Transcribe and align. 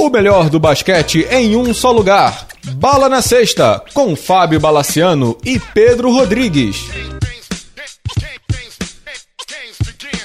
O 0.00 0.08
melhor 0.08 0.48
do 0.48 0.58
basquete 0.58 1.28
em 1.30 1.54
um 1.54 1.74
só 1.74 1.92
lugar. 1.92 2.46
Bala 2.76 3.06
na 3.06 3.20
Sexta, 3.20 3.84
com 3.92 4.16
Fábio 4.16 4.58
Balaciano 4.58 5.36
e 5.44 5.60
Pedro 5.60 6.10
Rodrigues. 6.10 6.88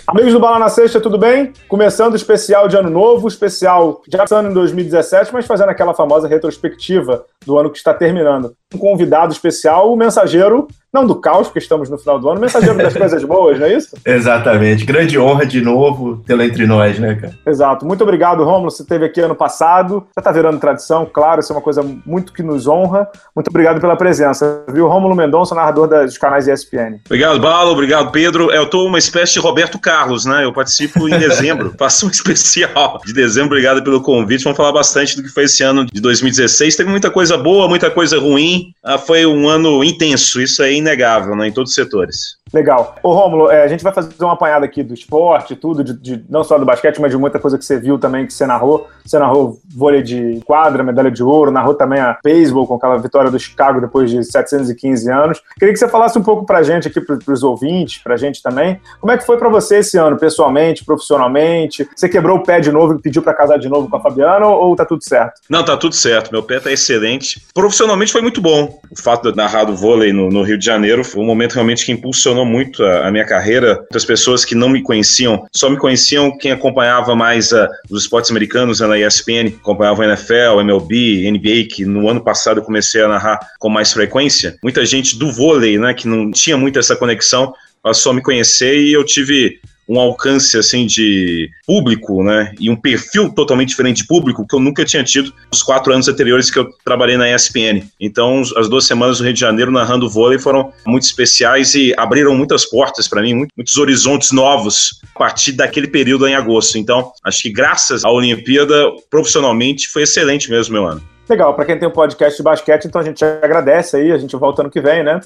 Amigos 0.07 0.32
do 0.32 0.39
Bala 0.39 0.59
na 0.59 0.70
Sexta, 0.70 1.02
tudo 1.02 1.18
bem? 1.18 1.52
Começando 1.68 2.14
o 2.14 2.16
especial 2.16 2.70
de 2.70 2.77
Ano 2.77 2.89
Novo, 2.89 3.27
especial 3.27 4.02
já 4.07 4.20
passando 4.20 4.50
em 4.50 4.54
2017, 4.54 5.34
mas 5.34 5.46
fazendo 5.46 5.71
aquela 5.71 5.94
famosa 5.94 6.26
retrospectiva 6.26 7.26
do 7.46 7.60
ano 7.60 7.70
que 7.70 7.78
está 7.78 7.94
terminando. 7.94 8.55
Um 8.73 8.77
convidado 8.77 9.32
especial, 9.32 9.91
o 9.91 9.95
mensageiro 9.95 10.68
não 10.95 11.05
do 11.05 11.16
caos, 11.16 11.48
porque 11.48 11.59
estamos 11.59 11.89
no 11.89 11.98
final 11.98 12.18
do 12.18 12.29
ano, 12.29 12.39
mensageiro 12.39 12.77
das 12.77 12.93
coisas 12.95 13.21
boas, 13.25 13.59
não 13.59 13.68
é 13.68 13.73
isso? 13.73 13.98
Exatamente. 14.05 14.86
Grande 14.86 15.20
honra 15.20 15.45
de 15.45 15.59
novo 15.59 16.23
tê-lo 16.26 16.41
entre 16.41 16.66
nós, 16.66 16.98
né, 16.98 17.16
cara? 17.16 17.34
Exato. 17.45 17.85
Muito 17.85 18.02
obrigado, 18.02 18.45
Romulo. 18.45 18.71
Você 18.71 18.81
esteve 18.81 19.04
aqui 19.04 19.20
ano 19.20 19.35
passado. 19.35 20.07
Já 20.16 20.21
está 20.21 20.31
virando 20.31 20.57
tradição, 20.57 21.05
claro, 21.05 21.41
isso 21.41 21.52
é 21.52 21.55
uma 21.55 21.62
coisa 21.62 21.85
muito 22.05 22.31
que 22.31 22.41
nos 22.41 22.66
honra. 22.66 23.09
Muito 23.35 23.49
obrigado 23.49 23.81
pela 23.81 23.98
presença. 23.98 24.63
Viu? 24.71 24.88
Rômulo 24.88 25.13
Mendonça, 25.13 25.54
narrador 25.54 25.90
dos 25.90 26.18
canais 26.18 26.48
ESPN. 26.48 27.02
Obrigado, 27.05 27.41
Balo. 27.41 27.71
Obrigado, 27.71 28.09
Pedro. 28.12 28.49
Eu 28.52 28.63
estou 28.63 28.88
uma 28.88 28.98
espécie 28.98 29.34
de 29.34 29.40
Roberto 29.40 29.77
Carlos, 29.77 30.23
né? 30.23 30.45
Eu 30.45 30.54
participo 30.54 31.09
em 31.09 31.20
dezembro. 31.20 31.73
Faço 31.77 32.07
um 32.07 32.09
especial 32.09 33.02
de 33.05 33.12
dezembro. 33.12 33.49
Obrigado 33.49 33.84
pelo 33.84 34.02
convite. 34.02 34.45
Vamos 34.45 34.55
falar 34.55 34.71
bastante 34.71 35.18
do 35.18 35.23
que 35.23 35.29
foi 35.29 35.43
esse 35.43 35.62
ano 35.62 35.85
de 35.85 35.99
2016. 35.99 36.73
Teve 36.77 36.90
muita 36.90 37.12
coisa 37.12 37.38
boa, 37.38 37.68
muita 37.68 37.91
coisa 37.91 38.18
ruim. 38.18 38.65
Ah, 38.84 38.98
foi 38.98 39.26
um 39.26 39.48
ano 39.48 39.84
intenso. 39.84 40.42
Isso 40.42 40.62
aí 40.62 40.78
inegável, 40.78 41.36
né, 41.36 41.48
em 41.48 41.52
todos 41.52 41.72
os 41.72 41.76
setores. 41.76 42.38
Legal. 42.54 42.95
Ô, 43.02 43.12
Rômulo, 43.12 43.49
é, 43.49 43.63
a 43.63 43.67
gente 43.67 43.84
vai 43.84 43.91
fazer 43.91 44.13
uma 44.20 44.34
apanhada 44.34 44.66
aqui 44.66 44.84
do 44.84 44.94
esporte, 44.94 45.55
tudo, 45.55 45.84
de, 45.84 45.94
de, 45.94 46.26
não 46.30 46.44
só 46.44 46.59
do 46.59 46.66
basquete, 46.66 47.02
mas 47.02 47.12
de 47.12 47.18
muita 47.18 47.40
coisa 47.40 47.57
que 47.57 47.65
você 47.65 47.79
viu 47.79 47.98
também, 47.98 48.27
que 48.27 48.34
você 48.34 48.46
narrou. 48.46 48.88
Você 49.04 49.18
narrou 49.18 49.60
vôlei 49.76 50.04
de 50.04 50.40
quadra, 50.46 50.84
medalha 50.84 51.10
de 51.10 51.23
ouro, 51.23 51.51
narrou 51.51 51.73
também 51.73 51.99
a 51.99 52.18
beisebol 52.23 52.68
com 52.68 52.76
aquela 52.76 52.98
vitória 52.98 53.32
do 53.32 53.40
Chicago 53.40 53.82
depois 53.82 54.12
de 54.12 54.23
715 54.23 55.12
anos. 55.12 55.41
Queria 55.57 55.73
que 55.73 55.79
você 55.79 55.90
falasse 55.90 56.18
um 56.20 56.23
pouco 56.23 56.46
pra 56.46 56.62
gente 56.62 56.88
aqui, 56.88 57.01
para 57.01 57.34
os 57.34 57.43
ouvintes, 57.43 58.01
pra 58.04 58.16
gente 58.16 58.41
também, 58.41 58.79
como 59.01 59.12
é 59.12 59.18
que 59.18 59.26
foi 59.26 59.38
para 59.38 59.49
você 59.49 59.77
esse 59.77 59.98
ano, 59.98 60.16
pessoalmente, 60.16 60.85
profissionalmente? 60.85 61.88
Você 61.96 62.07
quebrou 62.07 62.38
o 62.38 62.43
pé 62.43 62.60
de 62.60 62.71
novo 62.71 62.93
e 62.93 63.01
pediu 63.01 63.23
para 63.23 63.34
casar 63.34 63.57
de 63.57 63.68
novo 63.68 63.90
com 63.90 63.98
a 63.98 64.01
Fabiana 64.01 64.46
ou 64.47 64.75
tá 64.75 64.85
tudo 64.85 65.03
certo? 65.03 65.41
Não, 65.50 65.66
tá 65.66 65.75
tudo 65.75 65.96
certo. 65.96 66.31
Meu 66.31 66.44
pé 66.44 66.59
tá 66.59 66.72
excelente. 66.72 67.44
Profissionalmente 67.53 68.12
foi 68.12 68.22
muito 68.22 68.40
bom. 68.40 68.79
O 68.91 69.01
fato 69.01 69.31
de 69.31 69.38
narrar 69.38 69.63
do 69.63 69.75
vôlei 69.75 70.13
no, 70.13 70.29
no 70.29 70.44
Rio 70.44 70.57
de 70.57 70.66
Janeiro 70.66 71.03
foi 71.03 71.22
um 71.22 71.25
momento 71.25 71.53
realmente 71.53 71.85
que 71.85 71.91
impulsionou 71.91 72.34
muito 72.44 72.84
a, 72.84 73.08
a, 73.08 73.12
minha 73.12 73.25
carreira. 73.25 73.75
Muitas 73.75 74.03
pessoas 74.03 74.44
que 74.44 74.56
não 74.56 74.68
me 74.68 74.81
conheciam, 74.81 75.46
só 75.53 75.69
me 75.69 75.78
conheciam 75.78 76.36
quem 76.38 76.52
acompanhava 76.52 77.16
mais 77.16 77.52
uh, 77.52 77.68
os 77.90 78.02
esportes 78.02 78.31
americanos 78.31 78.80
né, 78.80 78.88
na 78.88 79.00
ESPN, 79.00 79.56
acompanhava 79.56 80.03
a 80.03 80.08
NFL, 80.08 80.59
MLB, 80.62 81.31
NBA, 81.31 81.68
que 81.69 81.86
no 81.86 82.09
ano 82.09 82.22
passado 82.22 82.59
eu 82.59 82.63
comecei 82.63 83.02
a 83.02 83.08
narrar 83.08 83.40
com 83.59 83.69
mais 83.69 83.94
frequência. 83.94 84.58
Muita 84.63 84.86
gente 84.86 85.18
do 85.18 85.31
vôlei, 85.31 85.78
né, 85.78 85.94
que 85.94 86.08
não 86.08 86.31
tinha 86.31 86.58
muito 86.58 86.80
essa 86.80 86.96
conexão, 86.96 87.53
passou 87.84 88.12
a 88.12 88.16
me 88.16 88.22
conhecer 88.24 88.80
e 88.80 88.91
eu 88.91 89.03
tive 89.03 89.59
um 89.88 90.00
alcance 90.00 90.58
assim 90.58 90.86
de 90.86 91.50
público, 91.66 92.24
né, 92.24 92.52
e 92.59 92.69
um 92.69 92.75
perfil 92.75 93.31
totalmente 93.31 93.69
diferente 93.69 93.97
de 93.97 94.08
público 94.08 94.46
que 94.47 94.56
eu 94.56 94.59
nunca 94.59 94.84
tinha 94.84 95.03
tido 95.03 95.34
nos 95.52 95.62
quatro 95.64 95.94
anos 95.94 96.08
anteriores 96.08 96.50
que 96.50 96.59
eu 96.59 96.69
trabalhei 96.84 97.18
na 97.18 97.30
ESPN. 97.34 97.84
Então, 98.00 98.41
as 98.58 98.68
duas 98.68 98.86
semanas 98.86 99.19
no 99.19 99.25
Rio 99.25 99.34
de 99.34 99.40
Janeiro 99.40 99.72
narrando 99.72 100.09
vôlei 100.09 100.40
foram 100.40 100.72
muito 100.86 101.03
especiais 101.03 101.75
e 101.75 101.94
abriram 101.97 102.36
muitas 102.36 102.66
portas 102.66 103.08
para 103.08 103.22
mim, 103.22 103.47
muitos 103.56 103.78
horizontes 103.78 104.31
novos 104.31 105.00
a 105.16 105.19
partir 105.19 105.53
daquele 105.53 105.88
período 105.88 106.28
em 106.28 106.36
agosto. 106.36 106.78
Então, 106.78 107.12
acho 107.24 107.44
que 107.44 107.52
graças 107.52 108.03
à 108.03 108.09
Olimpíada, 108.09 108.91
profissionalmente, 109.09 109.88
foi 109.88 110.03
excelente 110.03 110.50
mesmo 110.50 110.74
meu 110.74 110.86
ano. 110.86 111.02
Legal, 111.28 111.56
para 111.56 111.66
quem 111.66 111.79
tem 111.79 111.88
um 111.88 111.91
podcast 111.91 112.38
de 112.38 112.44
basquete, 112.44 112.85
então 112.85 113.01
a 113.01 113.03
gente 113.03 113.25
agradece 113.25 113.97
aí, 113.97 114.12
a 114.12 114.18
gente 114.18 114.35
volta 114.35 114.62
ano 114.62 114.69
que 114.69 114.79
vem, 114.79 115.03
né? 115.03 115.19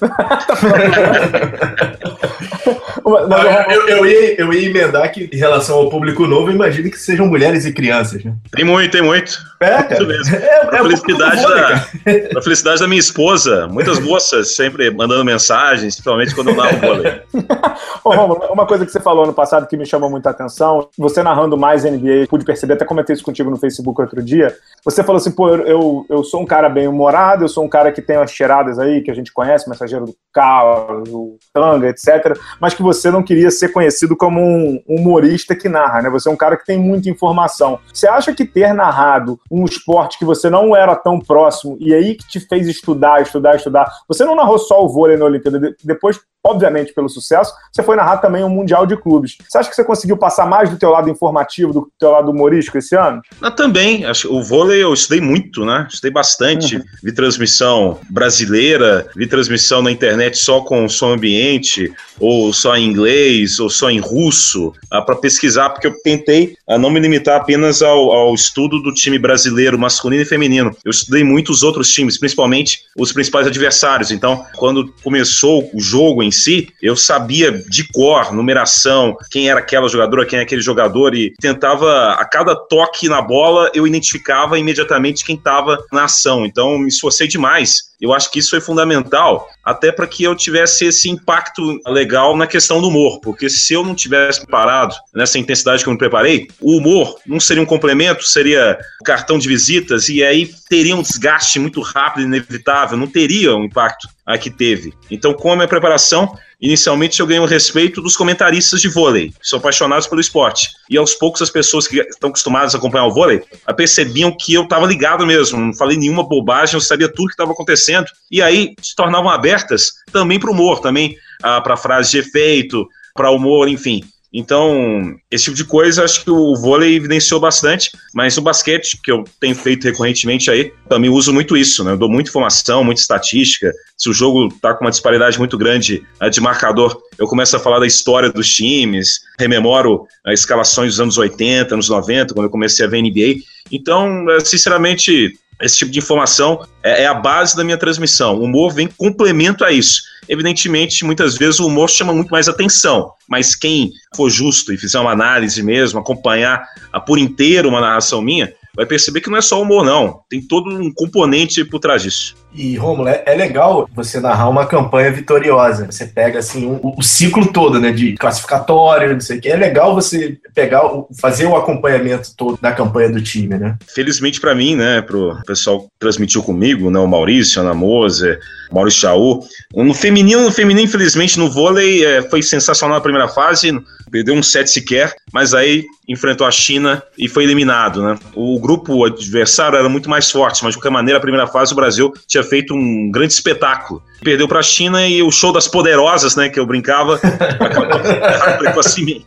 Mas, 3.04 3.74
eu, 3.74 3.88
eu, 3.88 4.06
ia, 4.06 4.40
eu 4.40 4.52
ia 4.52 4.68
emendar 4.68 5.10
que, 5.12 5.28
em 5.32 5.36
relação 5.36 5.76
ao 5.76 5.90
público 5.90 6.26
novo, 6.26 6.50
imagine 6.50 6.90
que 6.90 6.98
sejam 6.98 7.26
mulheres 7.26 7.64
e 7.64 7.72
crianças, 7.72 8.24
né? 8.24 8.34
Tem 8.52 8.64
muito, 8.64 8.90
tem 8.90 9.02
muito. 9.02 9.38
É, 9.60 9.82
cara. 9.82 10.04
Mesmo. 10.06 10.36
É, 10.36 10.68
é 10.72 10.78
felicidade 10.78 11.42
da, 11.42 12.42
felicidade 12.42 12.80
da 12.80 12.88
minha 12.88 12.98
esposa, 12.98 13.68
muitas 13.68 13.98
moças 13.98 14.56
sempre 14.56 14.90
mandando 14.90 15.24
mensagens, 15.24 15.94
principalmente 15.94 16.34
quando 16.34 16.50
eu 16.50 16.56
narro 16.56 16.78
vôlei. 16.78 17.20
Ô, 18.02 18.10
Romulo, 18.10 18.40
uma 18.50 18.66
coisa 18.66 18.86
que 18.86 18.92
você 18.92 19.00
falou 19.00 19.26
no 19.26 19.34
passado 19.34 19.66
que 19.66 19.76
me 19.76 19.84
chamou 19.84 20.08
muita 20.10 20.30
atenção, 20.30 20.88
você 20.96 21.22
narrando 21.22 21.58
mais 21.58 21.84
NBA, 21.84 22.26
pude 22.28 22.44
perceber, 22.44 22.74
até 22.74 22.84
comentei 22.84 23.14
isso 23.14 23.24
contigo 23.24 23.50
no 23.50 23.58
Facebook 23.58 24.00
outro 24.00 24.22
dia, 24.22 24.56
você 24.84 25.02
falou 25.02 25.18
assim, 25.18 25.30
pô, 25.30 25.48
eu, 25.50 26.06
eu 26.08 26.24
sou 26.24 26.40
um 26.40 26.46
cara 26.46 26.68
bem 26.68 26.88
humorado, 26.88 27.44
eu 27.44 27.48
sou 27.48 27.64
um 27.64 27.68
cara 27.68 27.92
que 27.92 28.00
tem 28.00 28.16
umas 28.16 28.30
cheiradas 28.30 28.78
aí, 28.78 29.02
que 29.02 29.10
a 29.10 29.14
gente 29.14 29.32
conhece, 29.32 29.68
mensageiro 29.68 30.06
do 30.06 30.14
caos, 30.32 31.08
o 31.10 31.36
tanga, 31.52 31.88
etc., 31.88 32.38
mas 32.60 32.74
que 32.74 32.82
você 32.82 32.99
não 33.08 33.22
queria 33.22 33.52
ser 33.52 33.68
conhecido 33.68 34.16
como 34.16 34.40
um 34.40 34.82
humorista 34.88 35.54
que 35.54 35.68
narra, 35.68 36.02
né? 36.02 36.10
Você 36.10 36.28
é 36.28 36.32
um 36.32 36.36
cara 36.36 36.56
que 36.56 36.66
tem 36.66 36.76
muita 36.76 37.08
informação. 37.08 37.78
Você 37.92 38.08
acha 38.08 38.34
que 38.34 38.44
ter 38.44 38.74
narrado 38.74 39.38
um 39.48 39.64
esporte 39.64 40.18
que 40.18 40.24
você 40.24 40.50
não 40.50 40.74
era 40.74 40.96
tão 40.96 41.20
próximo 41.20 41.76
e 41.78 41.94
aí 41.94 42.16
que 42.16 42.26
te 42.26 42.40
fez 42.40 42.66
estudar, 42.66 43.22
estudar, 43.22 43.54
estudar, 43.54 43.88
você 44.08 44.24
não 44.24 44.34
narrou 44.34 44.58
só 44.58 44.84
o 44.84 44.88
vôlei 44.88 45.16
na 45.16 45.26
Olimpíada, 45.26 45.72
depois 45.84 46.18
obviamente 46.44 46.92
pelo 46.92 47.08
sucesso, 47.08 47.52
você 47.72 47.82
foi 47.82 47.96
narrar 47.96 48.18
também 48.18 48.42
um 48.42 48.48
Mundial 48.48 48.86
de 48.86 48.96
Clubes. 48.96 49.36
Você 49.46 49.58
acha 49.58 49.68
que 49.68 49.76
você 49.76 49.84
conseguiu 49.84 50.16
passar 50.16 50.46
mais 50.46 50.70
do 50.70 50.78
teu 50.78 50.90
lado 50.90 51.10
informativo, 51.10 51.72
do 51.72 51.92
teu 51.98 52.10
lado 52.10 52.30
humorístico 52.30 52.78
esse 52.78 52.96
ano? 52.96 53.20
Ah, 53.40 53.50
também. 53.50 54.04
O 54.28 54.42
vôlei 54.42 54.82
eu 54.82 54.92
estudei 54.92 55.20
muito, 55.20 55.64
né? 55.64 55.86
Estudei 55.88 56.10
bastante. 56.10 56.76
Uhum. 56.76 56.82
Vi 57.02 57.12
transmissão 57.12 57.98
brasileira, 58.08 59.06
vi 59.14 59.26
transmissão 59.26 59.82
na 59.82 59.90
internet 59.90 60.38
só 60.38 60.60
com 60.60 60.88
som 60.88 61.12
ambiente, 61.12 61.92
ou 62.18 62.52
só 62.52 62.72
em 62.80 62.86
inglês, 62.86 63.58
ou 63.60 63.70
só 63.70 63.90
em 63.90 64.00
russo, 64.00 64.72
ah, 64.90 65.02
para 65.02 65.16
pesquisar, 65.16 65.70
porque 65.70 65.86
eu 65.86 65.94
tentei 66.02 66.54
ah, 66.66 66.78
não 66.78 66.90
me 66.90 67.00
limitar 67.00 67.36
apenas 67.36 67.82
ao, 67.82 68.10
ao 68.10 68.34
estudo 68.34 68.80
do 68.80 68.92
time 68.92 69.18
brasileiro, 69.18 69.78
masculino 69.78 70.22
e 70.22 70.26
feminino. 70.26 70.74
Eu 70.84 70.90
estudei 70.90 71.22
muito 71.22 71.52
os 71.52 71.62
outros 71.62 71.92
times, 71.92 72.18
principalmente 72.18 72.80
os 72.96 73.12
principais 73.12 73.46
adversários. 73.46 74.10
Então, 74.10 74.44
quando 74.56 74.92
começou 75.02 75.70
o 75.74 75.80
jogo 75.80 76.22
em 76.22 76.30
si, 76.30 76.68
eu 76.82 76.96
sabia 76.96 77.52
de 77.52 77.84
cor, 77.92 78.32
numeração, 78.32 79.16
quem 79.30 79.48
era 79.48 79.60
aquela 79.60 79.88
jogadora, 79.88 80.26
quem 80.26 80.38
é 80.38 80.42
aquele 80.42 80.62
jogador, 80.62 81.14
e 81.14 81.32
tentava, 81.40 82.14
a 82.14 82.24
cada 82.24 82.54
toque 82.54 83.08
na 83.08 83.20
bola, 83.20 83.70
eu 83.74 83.86
identificava 83.86 84.58
imediatamente 84.58 85.24
quem 85.24 85.36
estava 85.36 85.78
na 85.92 86.04
ação. 86.04 86.46
Então, 86.46 86.78
me 86.78 86.88
esforcei 86.88 87.28
demais. 87.28 87.90
Eu 88.00 88.14
acho 88.14 88.30
que 88.30 88.38
isso 88.38 88.50
foi 88.50 88.60
fundamental, 88.60 89.48
até 89.62 89.92
para 89.92 90.06
que 90.06 90.24
eu 90.24 90.34
tivesse 90.34 90.86
esse 90.86 91.10
impacto 91.10 91.78
legal 91.86 92.34
na 92.34 92.46
questão 92.46 92.69
do 92.78 92.88
humor, 92.88 93.20
porque 93.20 93.48
se 93.48 93.72
eu 93.72 93.82
não 93.82 93.94
tivesse 93.94 94.46
parado 94.46 94.94
nessa 95.14 95.38
intensidade 95.38 95.82
que 95.82 95.88
eu 95.88 95.92
me 95.94 95.98
preparei, 95.98 96.46
o 96.60 96.76
humor 96.76 97.18
não 97.26 97.40
seria 97.40 97.62
um 97.62 97.66
complemento, 97.66 98.22
seria 98.22 98.78
um 99.00 99.04
cartão 99.04 99.38
de 99.38 99.48
visitas, 99.48 100.10
e 100.10 100.22
aí 100.22 100.50
teria 100.68 100.94
um 100.94 101.00
desgaste 101.00 101.58
muito 101.58 101.80
rápido, 101.80 102.26
inevitável, 102.26 102.98
não 102.98 103.06
teria 103.06 103.56
o 103.56 103.64
impacto 103.64 104.06
a 104.26 104.36
que 104.36 104.50
teve. 104.50 104.92
Então, 105.10 105.32
com 105.32 105.52
a 105.52 105.56
minha 105.56 105.68
preparação, 105.68 106.36
inicialmente 106.60 107.20
eu 107.20 107.26
ganhei 107.26 107.42
o 107.42 107.46
respeito 107.46 108.02
dos 108.02 108.16
comentaristas 108.16 108.80
de 108.80 108.88
vôlei, 108.88 109.30
que 109.30 109.48
são 109.48 109.58
apaixonados 109.58 110.06
pelo 110.06 110.20
esporte. 110.20 110.68
E 110.88 110.96
aos 110.96 111.14
poucos 111.14 111.40
as 111.42 111.50
pessoas 111.50 111.86
que 111.86 111.98
estão 112.00 112.30
acostumadas 112.30 112.74
a 112.74 112.78
acompanhar 112.78 113.06
o 113.06 113.14
vôlei 113.14 113.42
percebiam 113.76 114.36
que 114.36 114.52
eu 114.52 114.64
estava 114.64 114.86
ligado 114.86 115.26
mesmo, 115.26 115.58
não 115.58 115.74
falei 115.74 115.96
nenhuma 115.96 116.22
bobagem, 116.22 116.74
eu 116.74 116.80
sabia 116.80 117.08
tudo 117.08 117.28
que 117.28 117.34
estava 117.34 117.52
acontecendo. 117.52 118.06
E 118.30 118.42
aí 118.42 118.74
se 118.82 118.94
tornavam 118.94 119.30
abertas 119.30 119.92
também 120.12 120.38
para 120.38 120.50
o 120.50 120.52
humor, 120.52 120.80
também 120.80 121.16
ah, 121.42 121.60
para 121.60 121.76
frases 121.76 122.10
de 122.10 122.18
efeito, 122.18 122.86
para 123.14 123.30
humor, 123.30 123.68
enfim. 123.68 124.02
Então, 124.32 125.16
esse 125.30 125.44
tipo 125.44 125.56
de 125.56 125.64
coisa 125.64 126.04
acho 126.04 126.22
que 126.22 126.30
o 126.30 126.54
vôlei 126.54 126.94
evidenciou 126.94 127.40
bastante, 127.40 127.90
mas 128.14 128.36
o 128.36 128.42
basquete, 128.42 128.98
que 129.02 129.10
eu 129.10 129.24
tenho 129.40 129.56
feito 129.56 129.84
recorrentemente 129.84 130.50
aí, 130.50 130.72
também 130.88 131.10
uso 131.10 131.32
muito 131.32 131.56
isso, 131.56 131.82
né? 131.82 131.92
Eu 131.92 131.96
dou 131.96 132.08
muita 132.08 132.30
informação, 132.30 132.84
muita 132.84 133.00
estatística. 133.00 133.72
Se 133.96 134.08
o 134.08 134.12
jogo 134.12 134.48
tá 134.60 134.72
com 134.72 134.84
uma 134.84 134.90
disparidade 134.90 135.36
muito 135.36 135.58
grande 135.58 136.04
né, 136.20 136.30
de 136.30 136.40
marcador, 136.40 136.96
eu 137.18 137.26
começo 137.26 137.56
a 137.56 137.60
falar 137.60 137.80
da 137.80 137.86
história 137.86 138.30
dos 138.30 138.48
times, 138.54 139.20
rememoro 139.38 140.06
as 140.24 140.40
escalações 140.40 140.92
dos 140.92 141.00
anos 141.00 141.18
80, 141.18 141.74
anos 141.74 141.88
90, 141.88 142.32
quando 142.32 142.46
eu 142.46 142.50
comecei 142.50 142.86
a 142.86 142.88
ver 142.88 143.02
NBA. 143.02 143.42
Então, 143.72 144.26
sinceramente, 144.44 145.36
esse 145.60 145.78
tipo 145.78 145.90
de 145.90 145.98
informação 145.98 146.66
é, 146.82 147.02
é, 147.02 147.06
a 147.06 147.14
base 147.14 147.56
da 147.56 147.62
minha 147.64 147.76
transmissão. 147.76 148.36
O 148.36 148.44
humor 148.44 148.72
vem 148.72 148.88
complemento 148.88 149.64
a 149.64 149.72
isso. 149.72 150.02
Evidentemente, 150.28 151.04
muitas 151.04 151.36
vezes 151.36 151.60
o 151.60 151.66
humor 151.66 151.90
chama 151.90 152.12
muito 152.12 152.30
mais 152.30 152.48
atenção, 152.48 153.12
mas 153.28 153.54
quem 153.54 153.92
for 154.14 154.30
justo 154.30 154.72
e 154.72 154.78
fizer 154.78 154.98
uma 154.98 155.10
análise 155.10 155.62
mesmo, 155.62 155.98
acompanhar 155.98 156.64
a 156.92 157.00
por 157.00 157.18
inteiro 157.18 157.68
uma 157.68 157.80
narração 157.80 158.22
minha, 158.22 158.52
vai 158.74 158.86
perceber 158.86 159.20
que 159.20 159.30
não 159.30 159.38
é 159.38 159.42
só 159.42 159.60
humor, 159.60 159.84
não. 159.84 160.20
Tem 160.28 160.40
todo 160.40 160.70
um 160.70 160.92
componente 160.92 161.64
por 161.64 161.80
trás 161.80 162.02
disso. 162.02 162.36
E, 162.52 162.76
Romulo, 162.76 163.08
é, 163.08 163.22
é, 163.26 163.34
legal 163.34 163.88
você 163.94 164.20
narrar 164.20 164.48
uma 164.48 164.66
campanha 164.66 165.12
vitoriosa. 165.12 165.86
Você 165.86 166.06
pega, 166.06 166.38
assim, 166.38 166.66
o, 166.66 166.94
o 166.98 167.02
ciclo 167.02 167.52
todo, 167.52 167.78
né, 167.80 167.92
de 167.92 168.14
classificatório, 168.14 169.12
não 169.12 169.20
sei 169.20 169.38
o 169.38 169.40
que. 169.40 169.48
É 169.48 169.56
legal 169.56 169.94
você 169.94 170.36
pegar, 170.54 170.82
fazer 171.20 171.46
o 171.46 171.56
acompanhamento 171.56 172.34
todo 172.36 172.58
da 172.60 172.72
campanha 172.72 173.10
do 173.10 173.22
time, 173.22 173.56
né? 173.56 173.76
Felizmente 173.94 174.40
para 174.40 174.54
mim, 174.54 174.74
né, 174.74 175.00
pro 175.00 175.40
pessoal 175.46 175.82
que 175.82 175.88
transmitiu 175.98 176.42
comigo, 176.42 176.90
né, 176.90 176.98
o 176.98 177.06
Maurício, 177.06 177.60
a 177.60 177.64
Ana 177.64 177.74
Moser, 177.74 178.40
Maurício 178.72 179.00
Chaú. 179.00 179.40
No 179.74 179.94
feminino, 179.94 180.42
no 180.42 180.50
feminino, 180.50 180.86
infelizmente, 180.86 181.38
no 181.38 181.50
vôlei, 181.50 182.04
é, 182.04 182.22
foi 182.22 182.42
sensacional 182.42 182.96
na 182.96 183.02
primeira 183.02 183.28
fase, 183.28 183.72
perdeu 184.10 184.34
um 184.34 184.42
set 184.42 184.68
sequer, 184.68 185.14
mas 185.32 185.54
aí 185.54 185.84
enfrentou 186.08 186.46
a 186.46 186.50
China 186.50 187.02
e 187.16 187.28
foi 187.28 187.44
eliminado, 187.44 188.02
né? 188.02 188.18
O 188.34 188.58
grupo 188.58 189.04
adversário 189.04 189.78
era 189.78 189.88
muito 189.88 190.10
mais 190.10 190.30
forte, 190.30 190.64
mas 190.64 190.72
de 190.72 190.78
qualquer 190.78 190.90
maneira, 190.90 191.18
a 191.18 191.20
primeira 191.20 191.46
fase 191.46 191.72
o 191.72 191.76
Brasil 191.76 192.12
tinha 192.26 192.39
feito 192.42 192.74
um 192.74 193.10
grande 193.10 193.32
espetáculo. 193.32 194.02
Perdeu 194.22 194.46
para 194.46 194.60
a 194.60 194.62
China 194.62 195.06
e 195.06 195.22
o 195.22 195.30
show 195.30 195.52
das 195.52 195.66
poderosas, 195.66 196.36
né, 196.36 196.48
que 196.48 196.60
eu 196.60 196.66
brincava, 196.66 197.18
acabou 197.58 198.80
assim, 198.80 199.24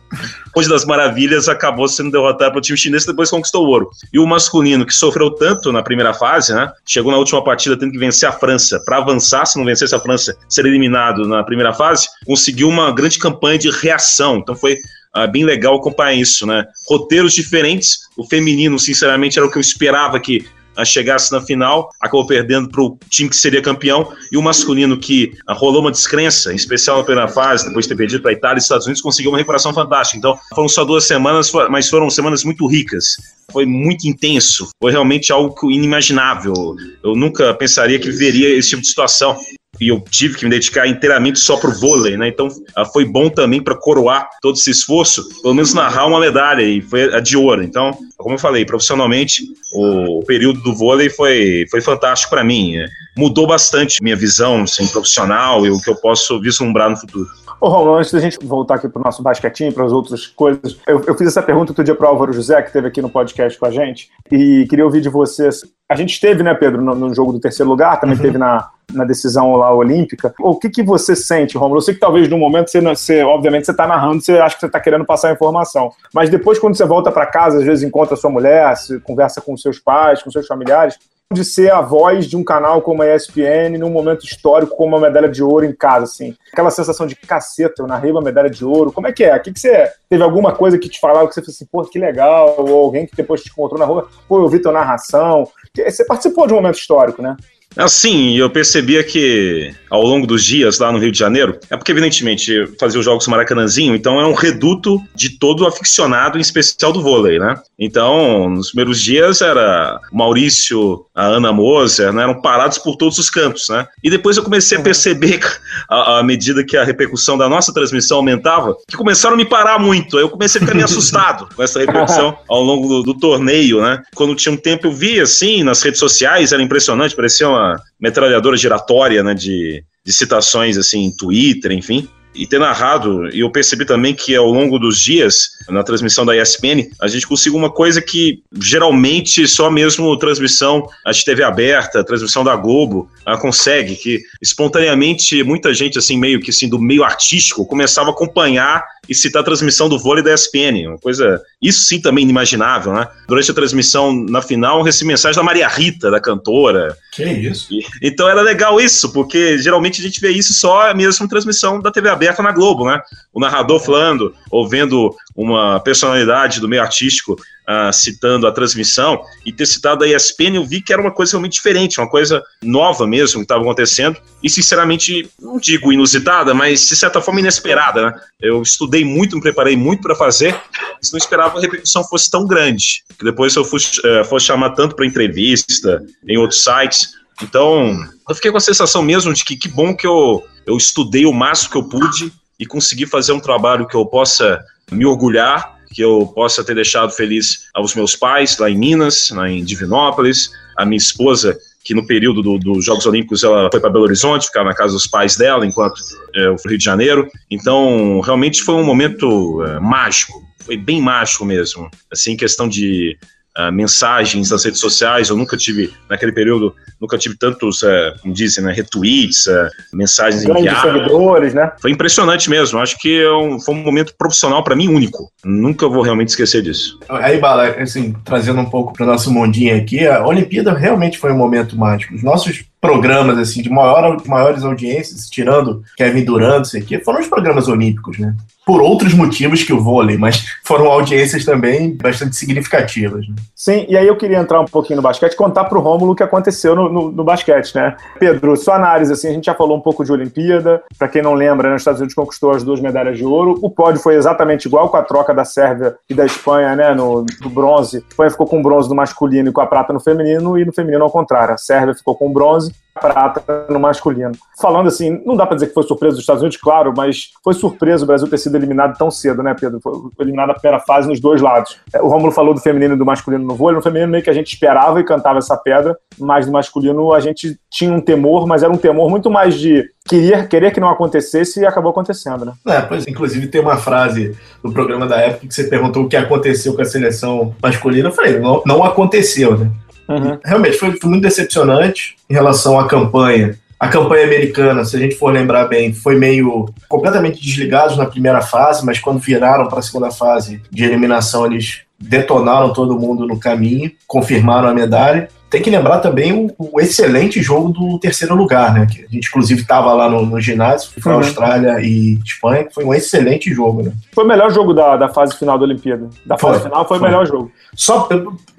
Hoje 0.56 0.68
das 0.68 0.84
Maravilhas 0.84 1.48
acabou 1.48 1.88
sendo 1.88 2.12
derrotado 2.12 2.52
pelo 2.52 2.60
time 2.60 2.78
chinês 2.78 3.02
e 3.02 3.08
depois 3.08 3.28
conquistou 3.28 3.66
o 3.66 3.68
ouro. 3.68 3.90
E 4.12 4.20
o 4.20 4.26
masculino, 4.26 4.86
que 4.86 4.94
sofreu 4.94 5.30
tanto 5.30 5.72
na 5.72 5.82
primeira 5.82 6.14
fase, 6.14 6.54
né, 6.54 6.70
chegou 6.86 7.10
na 7.10 7.18
última 7.18 7.42
partida 7.42 7.76
tendo 7.76 7.90
que 7.90 7.98
vencer 7.98 8.28
a 8.28 8.32
França. 8.32 8.80
Para 8.84 8.98
avançar, 8.98 9.44
se 9.46 9.58
não 9.58 9.64
vencesse 9.64 9.94
a 9.94 10.00
França, 10.00 10.36
ser 10.48 10.64
eliminado 10.64 11.26
na 11.26 11.42
primeira 11.42 11.72
fase, 11.72 12.06
conseguiu 12.24 12.68
uma 12.68 12.92
grande 12.92 13.18
campanha 13.18 13.58
de 13.58 13.68
reação. 13.68 14.36
Então 14.36 14.54
foi 14.54 14.78
ah, 15.12 15.28
bem 15.28 15.44
legal 15.44 15.76
acompanhar 15.76 16.14
isso, 16.14 16.44
né? 16.44 16.66
Roteiros 16.88 17.32
diferentes. 17.32 18.00
O 18.16 18.24
feminino, 18.24 18.78
sinceramente, 18.78 19.38
era 19.38 19.46
o 19.46 19.50
que 19.50 19.56
eu 19.56 19.60
esperava 19.60 20.18
que 20.18 20.44
chegasse 20.82 21.30
na 21.30 21.42
final, 21.42 21.90
acabou 22.00 22.26
perdendo 22.26 22.70
para 22.70 22.80
o 22.80 22.98
time 23.10 23.28
que 23.28 23.36
seria 23.36 23.60
campeão, 23.60 24.10
e 24.32 24.38
o 24.38 24.42
masculino 24.42 24.98
que 24.98 25.34
ah, 25.46 25.52
rolou 25.52 25.82
uma 25.82 25.90
descrença, 25.90 26.52
em 26.52 26.56
especial 26.56 26.96
na 26.96 27.04
primeira 27.04 27.28
fase, 27.28 27.66
depois 27.66 27.84
de 27.84 27.90
ter 27.90 27.96
perdido 27.96 28.22
para 28.22 28.30
a 28.30 28.34
Itália 28.34 28.58
e 28.58 28.62
Estados 28.62 28.86
Unidos, 28.86 29.02
conseguiu 29.02 29.30
uma 29.30 29.38
recuperação 29.38 29.74
fantástica. 29.74 30.16
Então, 30.16 30.38
foram 30.54 30.68
só 30.68 30.84
duas 30.84 31.04
semanas, 31.04 31.52
mas 31.68 31.90
foram 31.90 32.08
semanas 32.08 32.44
muito 32.44 32.66
ricas. 32.66 33.16
Foi 33.52 33.66
muito 33.66 34.08
intenso, 34.08 34.70
foi 34.80 34.90
realmente 34.90 35.30
algo 35.30 35.70
inimaginável. 35.70 36.54
Eu 37.02 37.14
nunca 37.14 37.52
pensaria 37.52 37.98
que 37.98 38.10
viveria 38.10 38.48
esse 38.56 38.70
tipo 38.70 38.82
de 38.82 38.88
situação 38.88 39.36
e 39.84 39.88
eu 39.88 40.00
tive 40.00 40.36
que 40.36 40.44
me 40.44 40.50
dedicar 40.50 40.86
inteiramente 40.86 41.38
só 41.38 41.58
pro 41.58 41.70
vôlei, 41.78 42.16
né? 42.16 42.28
Então 42.28 42.48
ah, 42.74 42.86
foi 42.86 43.04
bom 43.04 43.28
também 43.28 43.62
para 43.62 43.74
coroar 43.74 44.28
todo 44.40 44.56
esse 44.56 44.70
esforço, 44.70 45.28
pelo 45.42 45.52
menos 45.52 45.74
narrar 45.74 46.06
uma 46.06 46.18
medalha 46.18 46.62
e 46.62 46.80
foi 46.80 47.14
a 47.14 47.20
de 47.20 47.36
ouro. 47.36 47.62
Então, 47.62 47.90
como 48.16 48.36
eu 48.36 48.38
falei, 48.38 48.64
profissionalmente, 48.64 49.42
o 49.74 50.22
período 50.26 50.60
do 50.62 50.74
vôlei 50.74 51.10
foi, 51.10 51.66
foi 51.70 51.82
fantástico 51.82 52.30
para 52.30 52.42
mim. 52.42 52.76
Mudou 53.16 53.46
bastante 53.46 54.02
minha 54.02 54.16
visão 54.16 54.62
assim, 54.62 54.86
profissional 54.86 55.66
e 55.66 55.70
o 55.70 55.78
que 55.80 55.90
eu 55.90 55.96
posso 55.96 56.40
vislumbrar 56.40 56.88
no 56.88 56.96
futuro. 56.96 57.28
Ô, 57.60 57.68
Romulo, 57.68 57.96
antes 57.96 58.12
da 58.12 58.20
gente 58.20 58.38
voltar 58.42 58.74
aqui 58.76 58.88
para 58.88 59.00
o 59.00 59.04
nosso 59.04 59.22
basquetinho, 59.22 59.72
para 59.72 59.84
as 59.84 59.92
outras 59.92 60.26
coisas, 60.26 60.78
eu, 60.86 61.02
eu, 61.06 61.14
fiz 61.16 61.28
essa 61.28 61.42
pergunta 61.42 61.72
outro 61.72 61.84
dia 61.84 61.94
para 61.94 62.06
o 62.06 62.10
Álvaro 62.10 62.32
José, 62.32 62.60
que 62.60 62.68
esteve 62.68 62.88
aqui 62.88 63.00
no 63.00 63.08
podcast 63.08 63.58
com 63.58 63.66
a 63.66 63.70
gente, 63.70 64.10
e 64.30 64.66
queria 64.68 64.84
ouvir 64.84 65.00
de 65.00 65.08
vocês. 65.08 65.62
A 65.88 65.94
gente 65.94 66.12
esteve, 66.12 66.42
né, 66.42 66.52
Pedro, 66.54 66.82
no, 66.82 66.94
no 66.94 67.14
jogo 67.14 67.32
do 67.32 67.40
terceiro 67.40 67.70
lugar, 67.70 67.98
também 68.00 68.18
uhum. 68.18 68.38
na, 68.38 68.68
na 68.92 69.04
decisão 69.04 69.56
lá 69.56 69.74
olímpica. 69.74 70.34
O 70.38 70.56
que, 70.56 70.68
que 70.68 70.82
você 70.82 71.16
sente, 71.16 71.56
Romulo? 71.56 71.78
Eu 71.78 71.82
sei 71.82 71.94
que 71.94 72.00
talvez 72.00 72.28
no 72.28 72.38
momento 72.38 72.70
você, 72.70 72.80
você 72.80 73.22
obviamente, 73.22 73.66
você 73.66 73.72
está 73.72 73.86
narrando, 73.86 74.22
você 74.22 74.32
acha 74.38 74.54
que 74.54 74.60
você 74.60 74.66
está 74.66 74.80
querendo 74.80 75.04
passar 75.04 75.32
informação. 75.32 75.90
Mas 76.12 76.30
depois, 76.30 76.58
quando 76.58 76.76
você 76.76 76.84
volta 76.84 77.10
para 77.10 77.26
casa, 77.26 77.58
às 77.58 77.64
vezes 77.64 77.84
encontra 77.84 78.16
sua 78.16 78.30
mulher, 78.30 78.74
conversa 79.02 79.40
com 79.40 79.56
seus 79.56 79.78
pais, 79.78 80.22
com 80.22 80.30
seus 80.30 80.46
familiares, 80.46 80.98
de 81.32 81.44
ser 81.44 81.72
a 81.72 81.80
voz 81.80 82.26
de 82.26 82.36
um 82.36 82.44
canal 82.44 82.82
como 82.82 83.02
a 83.02 83.14
ESPN 83.14 83.78
num 83.78 83.90
momento 83.90 84.24
histórico 84.24 84.76
como 84.76 84.96
uma 84.96 85.06
medalha 85.06 85.28
de 85.28 85.42
ouro 85.42 85.64
em 85.64 85.74
casa, 85.74 86.04
assim. 86.04 86.36
Aquela 86.52 86.70
sensação 86.70 87.06
de 87.06 87.16
caceta, 87.16 87.82
eu 87.82 87.86
narrei 87.86 88.10
uma 88.10 88.20
medalha 88.20 88.48
de 88.48 88.64
ouro. 88.64 88.92
Como 88.92 89.06
é 89.06 89.12
que 89.12 89.24
é? 89.24 89.34
O 89.34 89.42
que, 89.42 89.52
que 89.52 89.60
você. 89.60 89.90
Teve 90.08 90.22
alguma 90.22 90.54
coisa 90.54 90.78
que 90.78 90.88
te 90.88 91.00
falava 91.00 91.26
que 91.26 91.34
você 91.34 91.40
falou 91.40 91.54
assim, 91.54 91.66
pô, 91.66 91.82
que 91.84 91.98
legal? 91.98 92.54
Ou 92.58 92.84
alguém 92.84 93.06
que 93.06 93.16
depois 93.16 93.42
te 93.42 93.50
encontrou 93.50 93.78
na 93.78 93.84
rua, 93.84 94.08
pô, 94.28 94.38
eu 94.38 94.48
vi 94.48 94.60
tua 94.60 94.72
narração. 94.72 95.48
Você 95.76 96.04
participou 96.04 96.46
de 96.46 96.52
um 96.52 96.56
momento 96.56 96.78
histórico, 96.78 97.20
né? 97.20 97.36
Assim, 97.76 98.36
eu 98.36 98.48
percebia 98.48 99.02
que 99.02 99.74
ao 99.94 100.02
longo 100.02 100.26
dos 100.26 100.44
dias 100.44 100.78
lá 100.80 100.90
no 100.90 100.98
Rio 100.98 101.12
de 101.12 101.18
Janeiro, 101.18 101.58
é 101.70 101.76
porque, 101.76 101.92
evidentemente, 101.92 102.66
fazia 102.80 102.98
os 102.98 103.04
jogos 103.04 103.28
Maracanãzinho, 103.28 103.94
então 103.94 104.20
é 104.20 104.26
um 104.26 104.32
reduto 104.32 105.00
de 105.14 105.38
todo 105.38 105.66
aficionado, 105.66 106.36
em 106.36 106.40
especial 106.40 106.92
do 106.92 107.00
vôlei, 107.00 107.38
né? 107.38 107.60
Então, 107.78 108.48
nos 108.48 108.68
primeiros 108.68 109.00
dias 109.00 109.40
era 109.40 110.00
o 110.12 110.16
Maurício, 110.16 111.06
a 111.14 111.24
Ana 111.26 111.52
Moser, 111.52 112.12
né? 112.12 112.24
Eram 112.24 112.40
parados 112.40 112.78
por 112.78 112.96
todos 112.96 113.18
os 113.18 113.30
cantos, 113.30 113.68
né? 113.68 113.86
E 114.02 114.10
depois 114.10 114.36
eu 114.36 114.42
comecei 114.42 114.76
a 114.76 114.80
uhum. 114.80 114.84
perceber, 114.84 115.40
à 115.88 116.22
medida 116.24 116.64
que 116.64 116.76
a 116.76 116.84
repercussão 116.84 117.38
da 117.38 117.48
nossa 117.48 117.72
transmissão 117.72 118.18
aumentava, 118.18 118.76
que 118.88 118.96
começaram 118.96 119.34
a 119.34 119.36
me 119.36 119.44
parar 119.44 119.78
muito. 119.78 120.16
Aí 120.16 120.24
eu 120.24 120.30
comecei 120.30 120.60
a 120.60 120.64
ficar 120.64 120.74
meio 120.74 120.86
assustado 120.90 121.48
com 121.54 121.62
essa 121.62 121.78
repercussão 121.78 122.36
ao 122.48 122.62
longo 122.62 122.88
do, 122.88 123.02
do 123.02 123.14
torneio, 123.18 123.80
né? 123.80 124.02
Quando 124.14 124.34
tinha 124.34 124.52
um 124.52 124.56
tempo, 124.56 124.88
eu 124.88 124.92
via, 124.92 125.22
assim, 125.22 125.62
nas 125.62 125.82
redes 125.82 126.00
sociais, 126.00 126.52
era 126.52 126.62
impressionante, 126.62 127.14
parecia 127.14 127.48
uma 127.48 127.63
metralhadora 128.00 128.56
giratória, 128.56 129.22
né, 129.22 129.34
de, 129.34 129.84
de 130.04 130.12
citações, 130.12 130.76
assim, 130.76 131.04
em 131.04 131.16
Twitter, 131.16 131.72
enfim 131.72 132.08
e 132.34 132.46
ter 132.46 132.58
narrado, 132.58 133.28
e 133.34 133.40
eu 133.40 133.50
percebi 133.50 133.84
também 133.84 134.12
que 134.12 134.34
ao 134.34 134.50
longo 134.50 134.78
dos 134.78 135.00
dias, 135.00 135.50
na 135.68 135.84
transmissão 135.84 136.26
da 136.26 136.36
ESPN, 136.36 136.90
a 137.00 137.06
gente 137.06 137.26
conseguiu 137.26 137.58
uma 137.58 137.70
coisa 137.70 138.02
que 138.02 138.42
geralmente 138.60 139.46
só 139.46 139.70
mesmo 139.70 140.16
transmissão 140.18 140.88
a 141.06 141.12
TV 141.12 141.44
aberta, 141.44 142.04
transmissão 142.04 142.42
da 142.42 142.56
Globo, 142.56 143.08
consegue, 143.40 143.94
que 143.94 144.20
espontaneamente 144.42 145.42
muita 145.44 145.72
gente, 145.72 145.98
assim, 145.98 146.18
meio 146.18 146.40
que 146.40 146.50
assim, 146.50 146.68
do 146.68 146.78
meio 146.78 147.04
artístico, 147.04 147.64
começava 147.64 148.08
a 148.10 148.12
acompanhar 148.12 148.84
e 149.08 149.14
citar 149.14 149.42
a 149.42 149.44
transmissão 149.44 149.88
do 149.88 149.98
vôlei 149.98 150.22
da 150.22 150.32
ESPN, 150.32 150.88
uma 150.88 150.98
coisa, 150.98 151.40
isso 151.60 151.84
sim 151.84 152.00
também 152.00 152.24
inimaginável, 152.24 152.92
né? 152.92 153.08
Durante 153.28 153.50
a 153.50 153.54
transmissão 153.54 154.12
na 154.12 154.40
final, 154.40 154.78
eu 154.78 154.84
recebi 154.84 155.08
mensagem 155.08 155.36
da 155.36 155.42
Maria 155.42 155.68
Rita, 155.68 156.10
da 156.10 156.20
cantora. 156.20 156.96
Que 157.12 157.24
isso? 157.24 157.72
E, 157.72 157.84
então 158.02 158.28
era 158.28 158.40
legal 158.40 158.80
isso, 158.80 159.12
porque 159.12 159.58
geralmente 159.58 160.00
a 160.00 160.04
gente 160.04 160.20
vê 160.20 160.30
isso 160.30 160.52
só 160.54 160.92
mesmo 160.94 161.28
transmissão 161.28 161.80
da 161.80 161.90
TV 161.90 162.08
aberta 162.08 162.42
na 162.42 162.52
Globo, 162.52 162.86
né? 162.86 163.00
O 163.32 163.40
narrador 163.40 163.80
falando, 163.80 164.34
ou 164.50 164.68
vendo 164.68 165.14
uma 165.36 165.80
personalidade 165.80 166.60
do 166.60 166.68
meio 166.68 166.82
artístico 166.82 167.36
uh, 167.68 167.92
citando 167.92 168.46
a 168.46 168.52
transmissão 168.52 169.22
e 169.44 169.52
ter 169.52 169.66
citado 169.66 170.04
a 170.04 170.08
ESPN, 170.08 170.56
eu 170.56 170.64
vi 170.64 170.80
que 170.80 170.92
era 170.92 171.00
uma 171.00 171.10
coisa 171.10 171.32
realmente 171.32 171.54
diferente, 171.54 172.00
uma 172.00 172.08
coisa 172.08 172.42
nova 172.62 173.06
mesmo 173.06 173.40
que 173.40 173.44
estava 173.44 173.62
acontecendo 173.62 174.18
e, 174.42 174.50
sinceramente, 174.50 175.28
não 175.40 175.58
digo 175.58 175.92
inusitada, 175.92 176.54
mas 176.54 176.88
de 176.88 176.96
certa 176.96 177.20
forma 177.20 177.40
inesperada. 177.40 178.06
Né? 178.06 178.20
Eu 178.40 178.62
estudei 178.62 179.04
muito, 179.04 179.36
me 179.36 179.42
preparei 179.42 179.76
muito 179.76 180.02
para 180.02 180.14
fazer, 180.14 180.58
mas 180.96 181.10
não 181.10 181.18
esperava 181.18 181.52
que 181.52 181.58
a 181.58 181.62
repercussão 181.62 182.04
fosse 182.04 182.30
tão 182.30 182.46
grande. 182.46 183.02
Que 183.18 183.24
depois 183.24 183.54
eu 183.56 183.64
fosse, 183.64 184.00
uh, 184.00 184.24
fosse 184.24 184.46
chamar 184.46 184.70
tanto 184.70 184.94
para 184.94 185.06
entrevista, 185.06 186.02
em 186.26 186.36
outros 186.36 186.62
sites. 186.62 187.12
Então, 187.42 187.98
eu 188.28 188.34
fiquei 188.34 188.50
com 188.50 188.58
a 188.58 188.60
sensação 188.60 189.02
mesmo 189.02 189.32
de 189.32 189.44
que 189.44 189.56
que 189.56 189.68
bom 189.68 189.94
que 189.94 190.06
eu, 190.06 190.44
eu 190.66 190.76
estudei 190.76 191.26
o 191.26 191.32
máximo 191.32 191.70
que 191.70 191.78
eu 191.78 191.88
pude 191.88 192.32
e 192.58 192.64
consegui 192.64 193.06
fazer 193.06 193.32
um 193.32 193.40
trabalho 193.40 193.86
que 193.86 193.96
eu 193.96 194.06
possa 194.06 194.62
me 194.90 195.04
orgulhar 195.04 195.73
que 195.92 196.02
eu 196.02 196.26
possa 196.34 196.64
ter 196.64 196.74
deixado 196.74 197.10
feliz 197.10 197.68
aos 197.74 197.94
meus 197.94 198.16
pais 198.16 198.58
lá 198.58 198.70
em 198.70 198.76
Minas, 198.76 199.30
lá 199.30 199.48
em 199.48 199.64
Divinópolis, 199.64 200.50
a 200.76 200.84
minha 200.84 200.98
esposa 200.98 201.58
que 201.84 201.94
no 201.94 202.06
período 202.06 202.42
do, 202.42 202.58
dos 202.58 202.84
Jogos 202.84 203.04
Olímpicos 203.04 203.44
ela 203.44 203.68
foi 203.70 203.78
para 203.78 203.90
Belo 203.90 204.04
Horizonte, 204.04 204.46
ficar 204.46 204.64
na 204.64 204.74
casa 204.74 204.94
dos 204.94 205.06
pais 205.06 205.36
dela, 205.36 205.66
enquanto 205.66 206.00
é, 206.34 206.48
o 206.48 206.56
Rio 206.66 206.78
de 206.78 206.84
Janeiro. 206.84 207.28
Então, 207.50 208.20
realmente 208.20 208.62
foi 208.62 208.74
um 208.74 208.84
momento 208.84 209.62
é, 209.62 209.78
mágico, 209.78 210.42
foi 210.60 210.78
bem 210.78 211.02
mágico 211.02 211.44
mesmo. 211.44 211.90
Assim, 212.10 212.36
questão 212.36 212.66
de 212.66 213.18
uh, 213.58 213.72
mensagens 213.72 214.50
nas 214.50 214.64
redes 214.64 214.80
sociais. 214.80 215.28
Eu 215.28 215.36
nunca 215.36 215.56
tive, 215.56 215.92
naquele 216.08 216.32
período, 216.32 216.74
nunca 217.00 217.18
tive 217.18 217.36
tantos, 217.36 217.82
uh, 217.82 218.14
como 218.20 218.34
dizem, 218.34 218.64
né, 218.64 218.72
retweets, 218.72 219.46
uh, 219.46 219.68
mensagens 219.92 220.44
Grandes 220.44 220.64
enviadas. 220.64 220.92
seguidores, 220.92 221.54
né? 221.54 221.72
Foi 221.80 221.90
impressionante 221.90 222.48
mesmo. 222.50 222.78
Acho 222.78 222.98
que 222.98 223.22
é 223.22 223.32
um, 223.32 223.60
foi 223.60 223.74
um 223.74 223.82
momento 223.82 224.14
profissional 224.16 224.62
para 224.62 224.76
mim 224.76 224.88
único. 224.88 225.30
Nunca 225.44 225.88
vou 225.88 226.02
realmente 226.02 226.28
esquecer 226.28 226.62
disso. 226.62 226.98
Aí, 227.08 227.38
Bala, 227.38 227.68
assim, 227.70 228.14
trazendo 228.24 228.60
um 228.60 228.70
pouco 228.70 228.92
para 228.92 229.04
o 229.04 229.06
nosso 229.06 229.32
mundinho 229.32 229.76
aqui, 229.76 230.06
a 230.06 230.26
Olimpíada 230.26 230.72
realmente 230.72 231.18
foi 231.18 231.32
um 231.32 231.36
momento 231.36 231.76
mágico. 231.76 232.14
Os 232.14 232.22
nossos 232.22 232.64
programas 232.84 233.38
assim 233.38 233.62
de 233.62 233.70
maior, 233.70 234.20
maiores 234.26 234.62
audiências, 234.62 235.30
tirando 235.30 235.82
Kevin 235.96 236.22
Durant, 236.22 236.66
sei 236.66 236.82
que, 236.82 236.98
foram 236.98 237.20
os 237.20 237.26
programas 237.26 237.66
olímpicos, 237.66 238.18
né? 238.18 238.34
Por 238.66 238.80
outros 238.80 239.12
motivos 239.12 239.62
que 239.62 239.74
o 239.74 239.80
vôlei, 239.82 240.16
mas 240.16 240.44
foram 240.64 240.86
audiências 240.86 241.44
também 241.44 241.94
bastante 241.96 242.36
significativas. 242.36 243.26
Né? 243.28 243.34
Sim, 243.54 243.86
e 243.88 243.96
aí 243.96 244.06
eu 244.06 244.16
queria 244.16 244.38
entrar 244.38 244.60
um 244.60 244.66
pouquinho 244.66 244.96
no 244.96 245.02
basquete 245.02 245.36
contar 245.36 245.64
para 245.64 245.78
o 245.78 245.80
Rômulo 245.80 246.12
o 246.12 246.14
que 246.14 246.22
aconteceu 246.22 246.74
no, 246.74 246.90
no, 246.90 247.10
no, 247.10 247.24
basquete, 247.24 247.74
né? 247.74 247.96
Pedro, 248.18 248.56
sua 248.56 248.76
análise, 248.76 249.12
assim, 249.12 249.28
a 249.28 249.32
gente 249.32 249.46
já 249.46 249.54
falou 249.54 249.76
um 249.76 249.80
pouco 249.80 250.04
de 250.04 250.12
Olimpíada. 250.12 250.82
Para 250.98 251.08
quem 251.08 251.22
não 251.22 251.34
lembra, 251.34 251.68
né, 251.68 251.76
os 251.76 251.82
Estados 251.82 252.00
Unidos 252.00 252.14
conquistou 252.14 252.52
as 252.52 252.62
duas 252.62 252.80
medalhas 252.80 253.16
de 253.16 253.24
ouro. 253.24 253.58
O 253.62 253.70
pódio 253.70 254.00
foi 254.00 254.14
exatamente 254.14 254.66
igual 254.66 254.88
com 254.88 254.96
a 254.96 255.02
troca 255.02 255.34
da 255.34 255.44
Sérvia 255.44 255.96
e 256.08 256.14
da 256.14 256.24
Espanha, 256.24 256.76
né? 256.76 256.94
No, 256.94 257.24
do 257.24 257.50
bronze. 257.50 257.96
A 257.96 258.08
Espanha 258.08 258.30
ficou 258.30 258.46
com 258.46 258.60
o 258.60 258.62
bronze 258.62 258.88
no 258.88 258.94
masculino 258.94 259.50
e 259.50 259.52
com 259.52 259.60
a 259.60 259.66
prata 259.66 259.92
no 259.92 260.00
feminino, 260.00 260.58
e 260.58 260.64
no 260.64 260.72
feminino 260.72 261.04
ao 261.04 261.10
contrário. 261.10 261.54
A 261.54 261.58
Sérvia 261.58 261.94
ficou 261.94 262.14
com 262.14 262.28
o 262.28 262.32
bronze 262.32 262.73
prata 262.94 263.66
no 263.68 263.80
masculino. 263.80 264.32
Falando 264.60 264.86
assim, 264.86 265.20
não 265.26 265.36
dá 265.36 265.44
para 265.44 265.56
dizer 265.56 265.66
que 265.66 265.74
foi 265.74 265.82
surpresa 265.82 266.14
dos 266.14 266.22
Estados 266.22 266.42
Unidos, 266.42 266.56
claro, 266.56 266.94
mas 266.96 267.30
foi 267.42 267.52
surpresa 267.52 268.04
o 268.04 268.06
Brasil 268.06 268.28
ter 268.28 268.38
sido 268.38 268.56
eliminado 268.56 268.96
tão 268.96 269.10
cedo, 269.10 269.42
né, 269.42 269.54
Pedro? 269.58 269.80
Foi 269.82 269.92
eliminado 270.20 270.48
na 270.48 270.54
primeira 270.54 270.78
fase 270.80 271.08
nos 271.08 271.20
dois 271.20 271.40
lados. 271.40 271.76
É, 271.92 272.00
o 272.00 272.08
Rômulo 272.08 272.30
falou 272.30 272.54
do 272.54 272.60
feminino 272.60 272.94
e 272.94 272.98
do 272.98 273.04
masculino 273.04 273.44
no 273.44 273.54
vôlei. 273.54 273.76
No 273.76 273.82
feminino 273.82 274.12
meio 274.12 274.22
que 274.22 274.30
a 274.30 274.34
gente 274.34 274.52
esperava 274.52 275.00
e 275.00 275.04
cantava 275.04 275.38
essa 275.38 275.56
pedra, 275.56 275.96
mas 276.18 276.46
no 276.46 276.52
masculino 276.52 277.12
a 277.12 277.20
gente 277.20 277.58
tinha 277.70 277.92
um 277.92 278.00
temor, 278.00 278.46
mas 278.46 278.62
era 278.62 278.72
um 278.72 278.78
temor 278.78 279.10
muito 279.10 279.28
mais 279.28 279.58
de 279.58 279.84
querer, 280.06 280.48
querer 280.48 280.70
que 280.70 280.80
não 280.80 280.88
acontecesse 280.88 281.60
e 281.60 281.66
acabou 281.66 281.90
acontecendo, 281.90 282.44
né? 282.44 282.52
É, 282.68 282.80
pois, 282.80 283.06
inclusive 283.06 283.48
tem 283.48 283.60
uma 283.60 283.76
frase 283.76 284.36
no 284.62 284.72
programa 284.72 285.06
da 285.06 285.16
época 285.16 285.48
que 285.48 285.54
você 285.54 285.64
perguntou 285.64 286.04
o 286.04 286.08
que 286.08 286.16
aconteceu 286.16 286.74
com 286.74 286.82
a 286.82 286.84
seleção 286.84 287.54
masculina. 287.60 288.08
Eu 288.08 288.12
falei, 288.12 288.38
não, 288.38 288.62
não 288.64 288.84
aconteceu, 288.84 289.58
né? 289.58 289.70
Uhum. 290.08 290.38
Realmente 290.44 290.76
foi, 290.76 290.92
foi 290.92 291.10
muito 291.10 291.22
decepcionante 291.22 292.16
em 292.28 292.34
relação 292.34 292.78
à 292.78 292.86
campanha. 292.86 293.56
A 293.78 293.88
campanha 293.88 294.24
americana, 294.24 294.84
se 294.84 294.96
a 294.96 294.98
gente 294.98 295.16
for 295.16 295.32
lembrar 295.32 295.66
bem, 295.66 295.92
foi 295.92 296.16
meio 296.16 296.66
completamente 296.88 297.40
desligados 297.40 297.96
na 297.96 298.06
primeira 298.06 298.40
fase, 298.40 298.84
mas 298.84 298.98
quando 298.98 299.18
viraram 299.18 299.66
para 299.68 299.80
a 299.80 299.82
segunda 299.82 300.10
fase 300.10 300.62
de 300.70 300.84
eliminação, 300.84 301.44
eles 301.44 301.82
detonaram 301.98 302.72
todo 302.72 302.98
mundo 302.98 303.26
no 303.26 303.38
caminho, 303.38 303.90
confirmaram 304.06 304.68
a 304.68 304.74
medalha. 304.74 305.28
Tem 305.50 305.62
que 305.62 305.70
lembrar 305.70 306.00
também 306.00 306.32
o, 306.32 306.50
o, 306.58 306.80
excelente 306.80 307.40
jogo 307.40 307.68
do 307.68 307.98
terceiro 307.98 308.34
lugar, 308.34 308.74
né? 308.74 308.86
Que 308.90 309.04
a 309.04 309.08
gente, 309.08 309.28
inclusive, 309.28 309.60
estava 309.60 309.92
lá 309.92 310.08
no, 310.08 310.26
no, 310.26 310.40
ginásio, 310.40 310.90
foi 311.00 311.12
uhum. 311.12 311.18
Austrália 311.18 311.80
e 311.80 312.18
Espanha, 312.24 312.64
que 312.64 312.74
foi 312.74 312.84
um 312.84 312.92
excelente 312.92 313.52
jogo, 313.52 313.82
né? 313.82 313.92
Foi 314.12 314.24
o 314.24 314.26
melhor 314.26 314.50
jogo 314.52 314.74
da, 314.74 314.96
da 314.96 315.08
fase 315.08 315.36
final 315.36 315.56
da 315.56 315.64
Olimpíada. 315.64 316.08
Da 316.26 316.36
fase 316.36 316.60
foi, 316.60 316.68
final 316.68 316.88
foi, 316.88 316.98
foi, 316.98 317.06
o 317.06 317.10
melhor 317.10 317.26
jogo. 317.26 317.52
Só, 317.76 318.08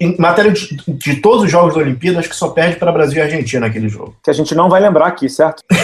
em 0.00 0.16
matéria 0.18 0.52
de, 0.52 0.76
de, 0.88 1.16
todos 1.16 1.42
os 1.44 1.50
jogos 1.50 1.74
da 1.74 1.80
Olimpíada, 1.80 2.18
acho 2.18 2.28
que 2.28 2.36
só 2.36 2.48
perde 2.48 2.76
para 2.76 2.92
Brasil 2.92 3.18
e 3.18 3.22
Argentina 3.22 3.66
aquele 3.66 3.88
jogo. 3.88 4.14
Que 4.22 4.30
a 4.30 4.34
gente 4.34 4.54
não 4.54 4.68
vai 4.68 4.80
lembrar 4.80 5.06
aqui, 5.06 5.28
certo? 5.28 5.62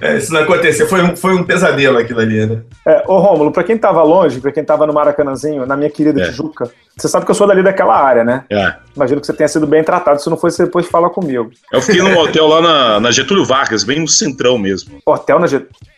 é, 0.00 0.16
isso 0.16 0.32
não 0.32 0.40
aconteceu, 0.40 0.88
foi 0.88 1.02
um, 1.02 1.16
foi 1.16 1.34
um 1.34 1.44
pesadelo 1.44 1.98
aquilo 1.98 2.20
ali, 2.20 2.46
né? 2.46 2.62
É, 2.86 3.04
ô 3.06 3.18
Rômulo, 3.18 3.52
para 3.52 3.64
quem 3.64 3.76
tava 3.76 4.02
longe, 4.02 4.40
para 4.40 4.52
quem 4.52 4.64
tava 4.64 4.86
no 4.86 4.92
Maracanãzinho, 4.92 5.66
na 5.66 5.76
minha 5.76 5.90
querida 5.90 6.22
é. 6.22 6.24
Tijuca, 6.26 6.70
você 6.96 7.08
sabe 7.08 7.24
que 7.24 7.30
eu 7.30 7.34
sou 7.34 7.46
dali 7.46 7.62
daquela 7.62 7.98
área, 7.98 8.22
né? 8.22 8.44
É. 8.50 8.74
Imagino 8.94 9.20
que 9.20 9.26
você 9.26 9.32
tenha 9.32 9.48
sido 9.48 9.66
bem 9.66 9.82
tratado. 9.82 10.20
Se 10.20 10.28
não 10.28 10.36
foi, 10.36 10.50
você 10.50 10.64
depois 10.64 10.86
fala 10.86 11.08
comigo. 11.08 11.50
Eu 11.72 11.80
fiquei 11.80 12.02
num 12.02 12.16
hotel 12.18 12.46
lá 12.46 12.60
na, 12.60 13.00
na 13.00 13.10
Getúlio 13.10 13.44
Vargas, 13.44 13.82
bem 13.82 14.00
no 14.00 14.08
centrão 14.08 14.58
mesmo. 14.58 14.98
Hotel 15.06 15.38
na 15.38 15.46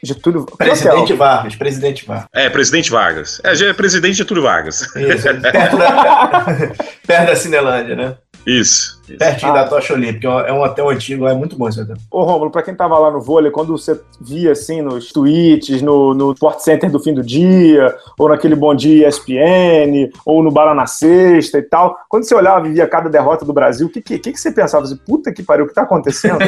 Getúlio 0.02 0.46
Presidente 0.46 1.12
Vargas, 1.14 1.56
presidente 1.56 2.06
Vargas. 2.06 2.28
É, 2.32 2.48
presidente 2.48 2.90
Vargas. 2.90 3.40
É, 3.42 3.52
é 3.52 3.72
presidente 3.72 4.14
Getúlio 4.14 4.42
Vargas. 4.42 4.82
Isso, 4.82 5.28
perto 5.52 5.76
da, 5.76 6.46
perto 7.06 7.26
da 7.26 7.36
Cinelândia, 7.36 7.96
né? 7.96 8.14
Isso. 8.46 9.02
Pertinho 9.18 9.52
ah. 9.52 9.62
da 9.62 9.68
Tocha 9.68 9.94
Olímpica, 9.94 10.28
é 10.28 10.52
um 10.52 10.62
hotel 10.62 10.88
antigo, 10.88 11.26
é 11.26 11.34
muito 11.34 11.56
bom 11.56 11.68
esse 11.68 11.80
hotel. 11.80 11.96
Ô, 12.11 12.23
Rômulo, 12.25 12.50
pra 12.50 12.62
quem 12.62 12.75
tava 12.75 12.99
lá 12.99 13.11
no 13.11 13.20
vôlei, 13.20 13.50
quando 13.50 13.76
você 13.76 14.00
via 14.20 14.52
assim 14.52 14.80
nos 14.82 15.12
tweets, 15.12 15.82
no, 15.82 16.14
no 16.14 16.32
Sport 16.32 16.61
Center 16.61 16.90
do 16.90 16.99
fim 16.99 17.12
do 17.12 17.23
dia, 17.23 17.94
ou 18.18 18.28
naquele 18.28 18.54
Bom 18.54 18.75
Dia 18.75 19.08
ESPN, 19.08 20.11
ou 20.25 20.42
no 20.42 20.50
Bala 20.50 20.75
na 20.75 20.87
Sexta 20.87 21.58
e 21.58 21.62
tal, 21.62 21.96
quando 22.08 22.25
você 22.25 22.34
olhava 22.34 22.66
e 22.66 22.73
via 22.73 22.87
cada 22.87 23.11
derrota 23.11 23.44
do 23.44 23.52
Brasil, 23.52 23.87
o 23.87 23.90
que, 23.90 24.00
que, 24.00 24.18
que, 24.18 24.37
você 24.37 24.50
pensava? 24.50 24.84
Assim, 24.84 24.96
Puta 24.96 25.32
que 25.32 25.42
pariu, 25.42 25.66
o 25.66 25.68
que 25.68 25.75
tá 25.75 25.82
acontecendo? 25.82 26.38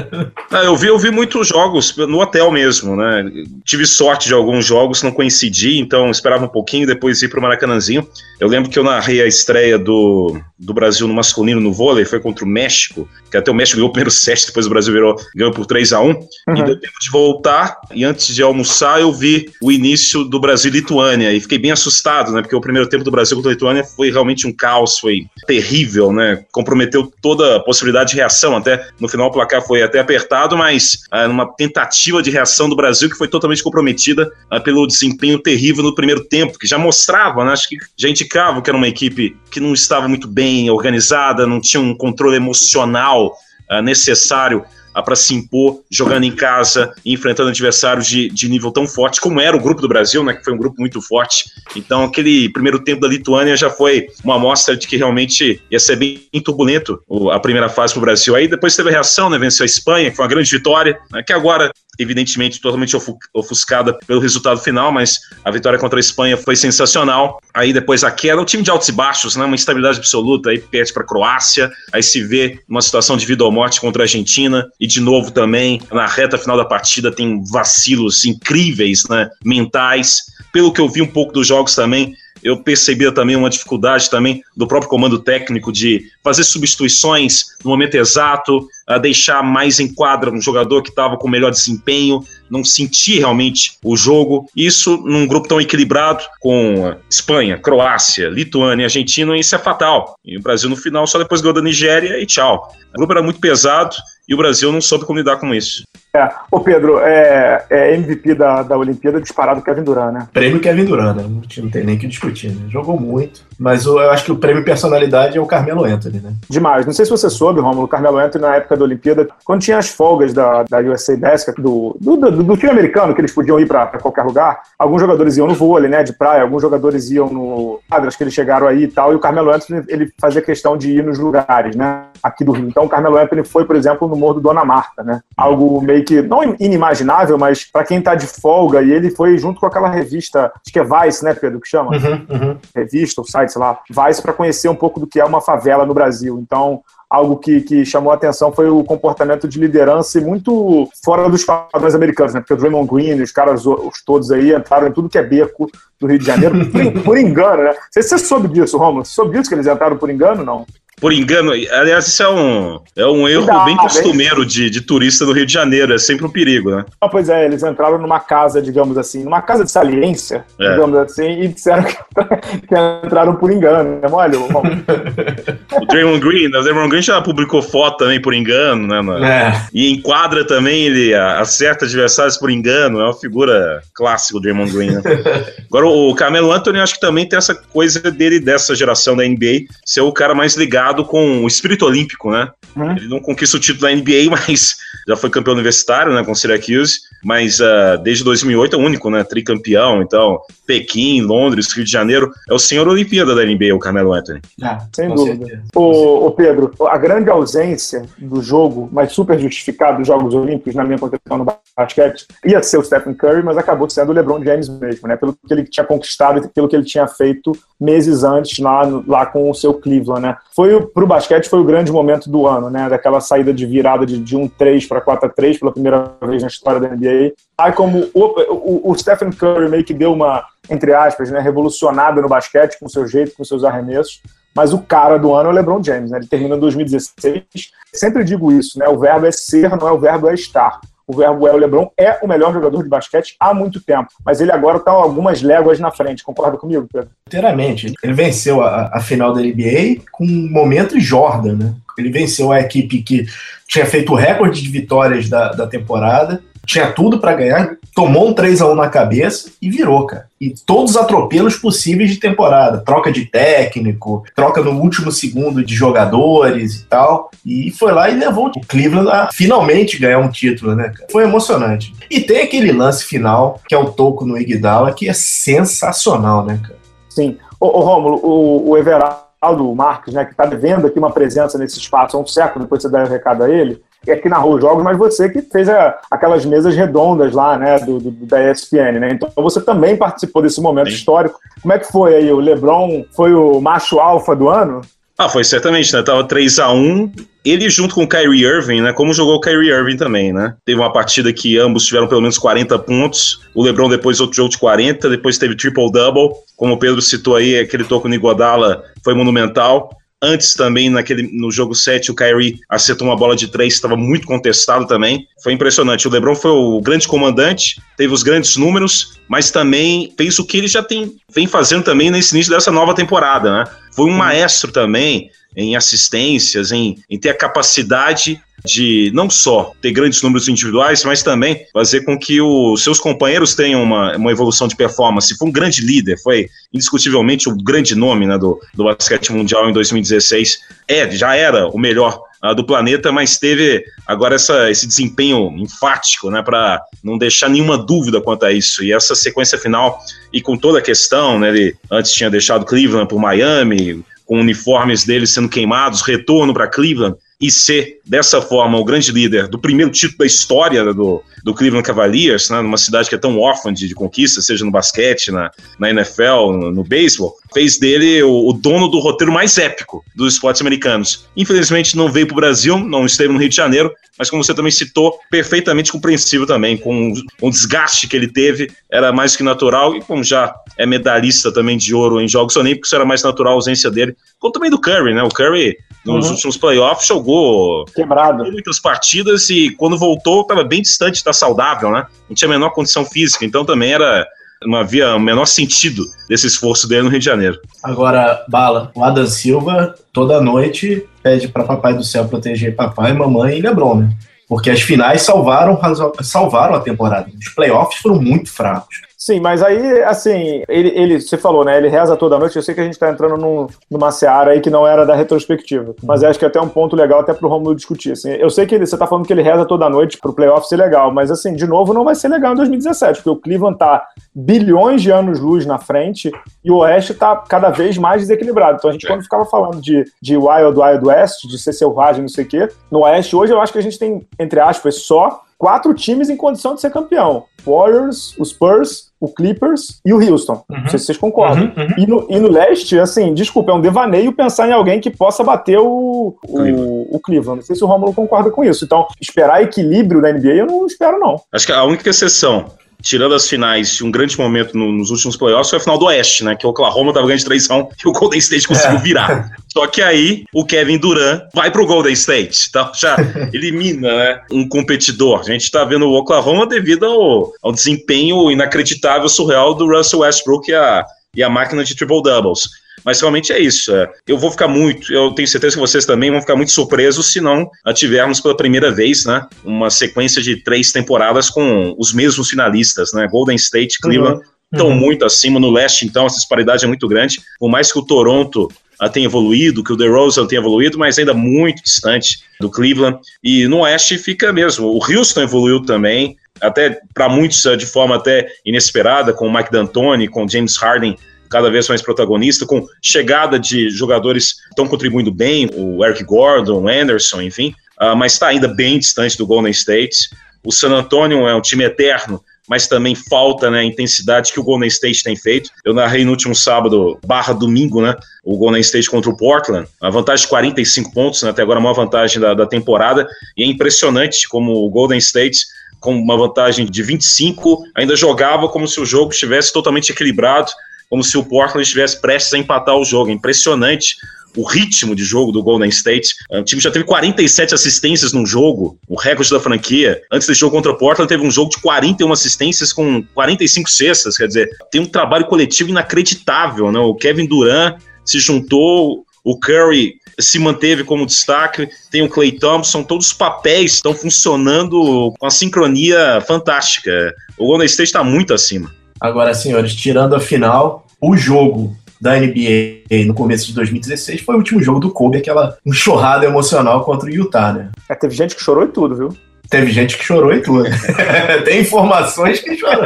ah, 0.50 0.64
eu, 0.64 0.76
vi, 0.76 0.86
eu 0.86 0.98
vi 0.98 1.10
muitos 1.10 1.48
jogos 1.48 1.94
no 1.96 2.20
hotel 2.20 2.50
mesmo, 2.50 2.96
né? 2.96 3.24
Tive 3.64 3.84
sorte 3.84 4.28
de 4.28 4.34
alguns 4.34 4.64
jogos, 4.64 5.02
não 5.02 5.12
coincidi, 5.12 5.78
então 5.78 6.10
esperava 6.10 6.44
um 6.44 6.48
pouquinho, 6.48 6.86
depois 6.86 7.20
ir 7.20 7.28
pro 7.28 7.42
Maracanãzinho. 7.42 8.06
Eu 8.40 8.48
lembro 8.48 8.70
que 8.70 8.78
eu 8.78 8.84
narrei 8.84 9.20
a 9.20 9.26
estreia 9.26 9.78
do, 9.78 10.38
do 10.58 10.72
Brasil 10.72 11.06
no 11.06 11.14
masculino 11.14 11.60
no 11.60 11.72
vôlei, 11.72 12.05
foi 12.06 12.20
contra 12.20 12.44
o 12.44 12.48
México, 12.48 13.08
que 13.30 13.36
até 13.36 13.50
o 13.50 13.54
México 13.54 13.76
ganhou 13.76 13.90
o 13.90 13.92
primeiro 13.92 14.10
set, 14.10 14.46
depois 14.46 14.66
o 14.66 14.70
Brasil 14.70 14.92
virou, 14.92 15.16
ganhou 15.34 15.52
por 15.52 15.66
3 15.66 15.92
a 15.92 16.00
1 16.00 16.04
uhum. 16.04 16.18
e 16.48 16.62
deu 16.62 16.80
tempo 16.80 16.94
de 17.00 17.10
voltar, 17.10 17.78
e 17.94 18.04
antes 18.04 18.34
de 18.34 18.42
almoçar 18.42 19.00
eu 19.00 19.12
vi 19.12 19.50
o 19.62 19.70
início 19.72 20.24
do 20.24 20.40
Brasil 20.40 20.70
e 20.70 20.74
Lituânia, 20.74 21.32
e 21.32 21.40
fiquei 21.40 21.58
bem 21.58 21.70
assustado, 21.70 22.32
né, 22.32 22.42
porque 22.42 22.56
o 22.56 22.60
primeiro 22.60 22.88
tempo 22.88 23.04
do 23.04 23.10
Brasil 23.10 23.36
contra 23.36 23.50
a 23.50 23.54
Lituânia 23.54 23.84
foi 23.84 24.10
realmente 24.10 24.46
um 24.46 24.52
caos, 24.52 24.98
foi 24.98 25.26
terrível, 25.46 26.12
né, 26.12 26.44
comprometeu 26.52 27.12
toda 27.20 27.56
a 27.56 27.60
possibilidade 27.60 28.10
de 28.10 28.16
reação, 28.16 28.56
até 28.56 28.88
no 29.00 29.08
final 29.08 29.28
o 29.28 29.32
placar 29.32 29.62
foi 29.66 29.82
até 29.82 29.98
apertado, 29.98 30.56
mas 30.56 31.00
ah, 31.10 31.28
numa 31.28 31.46
tentativa 31.46 32.22
de 32.22 32.30
reação 32.30 32.68
do 32.68 32.76
Brasil 32.76 33.08
que 33.08 33.16
foi 33.16 33.28
totalmente 33.28 33.62
comprometida 33.62 34.30
ah, 34.50 34.60
pelo 34.60 34.86
desempenho 34.86 35.38
terrível 35.38 35.82
no 35.82 35.94
primeiro 35.94 36.24
tempo, 36.24 36.58
que 36.58 36.66
já 36.66 36.78
mostrava, 36.78 37.44
né, 37.44 37.52
acho 37.52 37.68
que 37.68 37.76
já 37.96 38.08
indicava 38.08 38.62
que 38.62 38.70
era 38.70 38.76
uma 38.76 38.88
equipe 38.88 39.36
que 39.50 39.60
não 39.60 39.72
estava 39.72 40.08
muito 40.08 40.28
bem 40.28 40.70
organizada, 40.70 41.46
não 41.46 41.60
tinha 41.60 41.80
um 41.80 41.95
controle 41.96 42.36
emocional 42.36 43.32
uh, 43.70 43.82
necessário 43.82 44.64
uh, 44.96 45.02
para 45.02 45.16
se 45.16 45.34
impor 45.34 45.82
jogando 45.90 46.24
em 46.24 46.34
casa 46.34 46.92
e 47.04 47.12
enfrentando 47.12 47.50
adversários 47.50 48.06
de, 48.06 48.28
de 48.28 48.48
nível 48.48 48.70
tão 48.70 48.86
forte 48.86 49.20
como 49.20 49.40
era 49.40 49.56
o 49.56 49.60
grupo 49.60 49.80
do 49.80 49.88
Brasil, 49.88 50.22
né, 50.24 50.34
que 50.34 50.44
foi 50.44 50.52
um 50.52 50.58
grupo 50.58 50.80
muito 50.80 51.00
forte. 51.00 51.44
Então, 51.74 52.04
aquele 52.04 52.48
primeiro 52.50 52.78
tempo 52.78 53.00
da 53.00 53.08
Lituânia 53.08 53.56
já 53.56 53.70
foi 53.70 54.06
uma 54.24 54.36
amostra 54.36 54.76
de 54.76 54.86
que 54.86 54.96
realmente 54.96 55.60
ia 55.70 55.80
ser 55.80 55.96
bem 55.96 56.20
turbulento 56.44 57.00
a 57.32 57.40
primeira 57.40 57.68
fase 57.68 57.92
para 57.92 58.00
o 58.00 58.04
Brasil. 58.04 58.34
Aí 58.34 58.48
depois 58.48 58.76
teve 58.76 58.88
a 58.88 58.92
reação, 58.92 59.28
né, 59.30 59.38
venceu 59.38 59.64
a 59.64 59.66
Espanha, 59.66 60.10
que 60.10 60.16
foi 60.16 60.24
uma 60.24 60.30
grande 60.30 60.50
vitória, 60.50 60.98
né, 61.10 61.22
que 61.22 61.32
agora 61.32 61.70
evidentemente 61.98 62.60
totalmente 62.60 62.96
ofuscada 63.32 63.96
pelo 64.06 64.20
resultado 64.20 64.60
final, 64.60 64.92
mas 64.92 65.20
a 65.44 65.50
vitória 65.50 65.78
contra 65.78 65.98
a 65.98 66.00
Espanha 66.00 66.36
foi 66.36 66.56
sensacional. 66.56 67.40
Aí 67.54 67.72
depois 67.72 68.04
a 68.04 68.10
queda, 68.10 68.40
o 68.40 68.44
time 68.44 68.62
de 68.62 68.70
altos 68.70 68.88
e 68.88 68.92
baixos, 68.92 69.36
né, 69.36 69.44
uma 69.44 69.54
instabilidade 69.54 69.98
absoluta, 69.98 70.50
aí 70.50 70.58
perde 70.58 70.92
para 70.92 71.02
a 71.02 71.06
Croácia, 71.06 71.70
aí 71.92 72.02
se 72.02 72.22
vê 72.22 72.60
uma 72.68 72.82
situação 72.82 73.16
de 73.16 73.26
vida 73.26 73.44
ou 73.44 73.52
morte 73.52 73.80
contra 73.80 74.02
a 74.02 74.04
Argentina, 74.04 74.66
e 74.78 74.86
de 74.86 75.00
novo 75.00 75.30
também 75.30 75.80
na 75.90 76.06
reta 76.06 76.38
final 76.38 76.56
da 76.56 76.64
partida 76.64 77.10
tem 77.10 77.42
vacilos 77.44 78.24
incríveis, 78.24 79.04
né, 79.08 79.28
mentais. 79.44 80.26
Pelo 80.52 80.72
que 80.72 80.80
eu 80.80 80.88
vi 80.88 81.02
um 81.02 81.06
pouco 81.06 81.32
dos 81.32 81.46
jogos 81.46 81.74
também, 81.74 82.14
eu 82.46 82.56
percebia 82.62 83.10
também 83.10 83.34
uma 83.34 83.50
dificuldade 83.50 84.08
também 84.08 84.40
do 84.56 84.68
próprio 84.68 84.88
comando 84.88 85.18
técnico 85.18 85.72
de 85.72 86.12
fazer 86.22 86.44
substituições 86.44 87.56
no 87.64 87.70
momento 87.70 87.96
exato, 87.96 88.68
a 88.86 88.98
deixar 88.98 89.42
mais 89.42 89.80
em 89.80 89.92
quadra 89.92 90.30
um 90.30 90.40
jogador 90.40 90.80
que 90.80 90.90
estava 90.90 91.16
com 91.16 91.28
melhor 91.28 91.50
desempenho, 91.50 92.24
não 92.48 92.62
sentir 92.62 93.18
realmente 93.18 93.72
o 93.82 93.96
jogo. 93.96 94.48
Isso 94.54 94.96
num 94.98 95.26
grupo 95.26 95.48
tão 95.48 95.60
equilibrado 95.60 96.22
com 96.38 96.94
Espanha, 97.10 97.58
Croácia, 97.58 98.28
Lituânia, 98.28 98.86
Argentina, 98.86 99.36
isso 99.36 99.56
é 99.56 99.58
fatal. 99.58 100.16
E 100.24 100.38
o 100.38 100.40
Brasil 100.40 100.70
no 100.70 100.76
final 100.76 101.04
só 101.04 101.18
depois 101.18 101.40
ganhou 101.40 101.54
da 101.54 101.62
Nigéria 101.62 102.22
e 102.22 102.26
tchau. 102.26 102.72
O 102.94 102.98
grupo 102.98 103.12
era 103.12 103.22
muito 103.22 103.40
pesado 103.40 103.96
e 104.28 104.34
o 104.34 104.36
Brasil 104.36 104.70
não 104.70 104.80
soube 104.80 105.04
como 105.04 105.18
lidar 105.18 105.38
com 105.38 105.52
isso. 105.52 105.82
É. 106.16 106.30
Ô 106.50 106.60
Pedro, 106.60 106.98
é, 107.00 107.64
é 107.68 107.94
MVP 107.94 108.34
da, 108.34 108.62
da 108.62 108.78
Olimpíada 108.78 109.20
disparado 109.20 109.60
Kevin 109.60 109.82
Durant, 109.82 110.12
né? 110.12 110.28
Prêmio 110.32 110.60
Kevin 110.60 110.86
Durant, 110.86 111.16
né? 111.16 111.24
Não 111.58 111.70
tem 111.70 111.84
nem 111.84 111.98
que 111.98 112.06
discutir, 112.06 112.50
né? 112.50 112.68
Jogou 112.68 112.98
muito. 112.98 113.42
Mas 113.58 113.84
eu, 113.84 113.98
eu 113.98 114.10
acho 114.10 114.24
que 114.24 114.32
o 114.32 114.36
prêmio 114.36 114.64
personalidade 114.64 115.36
é 115.36 115.40
o 115.40 115.46
Carmelo 115.46 115.84
Anthony, 115.84 116.20
né? 116.20 116.32
Demais. 116.48 116.86
Não 116.86 116.92
sei 116.92 117.04
se 117.04 117.10
você 117.10 117.28
soube, 117.28 117.60
Romulo, 117.60 117.84
o 117.84 117.88
Carmelo 117.88 118.18
Anthony 118.18 118.44
na 118.44 118.56
época 118.56 118.76
da 118.76 118.84
Olimpíada, 118.84 119.28
quando 119.44 119.60
tinha 119.60 119.76
as 119.76 119.88
folgas 119.88 120.32
da, 120.32 120.62
da 120.62 120.80
USA 120.80 121.16
Basket, 121.16 121.54
do, 121.56 121.96
do, 122.00 122.16
do, 122.16 122.42
do 122.42 122.56
time 122.56 122.72
americano, 122.72 123.14
que 123.14 123.20
eles 123.20 123.32
podiam 123.32 123.60
ir 123.60 123.66
para 123.66 123.86
qualquer 123.98 124.22
lugar, 124.22 124.60
alguns 124.78 125.00
jogadores 125.00 125.36
iam 125.36 125.46
no 125.46 125.54
vôlei, 125.54 125.90
né, 125.90 126.02
de 126.02 126.12
praia, 126.12 126.42
alguns 126.42 126.62
jogadores 126.62 127.10
iam 127.10 127.28
no 127.28 127.80
quadras 127.88 128.16
que 128.16 128.22
eles 128.22 128.34
chegaram 128.34 128.66
aí 128.66 128.84
e 128.84 128.88
tal, 128.88 129.12
e 129.12 129.16
o 129.16 129.18
Carmelo 129.18 129.50
Anthony, 129.50 129.84
ele 129.88 130.10
fazia 130.18 130.40
questão 130.40 130.76
de 130.76 130.90
ir 130.90 131.04
nos 131.04 131.18
lugares, 131.18 131.76
né, 131.76 132.04
aqui 132.22 132.44
do 132.44 132.52
Rio. 132.52 132.68
Então 132.68 132.84
o 132.84 132.88
Carmelo 132.88 133.16
Anthony 133.16 133.44
foi, 133.44 133.64
por 133.64 133.76
exemplo, 133.76 134.08
no 134.08 134.16
Morro 134.16 134.34
do 134.34 134.40
Dona 134.40 134.64
Marta, 134.64 135.02
né? 135.02 135.20
Algo 135.36 135.80
meio 135.80 136.04
que, 136.06 136.22
não 136.22 136.56
inimaginável, 136.58 137.36
mas 137.36 137.64
para 137.64 137.84
quem 137.84 138.00
tá 138.00 138.14
de 138.14 138.26
folga, 138.26 138.80
e 138.82 138.92
ele 138.92 139.10
foi 139.10 139.36
junto 139.36 139.60
com 139.60 139.66
aquela 139.66 139.88
revista, 139.88 140.52
acho 140.54 140.72
que 140.72 140.78
é 140.78 140.84
Vice, 140.84 141.24
né, 141.24 141.34
Pedro, 141.34 141.60
que 141.60 141.68
chama? 141.68 141.90
Uhum, 141.90 142.26
uhum. 142.30 142.56
Revista, 142.74 143.20
ou 143.20 143.26
site, 143.26 143.52
sei 143.52 143.60
lá, 143.60 143.78
Vice, 143.90 144.22
para 144.22 144.32
conhecer 144.32 144.68
um 144.68 144.74
pouco 144.74 145.00
do 145.00 145.06
que 145.06 145.20
é 145.20 145.24
uma 145.24 145.40
favela 145.40 145.84
no 145.84 145.92
Brasil. 145.92 146.38
Então, 146.40 146.82
algo 147.08 147.36
que, 147.36 147.60
que 147.60 147.84
chamou 147.84 148.12
a 148.12 148.16
atenção 148.16 148.52
foi 148.52 148.68
o 148.68 148.82
comportamento 148.84 149.46
de 149.48 149.58
liderança 149.58 150.18
e 150.18 150.24
muito 150.24 150.88
fora 151.04 151.28
dos 151.28 151.44
padrões 151.44 151.94
americanos, 151.94 152.34
né? 152.34 152.40
Porque 152.40 152.54
o 152.54 152.56
Draymond 152.56 152.88
Green, 152.88 153.22
os 153.22 153.32
caras 153.32 153.64
os 153.64 154.02
todos 154.04 154.30
aí 154.30 154.54
entraram 154.54 154.88
em 154.88 154.92
tudo 154.92 155.08
que 155.08 155.18
é 155.18 155.22
beco 155.22 155.70
do 156.00 156.06
Rio 156.06 156.18
de 156.18 156.24
Janeiro, 156.24 156.54
por, 156.70 157.02
por 157.02 157.18
engano, 157.18 157.62
né? 157.62 157.74
Se 157.90 158.02
você 158.02 158.18
soube 158.18 158.48
disso, 158.48 158.76
Romulo. 158.76 159.04
Você 159.04 159.12
soube 159.12 159.36
disso 159.36 159.48
que 159.48 159.54
eles 159.54 159.66
entraram 159.66 159.96
por 159.96 160.10
engano, 160.10 160.44
não? 160.44 160.66
Por 160.98 161.12
engano. 161.12 161.52
Aliás, 161.52 162.06
isso 162.06 162.22
é 162.22 162.28
um, 162.28 162.80
é 162.96 163.06
um 163.06 163.28
erro 163.28 163.44
Cuidado, 163.44 163.64
bem 163.66 163.76
costumeiro 163.76 164.46
de, 164.46 164.70
de 164.70 164.80
turista 164.80 165.26
do 165.26 165.32
Rio 165.32 165.44
de 165.44 165.52
Janeiro, 165.52 165.92
é 165.92 165.98
sempre 165.98 166.24
um 166.24 166.30
perigo, 166.30 166.70
né? 166.70 166.86
Ah, 167.00 167.08
pois 167.08 167.28
é, 167.28 167.44
eles 167.44 167.62
entraram 167.62 167.98
numa 167.98 168.18
casa, 168.18 168.62
digamos 168.62 168.96
assim, 168.96 169.22
numa 169.22 169.42
casa 169.42 169.62
de 169.62 169.70
saliência, 169.70 170.46
é. 170.58 170.70
digamos 170.70 170.98
assim, 170.98 171.42
e 171.42 171.48
disseram 171.48 171.82
que, 171.82 171.96
que 172.66 172.74
entraram 173.04 173.36
por 173.36 173.50
engano, 173.50 174.00
né? 174.00 174.08
Olha, 174.10 174.38
o, 174.38 174.46
o 174.46 175.86
Draymond 175.86 176.20
Green, 176.20 176.46
o 176.46 176.62
Draymond 176.62 176.88
Green 176.88 177.02
já 177.02 177.20
publicou 177.20 177.60
foto 177.60 177.98
também 177.98 178.20
por 178.20 178.32
engano, 178.32 178.86
né? 178.86 179.02
Na, 179.02 179.28
é. 179.28 179.66
E 179.74 179.92
enquadra 179.92 180.46
também, 180.46 180.86
ele 180.86 181.14
acerta 181.14 181.84
adversários 181.84 182.38
por 182.38 182.50
engano, 182.50 183.00
é 183.00 183.04
uma 183.04 183.14
figura 183.14 183.82
clássica 183.94 184.38
o 184.38 184.40
Draymond 184.40 184.72
Green, 184.72 184.92
né? 184.92 185.02
Agora, 185.68 185.86
o 185.86 186.14
Carmelo 186.14 186.50
Anthony, 186.50 186.80
acho 186.80 186.94
que 186.94 187.00
também 187.00 187.28
tem 187.28 187.36
essa 187.36 187.54
coisa 187.54 188.10
dele, 188.10 188.40
dessa 188.40 188.74
geração 188.74 189.14
da 189.14 189.24
NBA, 189.28 189.66
ser 189.84 190.00
o 190.00 190.12
cara 190.12 190.34
mais 190.34 190.56
ligado 190.56 190.85
com 191.04 191.44
o 191.44 191.46
espírito 191.46 191.84
olímpico, 191.84 192.30
né? 192.30 192.50
Uhum. 192.76 192.92
Ele 192.92 193.08
não 193.08 193.20
conquista 193.20 193.56
o 193.56 193.60
título 193.60 193.88
da 193.88 193.94
NBA, 193.94 194.28
mas 194.30 194.76
já 195.06 195.16
foi 195.16 195.30
campeão 195.30 195.54
universitário, 195.54 196.12
né, 196.12 196.24
com 196.24 196.34
Syracuse, 196.34 197.00
mas 197.24 197.60
uh, 197.60 197.98
desde 198.02 198.24
2008 198.24 198.74
é 198.74 198.78
o 198.78 198.82
único, 198.82 199.08
né, 199.08 199.22
tricampeão, 199.22 200.02
então 200.02 200.40
Pequim, 200.66 201.22
Londres, 201.22 201.72
Rio 201.72 201.84
de 201.84 201.90
Janeiro, 201.90 202.30
é 202.48 202.54
o 202.54 202.58
senhor 202.58 202.88
Olimpíada 202.88 203.34
da 203.34 203.44
NBA, 203.44 203.74
o 203.74 203.78
Carmelo 203.78 204.12
Anthony. 204.12 204.40
Ah, 204.62 204.80
sem 204.92 205.08
dúvida. 205.08 205.62
O, 205.74 206.26
o, 206.26 206.30
Pedro, 206.32 206.72
a 206.88 206.98
grande 206.98 207.30
ausência 207.30 208.04
do 208.18 208.42
jogo, 208.42 208.88
mas 208.92 209.12
super 209.12 209.38
justificado 209.38 209.98
dos 209.98 210.08
Jogos 210.08 210.34
Olímpicos, 210.34 210.74
na 210.74 210.84
minha 210.84 210.98
concepção 210.98 211.38
no 211.38 211.46
basquete, 211.76 212.26
ia 212.44 212.62
ser 212.62 212.78
o 212.78 212.84
Stephen 212.84 213.14
Curry, 213.14 213.42
mas 213.42 213.56
acabou 213.56 213.88
sendo 213.88 214.10
o 214.10 214.12
LeBron 214.12 214.42
James 214.42 214.68
mesmo, 214.68 215.08
né, 215.08 215.16
pelo 215.16 215.32
que 215.32 215.54
ele 215.54 215.64
tinha 215.64 215.86
conquistado 215.86 216.44
e 216.44 216.48
pelo 216.48 216.68
que 216.68 216.74
ele 216.74 216.84
tinha 216.84 217.06
feito 217.06 217.52
meses 217.80 218.24
antes 218.24 218.58
lá, 218.58 218.82
lá 219.06 219.26
com 219.26 219.48
o 219.48 219.54
seu 219.54 219.72
Cleveland, 219.72 220.22
né. 220.22 220.36
Foi, 220.54 220.75
pro 220.82 221.06
basquete 221.06 221.48
foi 221.48 221.60
o 221.60 221.64
grande 221.64 221.92
momento 221.92 222.30
do 222.30 222.46
ano, 222.46 222.68
né, 222.70 222.88
daquela 222.88 223.20
saída 223.20 223.52
de 223.52 223.64
virada 223.66 224.04
de, 224.04 224.18
de 224.18 224.36
um 224.36 224.48
3 224.48 224.86
para 224.86 225.00
4 225.00 225.26
a 225.26 225.28
3 225.28 225.58
pela 225.58 225.72
primeira 225.72 226.12
vez 226.22 226.42
na 226.42 226.48
história 226.48 226.80
da 226.80 226.88
NBA. 226.88 227.32
Aí 227.58 227.72
como 227.72 228.08
o, 228.12 228.24
o, 228.52 228.90
o 228.90 228.98
Stephen 228.98 229.30
Curry 229.30 229.68
meio 229.68 229.84
que 229.84 229.94
deu 229.94 230.12
uma 230.12 230.44
entre 230.70 230.92
aspas, 230.92 231.30
né, 231.30 231.40
revolucionada 231.40 232.20
no 232.20 232.28
basquete, 232.28 232.78
com 232.78 232.88
seu 232.88 233.06
jeito, 233.06 233.34
com 233.36 233.44
seus 233.44 233.64
arremessos. 233.64 234.20
Mas 234.54 234.72
o 234.72 234.80
cara 234.80 235.18
do 235.18 235.34
ano 235.34 235.50
é 235.50 235.52
o 235.52 235.54
LeBron 235.54 235.82
James, 235.82 236.10
né? 236.10 236.18
Ele 236.18 236.26
termina 236.26 236.56
em 236.56 236.58
2016. 236.58 237.44
Sempre 237.92 238.24
digo 238.24 238.50
isso, 238.50 238.78
né? 238.78 238.88
O 238.88 238.98
verbo 238.98 239.26
é 239.26 239.30
ser, 239.30 239.68
não 239.76 239.86
é 239.86 239.92
o 239.92 239.98
verbo 239.98 240.28
é 240.28 240.34
estar. 240.34 240.80
O 241.08 241.16
o 241.16 241.56
LeBron 241.56 241.90
é 241.96 242.18
o 242.22 242.26
melhor 242.26 242.52
jogador 242.52 242.82
de 242.82 242.88
basquete 242.88 243.36
há 243.38 243.54
muito 243.54 243.80
tempo, 243.80 244.08
mas 244.24 244.40
ele 244.40 244.50
agora 244.50 244.78
está 244.78 244.90
algumas 244.90 245.40
léguas 245.40 245.78
na 245.78 245.90
frente. 245.90 246.24
Concorda 246.24 246.56
comigo, 246.58 246.88
Pedro? 246.92 247.10
Inteiramente. 247.28 247.92
Ele 248.02 248.12
venceu 248.12 248.60
a, 248.62 248.90
a 248.92 249.00
final 249.00 249.32
da 249.32 249.40
NBA 249.40 250.02
com 250.10 250.24
um 250.24 250.50
momento 250.50 250.98
Jordan, 250.98 251.54
né? 251.54 251.74
Ele 251.96 252.10
venceu 252.10 252.52
a 252.52 252.60
equipe 252.60 253.02
que 253.02 253.26
tinha 253.66 253.86
feito 253.86 254.12
o 254.12 254.16
recorde 254.16 254.62
de 254.62 254.68
vitórias 254.68 255.28
da, 255.28 255.52
da 255.52 255.66
temporada 255.66 256.42
tinha 256.66 256.90
tudo 256.90 257.18
para 257.18 257.34
ganhar, 257.34 257.76
tomou 257.94 258.28
um 258.28 258.34
3 258.34 258.60
a 258.60 258.66
1 258.66 258.74
na 258.74 258.88
cabeça 258.88 259.50
e 259.62 259.70
virou, 259.70 260.04
cara. 260.04 260.26
E 260.38 260.50
todos 260.66 260.90
os 260.90 260.96
atropelos 260.96 261.56
possíveis 261.56 262.10
de 262.10 262.16
temporada, 262.16 262.82
troca 262.84 263.10
de 263.10 263.24
técnico, 263.24 264.22
troca 264.34 264.60
no 264.60 264.72
último 264.72 265.10
segundo 265.10 265.64
de 265.64 265.74
jogadores 265.74 266.80
e 266.80 266.84
tal. 266.84 267.30
E 267.44 267.70
foi 267.70 267.92
lá 267.92 268.10
e 268.10 268.18
levou 268.18 268.48
o 268.48 268.60
Cleveland 268.66 269.08
a 269.08 269.30
finalmente 269.32 269.98
ganhar 269.98 270.18
um 270.18 270.28
título, 270.28 270.74
né, 270.74 270.90
cara? 270.90 271.06
Foi 271.10 271.24
emocionante. 271.24 271.94
E 272.10 272.20
tem 272.20 272.42
aquele 272.42 272.72
lance 272.72 273.04
final, 273.04 273.60
que 273.66 273.74
é 273.74 273.78
o 273.78 273.90
toco 273.92 274.26
no 274.26 274.36
Iguodala, 274.36 274.92
que 274.92 275.08
é 275.08 275.14
sensacional, 275.14 276.44
né, 276.44 276.60
cara? 276.62 276.78
Sim. 277.08 277.38
Ô, 277.58 277.66
ô 277.66 277.80
Rômulo, 277.80 278.20
o, 278.22 278.70
o 278.70 278.76
Everaldo 278.76 279.74
Marques, 279.74 280.12
né, 280.12 280.24
que 280.24 280.32
está 280.32 280.44
devendo 280.44 280.86
aqui 280.86 280.98
uma 280.98 281.10
presença 281.10 281.56
nesse 281.56 281.78
espaço 281.78 282.16
há 282.16 282.20
um 282.20 282.26
século, 282.26 282.64
depois 282.64 282.82
você 282.82 282.90
dá 282.90 283.04
o 283.04 283.08
recado 283.08 283.44
a 283.44 283.50
ele, 283.50 283.80
que 284.14 284.28
narrou 284.28 284.54
os 284.54 284.60
jogos, 284.60 284.84
mas 284.84 284.96
você 284.96 285.28
que 285.28 285.42
fez 285.42 285.68
a, 285.68 285.98
aquelas 286.10 286.44
mesas 286.44 286.76
redondas 286.76 287.32
lá, 287.32 287.58
né, 287.58 287.78
do, 287.80 287.98
do, 287.98 288.10
da 288.26 288.52
ESPN, 288.52 289.00
né? 289.00 289.10
Então 289.12 289.30
você 289.36 289.60
também 289.60 289.96
participou 289.96 290.42
desse 290.42 290.60
momento 290.60 290.90
Sim. 290.90 290.94
histórico. 290.94 291.40
Como 291.60 291.74
é 291.74 291.78
que 291.78 291.90
foi 291.90 292.14
aí? 292.14 292.30
O 292.30 292.38
LeBron 292.38 293.04
foi 293.16 293.34
o 293.34 293.60
macho 293.60 293.98
alfa 293.98 294.36
do 294.36 294.48
ano? 294.48 294.82
Ah, 295.18 295.30
foi 295.30 295.42
certamente, 295.42 295.92
né? 295.94 296.02
Tava 296.02 296.22
3 296.24 296.58
a 296.58 296.70
1 296.70 297.10
ele 297.42 297.70
junto 297.70 297.94
com 297.94 298.02
o 298.02 298.08
Kyrie 298.08 298.44
Irving, 298.44 298.82
né? 298.82 298.92
Como 298.92 299.14
jogou 299.14 299.36
o 299.36 299.40
Kyrie 299.40 299.70
Irving 299.70 299.96
também, 299.96 300.32
né? 300.32 300.54
Teve 300.64 300.80
uma 300.80 300.92
partida 300.92 301.32
que 301.32 301.56
ambos 301.56 301.86
tiveram 301.86 302.08
pelo 302.08 302.20
menos 302.20 302.36
40 302.36 302.76
pontos. 302.80 303.40
O 303.54 303.62
LeBron 303.62 303.88
depois 303.88 304.20
outro 304.20 304.36
jogo 304.36 304.50
de 304.50 304.58
40, 304.58 305.08
depois 305.08 305.38
teve 305.38 305.56
triple-double. 305.56 306.30
Como 306.56 306.74
o 306.74 306.76
Pedro 306.76 307.00
citou 307.00 307.36
aí, 307.36 307.58
aquele 307.58 307.84
toco 307.84 308.08
no 308.08 308.14
Iguodala 308.14 308.82
foi 309.04 309.14
monumental. 309.14 309.96
Antes 310.22 310.54
também, 310.54 310.88
naquele, 310.88 311.30
no 311.30 311.50
jogo 311.50 311.74
7, 311.74 312.10
o 312.10 312.14
Kyrie 312.14 312.58
acertou 312.70 313.06
uma 313.06 313.16
bola 313.16 313.36
de 313.36 313.48
três, 313.48 313.74
estava 313.74 313.96
muito 313.96 314.26
contestado 314.26 314.86
também. 314.86 315.28
Foi 315.42 315.52
impressionante. 315.52 316.08
O 316.08 316.10
LeBron 316.10 316.34
foi 316.34 316.50
o 316.50 316.80
grande 316.80 317.06
comandante, 317.06 317.80
teve 317.98 318.14
os 318.14 318.22
grandes 318.22 318.56
números, 318.56 319.20
mas 319.28 319.50
também 319.50 320.12
fez 320.16 320.38
o 320.38 320.46
que 320.46 320.56
ele 320.56 320.68
já 320.68 320.82
tem, 320.82 321.14
vem 321.34 321.46
fazendo 321.46 321.84
também 321.84 322.10
nesse 322.10 322.34
início 322.34 322.52
dessa 322.52 322.70
nova 322.70 322.94
temporada, 322.94 323.52
né? 323.52 323.64
Foi 323.94 324.06
um 324.06 324.16
maestro 324.16 324.72
também 324.72 325.30
em 325.54 325.76
assistências, 325.76 326.72
em, 326.72 326.96
em 327.10 327.18
ter 327.18 327.30
a 327.30 327.36
capacidade 327.36 328.40
de 328.66 329.10
não 329.14 329.30
só 329.30 329.72
ter 329.80 329.92
grandes 329.92 330.20
números 330.20 330.48
individuais, 330.48 331.04
mas 331.04 331.22
também 331.22 331.64
fazer 331.72 332.04
com 332.04 332.18
que 332.18 332.40
os 332.40 332.82
seus 332.82 332.98
companheiros 332.98 333.54
tenham 333.54 333.82
uma, 333.82 334.16
uma 334.16 334.32
evolução 334.32 334.66
de 334.66 334.76
performance. 334.76 335.36
Foi 335.36 335.48
um 335.48 335.52
grande 335.52 335.80
líder, 335.80 336.20
foi 336.20 336.48
indiscutivelmente 336.72 337.48
o 337.48 337.56
grande 337.56 337.94
nome 337.94 338.26
né, 338.26 338.36
do, 338.36 338.60
do 338.74 338.84
basquete 338.84 339.32
mundial 339.32 339.70
em 339.70 339.72
2016. 339.72 340.58
É, 340.88 341.10
já 341.10 341.34
era 341.34 341.68
o 341.68 341.78
melhor 341.78 342.20
uh, 342.44 342.54
do 342.54 342.64
planeta, 342.64 343.12
mas 343.12 343.38
teve 343.38 343.84
agora 344.06 344.34
essa, 344.34 344.70
esse 344.70 344.86
desempenho 344.86 345.54
enfático, 345.56 346.30
né, 346.30 346.42
para 346.42 346.82
não 347.02 347.16
deixar 347.16 347.48
nenhuma 347.48 347.78
dúvida 347.78 348.20
quanto 348.20 348.44
a 348.44 348.52
isso. 348.52 348.82
E 348.82 348.92
essa 348.92 349.14
sequência 349.14 349.58
final, 349.58 349.98
e 350.32 350.40
com 350.40 350.56
toda 350.56 350.78
a 350.78 350.82
questão, 350.82 351.38
né, 351.38 351.48
ele 351.48 351.76
antes 351.90 352.12
tinha 352.12 352.30
deixado 352.30 352.66
Cleveland 352.66 353.08
por 353.08 353.20
Miami, 353.20 354.04
com 354.24 354.40
uniformes 354.40 355.04
deles 355.04 355.30
sendo 355.30 355.48
queimados, 355.48 356.02
retorno 356.02 356.52
para 356.52 356.66
Cleveland 356.66 357.16
e 357.40 357.50
ser, 357.50 357.95
dessa 358.06 358.40
forma, 358.40 358.78
o 358.78 358.84
grande 358.84 359.10
líder 359.10 359.48
do 359.48 359.58
primeiro 359.58 359.90
título 359.90 360.18
da 360.18 360.26
história 360.26 360.94
do, 360.94 361.22
do 361.42 361.52
Cleveland 361.52 361.84
Cavaliers, 361.84 362.48
né, 362.50 362.62
numa 362.62 362.78
cidade 362.78 363.08
que 363.08 363.14
é 363.14 363.18
tão 363.18 363.38
órfã 363.40 363.72
de, 363.72 363.88
de 363.88 363.94
conquista, 363.94 364.40
seja 364.40 364.64
no 364.64 364.70
basquete, 364.70 365.32
na, 365.32 365.50
na 365.78 365.90
NFL, 365.90 366.52
no, 366.52 366.70
no 366.70 366.84
beisebol, 366.84 367.34
fez 367.52 367.78
dele 367.78 368.22
o, 368.22 368.48
o, 368.48 368.52
dono 368.52 368.88
do 368.88 369.00
roteiro 369.00 369.32
mais 369.32 369.58
épico 369.58 370.04
dos 370.14 370.34
esportes 370.34 370.60
americanos. 370.60 371.26
Infelizmente 371.36 371.96
não 371.96 372.10
veio 372.10 372.26
para 372.26 372.34
o 372.34 372.36
Brasil, 372.36 372.78
não 372.78 373.04
esteve 373.04 373.32
no 373.32 373.38
Rio 373.38 373.48
de 373.48 373.56
Janeiro, 373.56 373.92
mas 374.18 374.30
como 374.30 374.42
você 374.42 374.54
também 374.54 374.72
citou, 374.72 375.18
perfeitamente 375.30 375.92
compreensível 375.92 376.46
também, 376.46 376.76
com 376.76 377.12
o 377.42 377.50
desgaste 377.50 378.06
que 378.06 378.16
ele 378.16 378.28
teve, 378.28 378.70
era 378.90 379.12
mais 379.12 379.36
que 379.36 379.42
natural, 379.42 379.94
e 379.96 380.00
como 380.00 380.24
já 380.24 380.54
é 380.78 380.86
medalhista 380.86 381.52
também 381.52 381.76
de 381.76 381.94
ouro 381.94 382.20
em 382.20 382.28
Jogos 382.28 382.56
Olímpicos, 382.56 382.92
era 382.92 383.04
mais 383.04 383.22
natural 383.22 383.52
a 383.52 383.56
ausência 383.56 383.90
dele, 383.90 384.16
como 384.38 384.52
também 384.52 384.70
do 384.70 384.80
Curry, 384.80 385.12
né? 385.12 385.22
O 385.22 385.28
Curry 385.28 385.76
nos 386.04 386.26
uhum. 386.26 386.32
últimos 386.32 386.56
playoffs 386.56 387.08
jogou 387.08 387.84
quebrado 387.96 388.44
muitas 388.44 388.78
partidas 388.78 389.50
e 389.50 389.70
quando 389.70 389.98
voltou 389.98 390.42
estava 390.42 390.62
bem 390.62 390.82
distante 390.82 391.12
de 391.12 391.18
estar 391.18 391.32
saudável, 391.32 391.90
né? 391.90 392.06
Não 392.28 392.36
tinha 392.36 392.48
a 392.48 392.52
menor 392.52 392.70
condição 392.70 393.04
física, 393.04 393.44
então 393.44 393.64
também 393.64 393.92
era 393.92 394.26
não 394.64 394.78
havia 394.78 395.14
o 395.14 395.20
menor 395.20 395.46
sentido 395.46 396.04
desse 396.28 396.46
esforço 396.46 396.88
dele 396.88 397.02
no 397.02 397.10
Rio 397.10 397.18
de 397.18 397.24
Janeiro. 397.24 397.60
Agora, 397.82 398.44
Bala, 398.48 398.90
o 398.94 399.04
Adam 399.04 399.26
Silva 399.26 399.94
toda 400.12 400.40
noite 400.40 401.06
pede 401.22 401.48
para 401.48 401.64
Papai 401.64 401.94
do 401.94 402.04
Céu 402.04 402.26
proteger 402.26 402.74
papai, 402.74 403.12
mamãe 403.12 403.58
e 403.58 403.62
LeBron, 403.62 404.00
né? 404.00 404.10
Porque 404.48 404.70
as 404.70 404.80
finais 404.80 405.22
salvaram, 405.22 405.78
salvaram 406.22 406.74
a 406.74 406.80
temporada. 406.80 407.28
Os 407.38 407.48
playoffs 407.48 408.00
foram 408.00 408.20
muito 408.20 408.50
fracos. 408.50 409.05
Sim, 409.26 409.40
mas 409.40 409.60
aí, 409.60 410.04
assim, 410.04 410.62
ele, 410.68 410.92
ele, 410.94 411.20
você 411.20 411.36
falou, 411.36 411.64
né? 411.64 411.76
Ele 411.76 411.88
reza 411.88 412.16
toda 412.16 412.38
noite. 412.38 412.54
Eu 412.54 412.62
sei 412.62 412.76
que 412.76 412.80
a 412.80 412.84
gente 412.84 412.96
tá 412.96 413.10
entrando 413.10 413.36
num, 413.36 413.66
numa 413.90 414.12
seara 414.12 414.52
aí 414.52 414.60
que 414.60 414.70
não 414.70 414.86
era 414.86 415.04
da 415.04 415.16
retrospectiva. 415.16 415.96
Mas 416.04 416.22
acho 416.22 416.38
que 416.38 416.44
é 416.44 416.48
até 416.48 416.60
um 416.60 416.68
ponto 416.68 416.94
legal 416.94 417.18
até 417.18 417.34
pro 417.34 417.48
Romulo 417.48 417.74
discutir. 417.74 418.12
Assim, 418.12 418.30
eu 418.30 418.48
sei 418.48 418.66
que 418.66 418.76
ele, 418.76 418.86
você 418.86 418.96
tá 418.96 419.04
falando 419.04 419.26
que 419.26 419.32
ele 419.32 419.42
reza 419.42 419.64
toda 419.64 419.90
noite 419.90 420.16
pro 420.18 420.32
playoff 420.32 420.68
ser 420.68 420.76
legal, 420.76 421.12
mas 421.12 421.28
assim, 421.28 421.56
de 421.56 421.66
novo, 421.66 421.92
não 421.92 422.04
vai 422.04 422.14
ser 422.14 422.28
legal 422.28 422.52
em 422.52 422.56
2017, 422.56 423.16
porque 423.16 423.30
o 423.30 423.34
Cleveland 423.34 423.76
tá 423.76 424.06
bilhões 424.32 425.02
de 425.02 425.10
anos-luz 425.10 425.66
na 425.66 425.80
frente 425.80 426.30
e 426.64 426.70
o 426.70 426.76
Oeste 426.76 427.12
tá 427.12 427.34
cada 427.34 427.70
vez 427.70 427.98
mais 427.98 428.22
desequilibrado. 428.22 428.76
Então 428.78 428.90
a 428.90 428.92
gente, 428.92 429.06
é. 429.06 429.08
quando 429.08 429.24
ficava 429.24 429.44
falando 429.44 429.80
de, 429.80 430.04
de 430.22 430.36
Wild 430.36 430.78
Wild 430.78 431.04
West, 431.04 431.48
de 431.48 431.58
ser 431.58 431.72
selvagem, 431.72 432.20
não 432.22 432.28
sei 432.28 432.44
o 432.44 432.48
quê, 432.48 432.68
no 432.92 433.00
Oeste 433.00 433.34
hoje 433.34 433.52
eu 433.52 433.60
acho 433.60 433.72
que 433.72 433.78
a 433.80 433.82
gente 433.82 433.98
tem, 433.98 434.24
entre 434.38 434.60
aspas, 434.60 435.02
só 435.02 435.42
quatro 435.58 435.92
times 435.94 436.28
em 436.28 436.36
condição 436.36 436.74
de 436.74 436.80
ser 436.80 436.90
campeão: 436.90 437.44
Warriors, 437.66 438.34
os 438.38 438.50
Spurs, 438.50 439.10
o 439.20 439.28
Clippers 439.28 440.00
e 440.04 440.12
o 440.12 440.20
Houston. 440.20 440.64
Uhum. 440.68 440.80
Não 440.80 440.88
sei 440.88 440.98
se 440.98 441.06
vocês 441.06 441.18
concordam. 441.18 441.72
Uhum, 441.76 441.82
uhum. 441.82 441.94
E, 441.98 442.06
no, 442.06 442.26
e 442.30 442.38
no 442.38 442.48
leste, 442.48 442.98
assim, 442.98 443.34
desculpa, 443.34 443.72
é 443.72 443.74
um 443.74 443.80
devaneio 443.80 444.32
pensar 444.32 444.68
em 444.68 444.72
alguém 444.72 445.00
que 445.00 445.10
possa 445.10 445.42
bater 445.42 445.78
o, 445.78 446.36
o, 446.46 447.16
o 447.16 447.20
Cleveland. 447.20 447.60
Não 447.60 447.66
sei 447.66 447.76
se 447.76 447.84
o 447.84 447.86
Romulo 447.86 448.14
concorda 448.14 448.50
com 448.50 448.64
isso. 448.64 448.84
Então, 448.84 449.06
esperar 449.20 449.62
equilíbrio 449.62 450.20
da 450.22 450.32
NBA, 450.32 450.54
eu 450.54 450.66
não 450.66 450.86
espero, 450.86 451.18
não. 451.18 451.40
Acho 451.52 451.66
que 451.66 451.72
a 451.72 451.84
única 451.84 452.08
exceção 452.08 452.66
tirando 453.02 453.34
as 453.34 453.48
finais, 453.48 454.00
um 454.00 454.10
grande 454.10 454.38
momento 454.38 454.76
no, 454.76 454.92
nos 454.92 455.10
últimos 455.10 455.36
playoffs 455.36 455.70
foi 455.70 455.78
a 455.78 455.82
final 455.82 455.98
do 455.98 456.06
Oeste, 456.06 456.44
né? 456.44 456.56
Que 456.56 456.66
o 456.66 456.70
Oklahoma 456.70 457.12
tava 457.12 457.26
ganhando 457.26 457.40
de 457.40 457.44
3 457.44 457.68
e 458.04 458.08
o 458.08 458.12
Golden 458.12 458.38
State 458.38 458.66
conseguiu 458.66 458.98
é. 458.98 459.02
virar. 459.02 459.50
Só 459.72 459.86
que 459.86 460.00
aí 460.02 460.44
o 460.52 460.64
Kevin 460.64 460.98
Durant 460.98 461.42
vai 461.54 461.70
pro 461.70 461.86
Golden 461.86 462.12
State, 462.12 462.66
então 462.68 462.90
já 462.94 463.16
elimina 463.52 464.08
né, 464.08 464.40
um 464.50 464.68
competidor. 464.68 465.40
A 465.40 465.44
gente 465.44 465.70
tá 465.70 465.84
vendo 465.84 466.06
o 466.06 466.14
Oklahoma 466.14 466.66
devido 466.66 467.04
ao, 467.04 467.52
ao 467.62 467.72
desempenho 467.72 468.50
inacreditável, 468.50 469.28
surreal 469.28 469.74
do 469.74 469.86
Russell 469.86 470.20
Westbrook 470.20 470.70
e 470.70 470.74
a, 470.74 471.04
e 471.34 471.42
a 471.42 471.50
máquina 471.50 471.84
de 471.84 471.94
triple 471.94 472.22
doubles. 472.22 472.68
Mas 473.06 473.20
realmente 473.20 473.52
é 473.52 473.60
isso. 473.60 473.94
É. 473.94 474.10
Eu 474.26 474.36
vou 474.36 474.50
ficar 474.50 474.66
muito, 474.66 475.12
eu 475.12 475.30
tenho 475.30 475.46
certeza 475.46 475.76
que 475.76 475.80
vocês 475.80 476.04
também 476.04 476.32
vão 476.32 476.40
ficar 476.40 476.56
muito 476.56 476.72
surpresos 476.72 477.30
se 477.32 477.40
não 477.40 477.70
tivermos 477.94 478.40
pela 478.40 478.56
primeira 478.56 478.90
vez, 478.90 479.24
né, 479.24 479.46
uma 479.64 479.88
sequência 479.88 480.42
de 480.42 480.56
três 480.56 480.90
temporadas 480.90 481.48
com 481.48 481.94
os 481.96 482.12
mesmos 482.12 482.50
finalistas, 482.50 483.12
né? 483.12 483.28
Golden 483.30 483.54
State, 483.56 483.98
Cleveland. 484.00 484.38
Uhum 484.38 484.56
estão 484.72 484.88
uhum. 484.88 484.96
muito 484.96 485.24
acima 485.24 485.60
no 485.60 485.70
leste, 485.70 486.04
então 486.04 486.26
essa 486.26 486.38
disparidade 486.38 486.84
é 486.84 486.88
muito 486.88 487.06
grande. 487.06 487.40
Por 487.56 487.70
mais 487.70 487.92
que 487.92 487.98
o 488.00 488.04
Toronto 488.04 488.68
tem 489.12 489.24
evoluído, 489.24 489.84
que 489.84 489.92
o 489.92 489.96
DeRozan 489.96 490.46
tem 490.46 490.58
evoluído, 490.58 490.98
mas 490.98 491.18
ainda 491.18 491.32
muito 491.32 491.82
distante 491.82 492.40
do 492.60 492.70
Cleveland. 492.70 493.18
E 493.42 493.66
no 493.68 493.80
Oeste 493.80 494.18
fica 494.18 494.52
mesmo. 494.52 494.88
O 494.88 494.98
Houston 494.98 495.42
evoluiu 495.42 495.82
também, 495.82 496.36
até 496.60 496.98
para 497.14 497.28
muitos 497.28 497.62
de 497.78 497.86
forma 497.86 498.16
até 498.16 498.48
inesperada, 498.64 499.32
com 499.32 499.46
o 499.46 499.52
Mike 499.52 499.70
D'Antoni, 499.70 500.28
com 500.28 500.44
o 500.44 500.48
James 500.48 500.76
Harden 500.76 501.16
cada 501.48 501.70
vez 501.70 501.88
mais 501.88 502.02
protagonista, 502.02 502.66
com 502.66 502.86
chegada 503.02 503.58
de 503.58 503.90
jogadores 503.90 504.54
que 504.54 504.68
estão 504.70 504.86
contribuindo 504.86 505.32
bem, 505.32 505.68
o 505.74 506.04
Eric 506.04 506.24
Gordon, 506.24 506.82
o 506.82 506.88
Anderson, 506.88 507.42
enfim, 507.42 507.74
uh, 508.00 508.16
mas 508.16 508.34
está 508.34 508.48
ainda 508.48 508.68
bem 508.68 508.98
distante 508.98 509.36
do 509.36 509.46
Golden 509.46 509.70
State. 509.70 510.30
O 510.64 510.72
San 510.72 510.90
Antonio 510.90 511.46
é 511.46 511.54
um 511.54 511.60
time 511.60 511.84
eterno, 511.84 512.42
mas 512.68 512.86
também 512.86 513.14
falta 513.14 513.70
né, 513.70 513.80
a 513.80 513.84
intensidade 513.84 514.52
que 514.52 514.60
o 514.60 514.64
Golden 514.64 514.88
State 514.88 515.22
tem 515.22 515.36
feito. 515.36 515.70
Eu 515.84 515.94
narrei 515.94 516.24
no 516.24 516.32
último 516.32 516.54
sábado, 516.54 517.18
barra 517.24 517.52
domingo, 517.52 518.02
né, 518.02 518.14
o 518.44 518.56
Golden 518.56 518.80
State 518.80 519.08
contra 519.08 519.30
o 519.30 519.36
Portland, 519.36 519.88
a 520.00 520.10
vantagem 520.10 520.44
de 520.44 520.50
45 520.50 521.12
pontos, 521.12 521.42
né, 521.42 521.50
até 521.50 521.62
agora 521.62 521.78
a 521.78 521.82
maior 521.82 521.94
vantagem 521.94 522.40
da, 522.40 522.54
da 522.54 522.66
temporada, 522.66 523.26
e 523.56 523.62
é 523.62 523.66
impressionante 523.66 524.48
como 524.48 524.72
o 524.72 524.90
Golden 524.90 525.18
State 525.18 525.66
com 526.00 526.14
uma 526.14 526.36
vantagem 526.36 526.86
de 526.86 527.02
25, 527.02 527.84
ainda 527.94 528.14
jogava 528.14 528.68
como 528.68 528.86
se 528.86 529.00
o 529.00 529.06
jogo 529.06 529.32
estivesse 529.32 529.72
totalmente 529.72 530.12
equilibrado, 530.12 530.70
como 531.08 531.22
se 531.22 531.36
o 531.38 531.44
Portland 531.44 531.82
estivesse 531.82 532.20
prestes 532.20 532.52
a 532.54 532.58
empatar 532.58 532.96
o 532.96 533.04
jogo. 533.04 533.30
É 533.30 533.32
impressionante 533.32 534.16
o 534.56 534.64
ritmo 534.64 535.14
de 535.14 535.22
jogo 535.22 535.52
do 535.52 535.62
Golden 535.62 535.88
State. 535.90 536.34
O 536.50 536.62
time 536.62 536.80
já 536.80 536.90
teve 536.90 537.04
47 537.04 537.74
assistências 537.74 538.32
num 538.32 538.46
jogo, 538.46 538.98
o 539.06 539.14
recorde 539.14 539.50
da 539.50 539.60
franquia. 539.60 540.20
Antes 540.32 540.48
desse 540.48 540.60
jogo 540.60 540.74
contra 540.74 540.92
o 540.92 540.96
Portland, 540.96 541.28
teve 541.28 541.46
um 541.46 541.50
jogo 541.50 541.70
de 541.70 541.78
41 541.80 542.32
assistências 542.32 542.92
com 542.92 543.22
45 543.34 543.90
cestas. 543.90 544.36
Quer 544.36 544.48
dizer, 544.48 544.70
tem 544.90 545.00
um 545.00 545.06
trabalho 545.06 545.46
coletivo 545.46 545.90
inacreditável. 545.90 546.90
Né? 546.90 546.98
O 546.98 547.14
Kevin 547.14 547.46
Durant 547.46 548.00
se 548.24 548.40
juntou, 548.40 549.24
o 549.44 549.58
Curry 549.60 550.14
se 550.38 550.58
manteve 550.58 551.04
como 551.04 551.24
destaque, 551.24 551.88
tem 552.10 552.22
o 552.22 552.28
Clay 552.28 552.52
Thompson, 552.52 553.02
todos 553.02 553.28
os 553.28 553.32
papéis 553.32 553.94
estão 553.94 554.14
funcionando 554.14 555.32
com 555.38 555.46
a 555.46 555.50
sincronia 555.50 556.42
fantástica. 556.46 557.34
O 557.56 557.66
Golden 557.66 557.86
State 557.86 558.08
está 558.08 558.24
muito 558.24 558.52
acima. 558.52 558.92
Agora, 559.20 559.54
senhores, 559.54 559.94
tirando 559.94 560.34
a 560.34 560.40
final, 560.40 561.06
o 561.20 561.36
jogo 561.36 561.94
da 562.20 562.38
NBA 562.38 563.24
no 563.26 563.34
começo 563.34 563.66
de 563.66 563.74
2016 563.74 564.40
foi 564.40 564.54
o 564.54 564.58
último 564.58 564.82
jogo 564.82 565.00
do 565.00 565.10
Kobe, 565.10 565.38
aquela 565.38 565.76
enxurrada 565.84 566.46
emocional 566.46 567.04
contra 567.04 567.28
o 567.28 567.32
Utah, 567.32 567.72
né? 567.72 567.90
É, 568.08 568.14
teve 568.14 568.34
gente 568.34 568.54
que 568.54 568.62
chorou 568.62 568.84
e 568.84 568.88
tudo, 568.88 569.14
viu? 569.14 569.28
Teve 569.68 569.90
gente 569.90 570.16
que 570.16 570.24
chorou 570.24 570.52
e 570.52 570.60
tudo. 570.60 570.84
Tem 571.64 571.80
informações 571.80 572.60
que 572.60 572.76
chorou. 572.76 573.04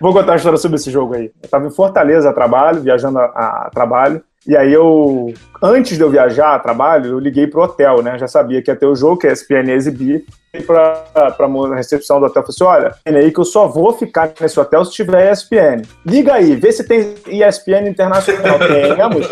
Vou 0.00 0.12
contar 0.12 0.32
uma 0.32 0.36
história 0.36 0.58
sobre 0.58 0.76
esse 0.76 0.90
jogo 0.90 1.14
aí. 1.14 1.30
Eu 1.42 1.48
tava 1.48 1.66
em 1.66 1.70
Fortaleza 1.70 2.30
a 2.30 2.32
trabalho, 2.32 2.80
viajando 2.80 3.18
a, 3.18 3.24
a 3.24 3.70
trabalho, 3.72 4.22
e 4.46 4.56
aí 4.56 4.72
eu, 4.72 5.32
antes 5.62 5.96
de 5.96 6.02
eu 6.02 6.10
viajar 6.10 6.54
a 6.54 6.58
trabalho, 6.58 7.12
eu 7.12 7.18
liguei 7.18 7.46
pro 7.46 7.62
hotel, 7.62 8.02
né? 8.02 8.18
Já 8.18 8.26
sabia 8.26 8.60
que 8.60 8.70
ia 8.70 8.76
ter 8.76 8.86
o 8.86 8.96
jogo, 8.96 9.18
que 9.18 9.26
a 9.26 9.32
ESPN 9.32 9.68
ia 9.68 9.74
exibir. 9.74 10.24
Pra, 10.66 10.92
pra 11.14 11.48
recepção 11.74 12.20
do 12.20 12.26
hotel, 12.26 12.42
falei 12.42 12.54
assim, 12.54 12.64
olha, 12.64 12.94
é 13.06 13.16
aí 13.16 13.32
que 13.32 13.40
eu 13.40 13.44
só 13.44 13.66
vou 13.66 13.94
ficar 13.94 14.34
nesse 14.38 14.60
hotel 14.60 14.84
se 14.84 14.92
tiver 14.92 15.32
ESPN. 15.32 15.80
Liga 16.04 16.34
aí, 16.34 16.54
vê 16.56 16.70
se 16.70 16.84
tem 16.84 17.14
ESPN 17.26 17.88
Internacional. 17.88 18.58
Temos. 18.94 19.26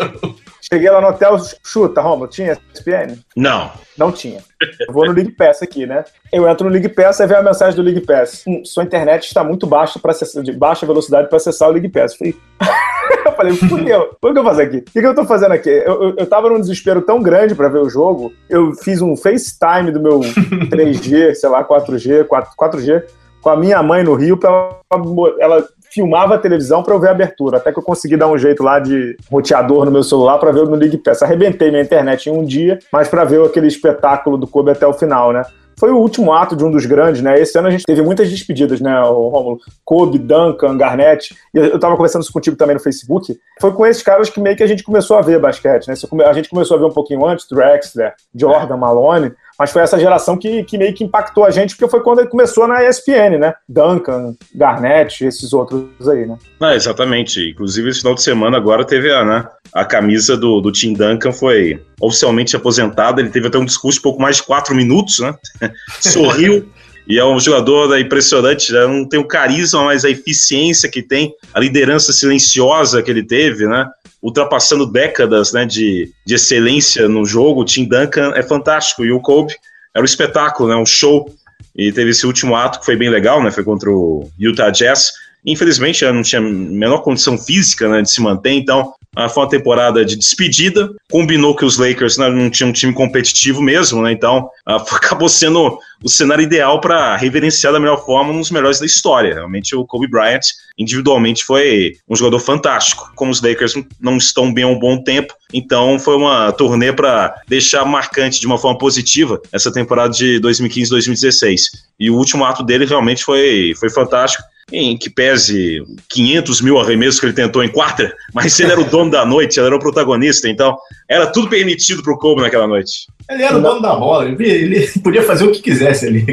Cheguei 0.73 0.89
lá 0.89 1.01
no 1.01 1.07
hotel, 1.09 1.37
chuta, 1.61 1.99
Romulo, 1.99 2.29
tinha 2.29 2.57
ESPN? 2.73 3.17
Não. 3.35 3.69
Não 3.97 4.09
tinha. 4.09 4.39
Eu 4.87 4.93
vou 4.93 5.05
no 5.05 5.11
League 5.11 5.33
Pass 5.33 5.61
aqui, 5.61 5.85
né? 5.85 6.05
Eu 6.31 6.47
entro 6.47 6.65
no 6.65 6.71
League 6.71 6.87
Pass 6.87 7.19
e 7.19 7.27
vem 7.27 7.35
a 7.35 7.41
mensagem 7.41 7.75
do 7.75 7.81
League 7.81 8.05
Pass. 8.05 8.45
Hum, 8.47 8.63
sua 8.63 8.85
internet 8.85 9.25
está 9.25 9.43
muito 9.43 9.67
baixa 9.67 9.99
para 9.99 10.11
acessar, 10.11 10.41
de 10.41 10.53
baixa 10.53 10.85
velocidade 10.85 11.27
para 11.27 11.35
acessar 11.35 11.67
o 11.67 11.73
League 11.73 11.89
Pass. 11.89 12.15
Eu 12.23 13.33
falei, 13.33 13.51
eu 13.51 13.57
falei, 13.57 13.69
fudeu, 13.69 14.17
o 14.21 14.33
que 14.33 14.39
eu 14.39 14.43
faço 14.43 14.61
aqui? 14.61 14.77
O 14.77 14.91
que 14.91 14.99
eu 14.99 15.15
tô 15.15 15.25
fazendo 15.25 15.51
aqui? 15.51 15.69
Eu, 15.69 16.03
eu, 16.03 16.15
eu 16.17 16.25
tava 16.27 16.49
num 16.49 16.59
desespero 16.59 17.01
tão 17.01 17.21
grande 17.21 17.53
para 17.53 17.67
ver 17.67 17.79
o 17.79 17.89
jogo, 17.89 18.31
eu 18.49 18.73
fiz 18.73 19.01
um 19.01 19.17
FaceTime 19.17 19.91
do 19.91 20.01
meu 20.01 20.19
3G, 20.21 21.33
sei 21.35 21.49
lá, 21.49 21.63
4G, 21.63 22.25
4, 22.25 22.51
4G, 22.57 23.03
com 23.41 23.49
a 23.49 23.57
minha 23.57 23.83
mãe 23.83 24.03
no 24.03 24.15
Rio, 24.15 24.37
pra 24.37 24.49
ela, 24.49 25.35
ela 25.39 25.67
filmava 25.91 26.35
a 26.35 26.37
televisão 26.37 26.81
para 26.81 26.93
eu 26.93 26.99
ver 26.99 27.09
a 27.09 27.11
abertura. 27.11 27.57
Até 27.57 27.71
que 27.71 27.79
eu 27.79 27.83
consegui 27.83 28.17
dar 28.17 28.27
um 28.27 28.37
jeito 28.37 28.63
lá 28.63 28.79
de 28.79 29.15
roteador 29.29 29.85
no 29.85 29.91
meu 29.91 30.03
celular 30.03 30.37
para 30.37 30.51
ver 30.51 30.65
no 30.65 30.75
League 30.75 30.97
Pass. 30.97 31.21
Arrebentei 31.21 31.69
minha 31.69 31.83
internet 31.83 32.27
em 32.27 32.33
um 32.33 32.43
dia, 32.43 32.79
mas 32.91 33.07
para 33.07 33.23
ver 33.23 33.43
aquele 33.43 33.67
espetáculo 33.67 34.37
do 34.37 34.47
Kobe 34.47 34.71
até 34.71 34.87
o 34.87 34.93
final, 34.93 35.31
né? 35.31 35.43
foi 35.81 35.89
o 35.89 35.97
último 35.97 36.31
ato 36.31 36.55
de 36.55 36.63
um 36.63 36.69
dos 36.69 36.85
grandes, 36.85 37.23
né? 37.23 37.39
Esse 37.41 37.57
ano 37.57 37.67
a 37.67 37.71
gente 37.71 37.85
teve 37.85 38.03
muitas 38.03 38.29
despedidas, 38.29 38.79
né, 38.79 39.01
o 39.01 39.29
Romulo? 39.29 39.57
Kobe, 39.83 40.19
Duncan, 40.19 40.77
Garnett. 40.77 41.35
E 41.51 41.57
eu 41.57 41.79
tava 41.79 41.95
conversando 41.95 42.21
isso 42.21 42.31
contigo 42.31 42.55
também 42.55 42.75
no 42.75 42.79
Facebook. 42.79 43.35
Foi 43.59 43.73
com 43.73 43.83
esses 43.83 44.03
caras 44.03 44.29
que 44.29 44.39
meio 44.39 44.55
que 44.55 44.61
a 44.61 44.67
gente 44.67 44.83
começou 44.83 45.17
a 45.17 45.21
ver 45.21 45.39
basquete, 45.39 45.87
né? 45.87 45.95
A 46.23 46.33
gente 46.33 46.49
começou 46.49 46.77
a 46.77 46.79
ver 46.79 46.85
um 46.85 46.91
pouquinho 46.91 47.25
antes, 47.25 47.47
Drexler, 47.49 48.13
Jordan, 48.35 48.77
Malone 48.77 49.33
mas 49.61 49.69
foi 49.69 49.83
essa 49.83 49.99
geração 49.99 50.35
que, 50.35 50.63
que 50.63 50.75
meio 50.75 50.91
que 50.91 51.03
impactou 51.03 51.45
a 51.45 51.51
gente, 51.51 51.75
porque 51.75 51.87
foi 51.87 52.01
quando 52.01 52.17
ele 52.17 52.29
começou 52.29 52.67
na 52.67 52.83
ESPN, 52.83 53.37
né? 53.39 53.53
Duncan, 53.69 54.33
Garnett, 54.55 55.23
esses 55.23 55.53
outros 55.53 55.85
aí, 56.09 56.25
né? 56.25 56.35
Ah, 56.59 56.73
exatamente. 56.73 57.51
Inclusive, 57.51 57.91
esse 57.91 57.99
final 57.99 58.15
de 58.15 58.23
semana 58.23 58.57
agora 58.57 58.83
teve 58.83 59.13
a, 59.13 59.23
né, 59.23 59.47
a 59.71 59.85
camisa 59.85 60.35
do, 60.35 60.61
do 60.61 60.71
Tim 60.71 60.93
Duncan 60.93 61.31
foi 61.31 61.79
oficialmente 62.01 62.55
aposentada. 62.55 63.21
Ele 63.21 63.29
teve 63.29 63.49
até 63.49 63.59
um 63.59 63.65
discurso 63.65 63.99
de 63.99 64.01
pouco 64.01 64.19
mais 64.19 64.37
de 64.37 64.43
quatro 64.43 64.73
minutos, 64.73 65.19
né? 65.19 65.35
Sorriu. 66.01 66.67
E 67.07 67.19
é 67.19 67.23
um 67.25 67.39
jogador 67.39 67.89
né, 67.89 67.99
impressionante, 67.99 68.71
já 68.71 68.87
não 68.87 69.07
tem 69.07 69.19
o 69.19 69.27
carisma, 69.27 69.83
mas 69.83 70.03
a 70.03 70.09
eficiência 70.09 70.89
que 70.89 71.03
tem, 71.03 71.35
a 71.53 71.59
liderança 71.59 72.11
silenciosa 72.11 73.03
que 73.03 73.11
ele 73.11 73.23
teve, 73.23 73.67
né? 73.67 73.87
Ultrapassando 74.21 74.85
décadas 74.85 75.51
né, 75.51 75.65
de, 75.65 76.11
de 76.25 76.35
excelência 76.35 77.07
no 77.07 77.25
jogo. 77.25 77.61
O 77.61 77.65
Tim 77.65 77.85
Duncan 77.85 78.33
é 78.35 78.43
fantástico 78.43 79.03
e 79.03 79.11
o 79.11 79.19
Kobe 79.19 79.55
era 79.93 80.01
um 80.01 80.05
espetáculo, 80.05 80.69
né, 80.69 80.75
um 80.75 80.85
show. 80.85 81.33
E 81.75 81.91
teve 81.91 82.11
esse 82.11 82.25
último 82.25 82.55
ato 82.55 82.79
que 82.79 82.85
foi 82.85 82.95
bem 82.95 83.09
legal, 83.09 83.41
né, 83.41 83.49
foi 83.49 83.63
contra 83.63 83.89
o 83.89 84.29
Utah 84.39 84.69
Jazz. 84.69 85.11
Infelizmente, 85.45 86.05
não 86.05 86.21
tinha 86.21 86.39
a 86.39 86.43
menor 86.43 86.99
condição 86.99 87.37
física 87.37 87.89
né, 87.89 88.01
de 88.01 88.11
se 88.11 88.21
manter, 88.21 88.51
então 88.51 88.93
ah, 89.15 89.27
foi 89.27 89.43
uma 89.43 89.49
temporada 89.49 90.05
de 90.05 90.15
despedida. 90.15 90.89
Combinou 91.09 91.53
que 91.55 91.65
os 91.65 91.77
Lakers 91.77 92.17
né, 92.17 92.29
não 92.29 92.49
tinham 92.49 92.69
um 92.69 92.73
time 92.73 92.93
competitivo 92.93 93.61
mesmo, 93.61 94.01
né? 94.01 94.13
Então 94.13 94.49
uh, 94.67 94.75
acabou 94.95 95.27
sendo 95.27 95.77
o 96.01 96.09
cenário 96.09 96.43
ideal 96.43 96.79
para 96.79 97.17
reverenciar 97.17 97.73
da 97.73 97.79
melhor 97.79 98.05
forma 98.05 98.31
um 98.31 98.39
dos 98.39 98.51
melhores 98.51 98.79
da 98.79 98.85
história. 98.85 99.33
Realmente 99.33 99.75
o 99.75 99.85
Kobe 99.85 100.07
Bryant 100.07 100.41
individualmente 100.77 101.43
foi 101.43 101.97
um 102.09 102.15
jogador 102.15 102.39
fantástico. 102.39 103.11
Como 103.15 103.31
os 103.31 103.41
Lakers 103.41 103.73
não 103.99 104.15
estão 104.15 104.53
bem 104.53 104.63
há 104.63 104.67
um 104.67 104.79
bom 104.79 105.03
tempo, 105.03 105.33
então 105.53 105.99
foi 105.99 106.15
uma 106.15 106.51
turnê 106.53 106.93
para 106.93 107.35
deixar 107.47 107.83
marcante 107.83 108.39
de 108.39 108.47
uma 108.47 108.57
forma 108.57 108.77
positiva 108.77 109.41
essa 109.51 109.71
temporada 109.71 110.13
de 110.13 110.39
2015-2016. 110.39 111.63
E 111.99 112.09
o 112.09 112.15
último 112.15 112.45
ato 112.45 112.63
dele 112.63 112.85
realmente 112.85 113.23
foi, 113.25 113.73
foi 113.77 113.89
fantástico 113.89 114.43
em 114.71 114.97
que 114.97 115.09
pese 115.09 115.83
500 116.09 116.61
mil 116.61 116.79
arremessos 116.79 117.19
que 117.19 117.25
ele 117.25 117.33
tentou 117.33 117.63
em 117.63 117.69
quadra, 117.69 118.13
mas 118.33 118.59
ele 118.59 118.71
era 118.71 118.81
o 118.81 118.85
dono 118.85 119.11
da 119.11 119.25
noite, 119.25 119.59
ele 119.59 119.67
era 119.67 119.75
o 119.75 119.79
protagonista, 119.79 120.47
então 120.47 120.77
era 121.09 121.27
tudo 121.27 121.49
permitido 121.49 122.01
pro 122.01 122.17
Kobe 122.17 122.41
naquela 122.41 122.67
noite. 122.67 123.07
Ele 123.29 123.43
era 123.43 123.57
o 123.57 123.61
dono 123.61 123.81
da 123.81 123.95
bola, 123.95 124.25
ele, 124.25 124.43
ele 124.43 124.87
podia 125.03 125.23
fazer 125.23 125.45
o 125.45 125.51
que 125.51 125.61
quisesse 125.61 126.07
ali. 126.07 126.25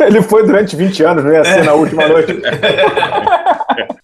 ele 0.00 0.22
foi 0.22 0.44
durante 0.44 0.76
20 0.76 1.02
anos, 1.04 1.24
não 1.24 1.32
ia 1.32 1.44
ser 1.44 1.64
na 1.64 1.74
última 1.74 2.08
noite. 2.08 2.32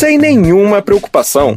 sem 0.01 0.17
nenhuma 0.17 0.81
preocupação. 0.81 1.55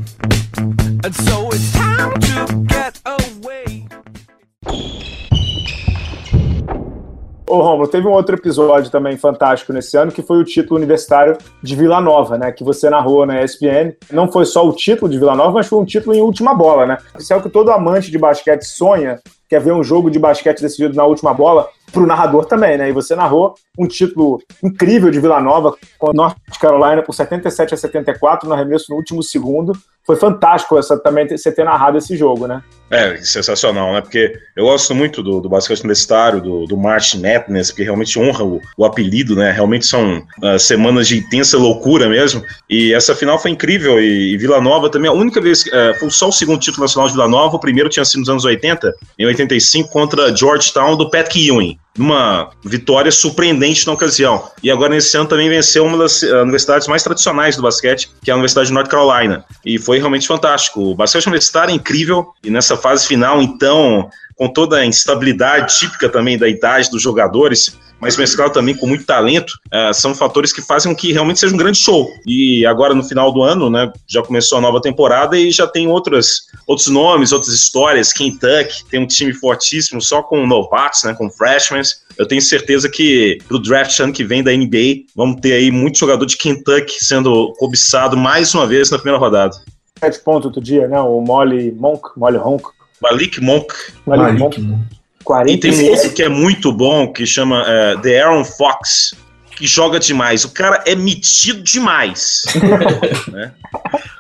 Ô, 7.49 7.63
Romulo, 7.63 7.89
teve 7.89 8.07
um 8.07 8.11
outro 8.11 8.37
episódio 8.37 8.91
também 8.91 9.17
fantástico 9.17 9.73
nesse 9.73 9.97
ano, 9.97 10.13
que 10.13 10.21
foi 10.21 10.37
o 10.37 10.45
título 10.45 10.77
universitário 10.77 11.39
de 11.63 11.75
Vila 11.75 12.03
Nova, 12.03 12.37
né? 12.37 12.53
Que 12.53 12.63
você 12.63 12.91
narrou 12.91 13.25
na 13.25 13.43
ESPN. 13.43 13.95
Não 14.13 14.31
foi 14.31 14.45
só 14.45 14.69
o 14.69 14.75
título 14.75 15.11
de 15.11 15.19
Vila 15.19 15.35
Nova, 15.35 15.53
mas 15.53 15.67
foi 15.67 15.79
um 15.79 15.85
título 15.87 16.15
em 16.15 16.21
última 16.21 16.53
bola, 16.53 16.85
né? 16.85 16.99
Isso 17.19 17.33
é 17.33 17.37
o 17.37 17.43
que 17.43 17.49
todo 17.49 17.71
amante 17.71 18.11
de 18.11 18.19
basquete 18.19 18.65
sonha, 18.65 19.21
quer 19.49 19.63
ver 19.63 19.73
um 19.73 19.83
jogo 19.83 20.11
de 20.11 20.19
basquete 20.19 20.61
decidido 20.61 20.95
na 20.95 21.07
última 21.07 21.33
bola, 21.33 21.67
para 21.95 22.03
o 22.03 22.07
narrador 22.07 22.45
também, 22.45 22.77
né? 22.77 22.89
E 22.89 22.93
você 22.93 23.15
narrou 23.15 23.55
um 23.79 23.87
título 23.87 24.43
incrível 24.63 25.11
de 25.11 25.21
Vila 25.21 25.41
Nova 25.41 25.75
com 25.99 26.13
North 26.13 26.37
Carolina 26.61 27.03
por 27.03 27.15
77 27.15 27.75
a 27.75 27.77
74 27.77 28.49
no 28.49 28.55
arremesso 28.55 28.91
no 28.91 28.97
último 28.97 29.23
segundo. 29.23 29.73
Foi 30.07 30.17
fantástico 30.17 30.79
essa, 30.79 30.99
também 30.99 31.27
você 31.27 31.51
ter 31.51 31.65
narrado 31.65 31.97
esse 31.97 32.15
jogo, 32.15 32.47
né? 32.47 32.63
É, 32.91 33.17
sensacional, 33.17 33.95
né? 33.95 34.03
Porque 34.03 34.39
eu 34.55 34.67
gosto 34.67 34.95
muito 34.95 35.23
do, 35.23 35.41
do 35.41 35.49
basquete 35.49 35.81
universitário, 35.81 36.43
do, 36.43 36.67
do 36.67 36.77
March 36.77 37.15
Madness, 37.15 37.71
porque 37.71 37.85
realmente 37.85 38.19
honra 38.19 38.45
o, 38.45 38.61
o 38.77 38.85
apelido, 38.85 39.35
né? 39.35 39.51
Realmente 39.51 39.87
são 39.87 40.19
uh, 40.43 40.59
semanas 40.59 41.09
de 41.09 41.19
intensa 41.19 41.57
loucura 41.57 42.07
mesmo. 42.07 42.43
E 42.69 42.93
essa 42.93 43.15
final 43.15 43.39
foi 43.39 43.53
incrível. 43.53 43.99
E, 43.99 44.35
e 44.35 44.37
Vila 44.37 44.61
Nova 44.61 44.91
também, 44.91 45.11
a 45.11 45.15
única 45.15 45.41
vez, 45.41 45.65
uh, 45.67 45.99
foi 45.99 46.11
só 46.11 46.29
o 46.29 46.33
segundo 46.33 46.61
título 46.61 46.83
nacional 46.83 47.09
de 47.09 47.15
Vila 47.15 47.29
Nova, 47.29 47.57
o 47.57 47.61
primeiro 47.61 47.89
tinha 47.89 48.05
sido 48.05 48.21
nos 48.21 48.29
anos 48.29 48.45
80, 48.45 48.95
em 49.19 49.25
85, 49.25 49.89
contra 49.89 50.37
Georgetown 50.37 50.97
do 50.97 51.09
Pat 51.09 51.35
Ewing 51.35 51.79
uma 51.99 52.51
vitória 52.65 53.11
surpreendente 53.11 53.87
na 53.87 53.93
ocasião. 53.93 54.51
E 54.63 54.71
agora, 54.71 54.95
nesse 54.95 55.17
ano, 55.17 55.29
também 55.29 55.49
venceu 55.49 55.85
uma 55.85 55.97
das 55.97 56.23
uh, 56.23 56.43
universidades 56.43 56.89
mais 56.89 57.03
tradicionais 57.03 57.57
do 57.57 57.63
basquete, 57.63 58.11
que 58.23 58.31
é 58.31 58.33
a 58.33 58.37
Universidade 58.37 58.69
de 58.69 58.75
North 58.75 58.89
Carolina. 58.89 59.45
E 59.65 59.79
foi 59.79 59.99
realmente 59.99 60.27
fantástico. 60.27 60.81
O 60.81 60.95
basquete 60.95 61.27
universitário 61.27 61.71
é 61.73 61.75
incrível, 61.75 62.33
e 62.43 62.51
nessa 62.51 62.77
fase 62.77 63.07
final, 63.07 63.41
então, 63.41 64.11
com 64.37 64.49
toda 64.49 64.79
a 64.79 64.87
instabilidade 64.87 65.79
típica 65.79 66.09
também 66.09 66.37
da 66.39 66.49
idade 66.49 66.91
dos 66.91 67.03
jogadores, 67.03 67.79
mas 68.01 68.17
mesclado 68.17 68.53
também 68.53 68.77
com 68.77 68.87
muito 68.87 69.07
talento, 69.07 69.53
uh, 69.73 69.95
são 69.95 70.15
fatores 70.15 70.53
que 70.53 70.61
fazem 70.61 70.93
com 70.93 71.01
que 71.01 71.13
realmente 71.13 71.41
seja 71.41 71.55
um 71.55 71.59
grande 71.59 71.79
show. 71.79 72.11
E 72.27 72.67
agora, 72.67 72.95
no 72.95 73.03
final 73.03 73.33
do 73.33 73.43
ano, 73.43 73.71
né, 73.71 73.91
já 74.07 74.23
começou 74.23 74.59
a 74.59 74.61
nova 74.61 74.81
temporada 74.81 75.39
e 75.39 75.51
já 75.51 75.67
tem 75.67 75.89
outras, 75.89 76.43
outros 76.67 76.89
nomes, 76.89 77.33
outras 77.33 77.55
histórias. 77.55 78.13
Kentucky 78.13 78.85
tem 78.91 79.01
um 79.01 79.07
time 79.07 79.33
fortíssimo, 79.33 80.03
só 80.03 80.23
com 80.23 80.47
novatos, 80.47 81.05
né, 81.05 81.15
com 81.15 81.31
freshmen. 81.31 81.83
Eu 82.19 82.29
tenho 82.29 82.43
certeza 82.43 82.89
que 82.89 83.39
pro 83.49 83.59
draft 83.59 83.99
ano 84.01 84.13
que 84.13 84.23
vem 84.23 84.43
da 84.43 84.53
NBA, 84.53 85.07
vamos 85.17 85.41
ter 85.41 85.55
aí 85.55 85.71
muito 85.71 85.99
jogador 85.99 86.27
de 86.27 86.37
Kentucky 86.37 87.03
sendo 87.03 87.53
cobiçado 87.59 88.17
mais 88.17 88.55
uma 88.55 88.67
vez 88.67 88.91
na 88.91 88.99
primeira 88.99 89.19
rodada. 89.19 89.57
Sete 89.99 90.21
pontos 90.21 90.47
outro 90.47 90.61
dia, 90.61 90.87
né? 90.87 91.01
O 91.01 91.21
Molly 91.21 91.73
Monk, 91.73 92.11
Molly 92.17 92.37
Honk. 92.37 92.69
Malik 93.05 93.41
Monk. 93.41 93.75
Malik, 94.07 94.61
Monk. 94.61 94.79
40 95.23 95.51
e 95.51 95.59
tem 95.59 95.73
um 95.73 95.91
outro 95.91 96.13
que 96.13 96.23
é 96.23 96.29
muito 96.29 96.73
bom, 96.73 97.13
que 97.13 97.27
chama 97.27 97.63
uh, 97.63 98.01
The 98.01 98.23
Aaron 98.23 98.45
Fox, 98.45 99.15
que 99.57 99.67
joga 99.67 99.99
demais. 99.99 100.45
O 100.45 100.51
cara 100.51 100.83
é 100.87 100.95
metido 100.95 101.63
demais. 101.63 102.45
né? 103.33 103.53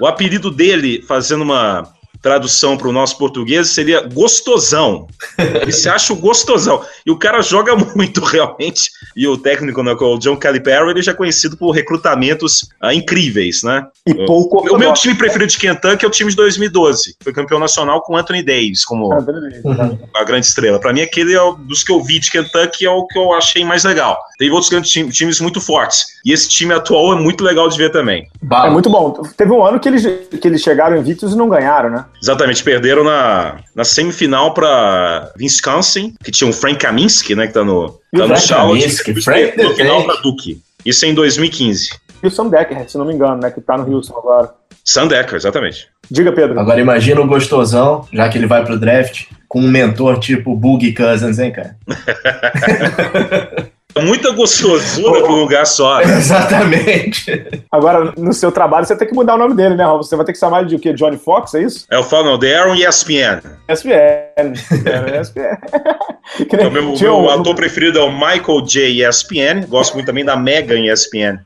O 0.00 0.06
apelido 0.06 0.50
dele, 0.50 1.02
fazendo 1.06 1.42
uma 1.42 1.93
tradução 2.24 2.74
para 2.74 2.88
o 2.88 2.92
nosso 2.92 3.18
português 3.18 3.68
seria 3.68 4.00
gostosão. 4.00 5.06
Ele 5.60 5.70
se 5.70 5.90
acha 5.90 6.10
o 6.10 6.16
gostosão. 6.16 6.82
E 7.04 7.10
o 7.10 7.18
cara 7.18 7.42
joga 7.42 7.76
muito, 7.94 8.24
realmente. 8.24 8.90
E 9.14 9.28
o 9.28 9.36
técnico, 9.36 9.82
né, 9.82 9.92
o 9.92 10.18
John 10.18 10.34
Calipari, 10.34 10.88
ele 10.88 11.02
já 11.02 11.12
é 11.12 11.14
conhecido 11.14 11.54
por 11.54 11.72
recrutamentos 11.72 12.62
uh, 12.82 12.90
incríveis, 12.90 13.62
né? 13.62 13.86
E 14.06 14.14
pouco. 14.24 14.66
O, 14.66 14.74
o 14.74 14.78
meu 14.78 14.94
time 14.94 15.14
preferido 15.14 15.50
de 15.50 15.58
Kentucky 15.58 16.06
é 16.06 16.08
o 16.08 16.10
time 16.10 16.30
de 16.30 16.36
2012. 16.36 17.14
Foi 17.22 17.32
campeão 17.34 17.60
nacional 17.60 18.00
com 18.00 18.16
Anthony 18.16 18.42
Davis 18.42 18.86
como 18.86 19.12
uhum. 19.12 19.98
a 20.16 20.24
grande 20.24 20.46
estrela. 20.46 20.80
Para 20.80 20.94
mim, 20.94 21.02
aquele 21.02 21.34
é 21.34 21.42
o, 21.42 21.52
dos 21.52 21.84
que 21.84 21.92
eu 21.92 22.02
vi 22.02 22.18
de 22.18 22.30
Kentucky 22.30 22.86
é 22.86 22.90
o 22.90 23.06
que 23.06 23.18
eu 23.18 23.34
achei 23.34 23.66
mais 23.66 23.84
legal. 23.84 24.18
Tem 24.38 24.50
outros 24.50 24.68
grandes 24.68 24.90
times 24.90 25.40
muito 25.40 25.60
fortes. 25.60 26.04
E 26.24 26.32
esse 26.32 26.48
time 26.48 26.74
atual 26.74 27.12
é 27.12 27.20
muito 27.20 27.44
legal 27.44 27.68
de 27.68 27.78
ver 27.78 27.90
também. 27.90 28.28
É 28.52 28.70
muito 28.70 28.90
bom. 28.90 29.12
Teve 29.36 29.52
um 29.52 29.64
ano 29.64 29.78
que 29.78 29.88
eles, 29.88 30.04
que 30.40 30.48
eles 30.48 30.60
chegaram 30.60 30.96
invictos 30.96 31.32
e 31.32 31.36
não 31.36 31.48
ganharam, 31.48 31.90
né? 31.90 32.04
Exatamente, 32.20 32.62
perderam 32.62 33.04
na, 33.04 33.58
na 33.74 33.84
semifinal 33.84 34.52
para 34.52 35.32
Wisconsin, 35.38 36.14
que 36.22 36.32
tinha 36.32 36.50
o 36.50 36.52
Frank 36.52 36.78
Kaminsky, 36.78 37.34
né, 37.34 37.46
que 37.46 37.52
tá 37.52 37.64
no, 37.64 37.90
tá 38.16 38.26
no 38.26 38.36
Charlotte, 38.36 39.14
no 39.56 39.74
final 39.74 40.04
para 40.04 40.20
Duke. 40.20 40.60
Isso 40.84 41.04
é 41.04 41.08
em 41.08 41.14
2015. 41.14 41.90
E 42.22 42.26
o 42.26 42.30
Sam 42.30 42.48
Decker, 42.48 42.88
se 42.88 42.98
não 42.98 43.04
me 43.04 43.14
engano, 43.14 43.36
né, 43.36 43.50
que 43.50 43.60
tá 43.60 43.76
no 43.76 43.94
Houston 43.94 44.18
agora. 44.18 44.52
Sam 44.84 45.06
Decker, 45.06 45.36
exatamente. 45.36 45.88
Diga, 46.10 46.32
Pedro. 46.32 46.58
Agora 46.58 46.80
imagina 46.80 47.20
o 47.20 47.26
gostosão, 47.26 48.06
já 48.12 48.28
que 48.28 48.36
ele 48.36 48.46
vai 48.46 48.64
pro 48.64 48.78
draft, 48.78 49.26
com 49.48 49.60
um 49.60 49.68
mentor 49.68 50.18
tipo 50.18 50.54
Boogie 50.54 50.92
Cousins, 50.92 51.38
hein, 51.38 51.52
cara? 51.52 51.76
muita 54.02 54.32
gostosura 54.32 55.22
para 55.22 55.32
um 55.32 55.40
lugar 55.40 55.66
só. 55.66 55.98
Né? 55.98 56.16
Exatamente. 56.18 57.64
Agora, 57.70 58.12
no 58.16 58.32
seu 58.32 58.50
trabalho, 58.50 58.86
você 58.86 58.96
tem 58.96 59.08
que 59.08 59.14
mudar 59.14 59.34
o 59.34 59.38
nome 59.38 59.54
dele, 59.54 59.74
né, 59.74 59.84
Rob? 59.84 60.04
Você 60.04 60.16
vai 60.16 60.24
ter 60.24 60.32
que 60.32 60.38
chamar 60.38 60.60
ele 60.60 60.68
de 60.70 60.76
o 60.76 60.78
quê? 60.78 60.92
Johnny 60.92 61.16
Fox, 61.16 61.54
é 61.54 61.62
isso? 61.62 61.86
É, 61.90 61.96
eu 61.96 62.02
falo, 62.02 62.24
não, 62.24 62.38
The 62.38 62.56
Aaron 62.56 62.74
ESPN. 62.74 63.40
ESPN. 63.68 64.52
ESPN. 65.20 65.58
o 66.66 66.70
meu, 66.70 66.94
meu 66.98 67.30
ator 67.30 67.54
preferido 67.54 67.98
é 67.98 68.02
o 68.02 68.12
Michael 68.12 68.62
J. 68.66 69.06
ESPN. 69.06 69.66
Gosto 69.68 69.94
muito 69.94 70.06
também 70.06 70.24
da 70.24 70.36
Megan 70.36 70.80
ESPN. 70.80 71.38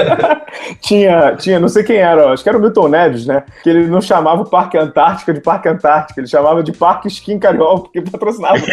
tinha, 0.80 1.34
tinha, 1.36 1.58
não 1.58 1.68
sei 1.68 1.82
quem 1.82 1.96
era, 1.96 2.32
acho 2.32 2.42
que 2.42 2.48
era 2.48 2.58
o 2.58 2.60
Milton 2.60 2.88
Neves, 2.88 3.26
né? 3.26 3.42
Que 3.62 3.70
ele 3.70 3.86
não 3.86 4.00
chamava 4.00 4.42
o 4.42 4.48
Parque 4.48 4.78
Antártica 4.78 5.32
de 5.32 5.40
Parque 5.40 5.68
Antártica, 5.68 6.20
ele 6.20 6.28
chamava 6.28 6.62
de 6.62 6.72
Parque 6.72 7.08
Skin 7.08 7.38
Carioca, 7.38 7.82
porque 7.82 8.02
patrocinava. 8.02 8.58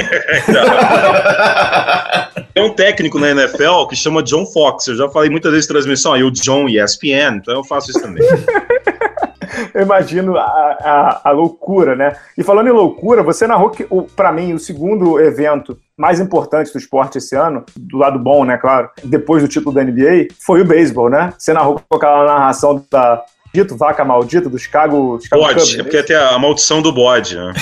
Tem 2.53 2.63
um 2.63 2.73
técnico 2.73 3.06
na 3.15 3.31
NFL 3.31 3.85
que 3.89 3.95
chama 3.95 4.23
John 4.23 4.45
Fox. 4.45 4.87
Eu 4.87 4.95
já 4.95 5.09
falei 5.09 5.29
muitas 5.29 5.51
vezes 5.51 5.65
em 5.65 5.73
transmissão 5.73 6.13
aí, 6.13 6.23
o 6.23 6.31
John 6.31 6.67
ESPN, 6.67 7.37
então 7.37 7.53
eu 7.53 7.63
faço 7.63 7.91
isso 7.91 8.01
também. 8.01 8.23
eu 9.73 9.81
imagino 9.81 10.37
a, 10.37 10.41
a, 10.43 11.21
a, 11.29 11.31
loucura, 11.31 11.95
né? 11.95 12.15
E 12.37 12.43
falando 12.43 12.67
em 12.67 12.71
loucura, 12.71 13.23
você 13.23 13.47
narrou 13.47 13.69
que, 13.69 13.87
para 14.15 14.31
mim, 14.31 14.53
o 14.53 14.59
segundo 14.59 15.19
evento 15.19 15.77
mais 15.97 16.19
importante 16.19 16.71
do 16.71 16.77
esporte 16.77 17.17
esse 17.17 17.35
ano, 17.35 17.65
do 17.75 17.97
lado 17.97 18.19
bom, 18.19 18.45
né, 18.45 18.57
claro, 18.57 18.89
depois 19.03 19.41
do 19.41 19.49
título 19.49 19.73
da 19.73 19.83
NBA, 19.83 20.27
foi 20.45 20.61
o 20.61 20.65
beisebol, 20.65 21.09
né? 21.09 21.33
Você 21.37 21.53
narrou 21.53 21.81
com 21.87 21.97
aquela 21.97 22.25
narração 22.25 22.85
da 22.91 23.23
dito 23.53 23.75
vaca 23.75 24.05
maldita 24.05 24.49
do 24.49 24.59
Chicago, 24.59 25.19
Chicago 25.21 25.41
Bode, 25.41 25.59
Cubs, 25.59 25.79
é 25.79 25.83
porque 25.83 26.03
tem 26.03 26.15
a 26.15 26.37
maldição 26.37 26.81
do 26.81 26.91
bode, 26.91 27.35
né? 27.35 27.53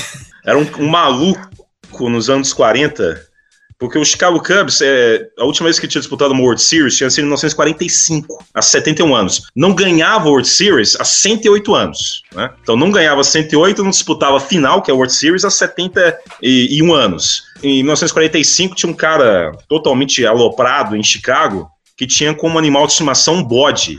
Era 0.46 0.58
um, 0.58 0.68
um 0.80 0.88
maluco 0.88 1.40
nos 2.02 2.30
anos 2.30 2.52
40 2.52 3.22
porque 3.78 3.98
o 3.98 4.06
Chicago 4.06 4.42
Cubs, 4.42 4.82
é, 4.82 5.28
a 5.38 5.44
última 5.44 5.66
vez 5.66 5.80
que 5.80 5.88
tinha 5.88 6.00
disputado 6.00 6.34
uma 6.34 6.42
World 6.42 6.62
Series 6.62 6.96
tinha 6.96 7.10
sido 7.10 7.24
em 7.24 7.28
1945, 7.28 8.44
há 8.54 8.62
71 8.62 9.16
anos. 9.16 9.44
Não 9.56 9.74
ganhava 9.74 10.30
World 10.30 10.48
Series 10.48 10.96
há 11.00 11.04
108 11.04 11.76
anos. 11.76 12.24
Né? 12.34 12.50
Então 12.62 12.76
não 12.76 12.92
ganhava 12.92 13.24
108, 13.24 13.84
não 13.84 13.90
disputava 13.90 14.40
final, 14.40 14.82
que 14.82 14.90
é 14.90 14.94
a 14.94 14.96
World 14.96 15.14
Series, 15.14 15.44
há 15.44 15.50
71 15.50 16.94
anos. 16.94 17.44
Em 17.62 17.84
1945 17.84 18.76
tinha 18.76 18.92
um 18.92 18.96
cara 18.96 19.52
totalmente 19.68 20.26
aloprado 20.26 20.96
em 20.96 21.04
Chicago, 21.04 21.70
que 21.98 22.06
tinha 22.06 22.34
como 22.34 22.60
animal 22.60 22.86
de 22.86 22.92
estimação 22.92 23.36
um 23.36 23.44
bode. 23.44 23.98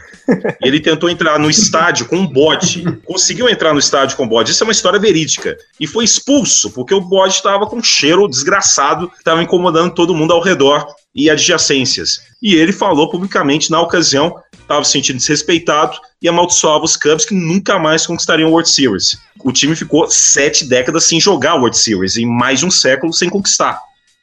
Ele 0.63 0.81
tentou 0.81 1.09
entrar 1.09 1.39
no 1.39 1.49
estádio 1.49 2.07
com 2.07 2.17
um 2.17 2.27
bode. 2.27 2.85
Conseguiu 3.05 3.49
entrar 3.49 3.73
no 3.73 3.79
estádio 3.79 4.17
com 4.17 4.25
um 4.25 4.29
bode. 4.29 4.51
Isso 4.51 4.63
é 4.63 4.67
uma 4.67 4.73
história 4.73 4.99
verídica. 4.99 5.57
E 5.81 5.87
foi 5.87 6.05
expulso, 6.05 6.71
porque 6.71 6.95
o 6.95 7.01
bode 7.01 7.35
estava 7.35 7.67
com 7.67 7.77
um 7.77 7.83
cheiro 7.83 8.29
desgraçado, 8.29 9.11
estava 9.19 9.43
incomodando 9.43 9.95
todo 9.95 10.15
mundo 10.15 10.33
ao 10.33 10.43
redor 10.43 10.87
e 11.15 11.31
adjacências. 11.31 12.21
E 12.43 12.55
ele 12.55 12.73
falou 12.73 13.11
publicamente 13.11 13.71
na 13.71 13.81
ocasião, 13.81 14.37
estava 14.53 14.85
se 14.85 14.93
sentindo 14.93 15.17
desrespeitado 15.17 15.97
e 16.21 16.29
amaldiçoava 16.29 16.85
os 16.85 16.97
Cubs 16.97 17.25
que 17.25 17.35
nunca 17.35 17.79
mais 17.79 18.07
conquistariam 18.07 18.51
o 18.51 18.53
World 18.53 18.69
Series. 18.69 19.17
O 19.43 19.53
time 19.53 19.75
ficou 19.75 20.11
sete 20.11 20.67
décadas 20.67 21.05
sem 21.05 21.19
jogar 21.19 21.55
o 21.55 21.61
World 21.61 21.79
Series, 21.79 22.19
em 22.19 22.27
mais 22.27 22.61
de 22.61 22.67
um 22.67 22.71
século 22.71 23.13
sem 23.13 23.31
conquistar. 23.31 23.81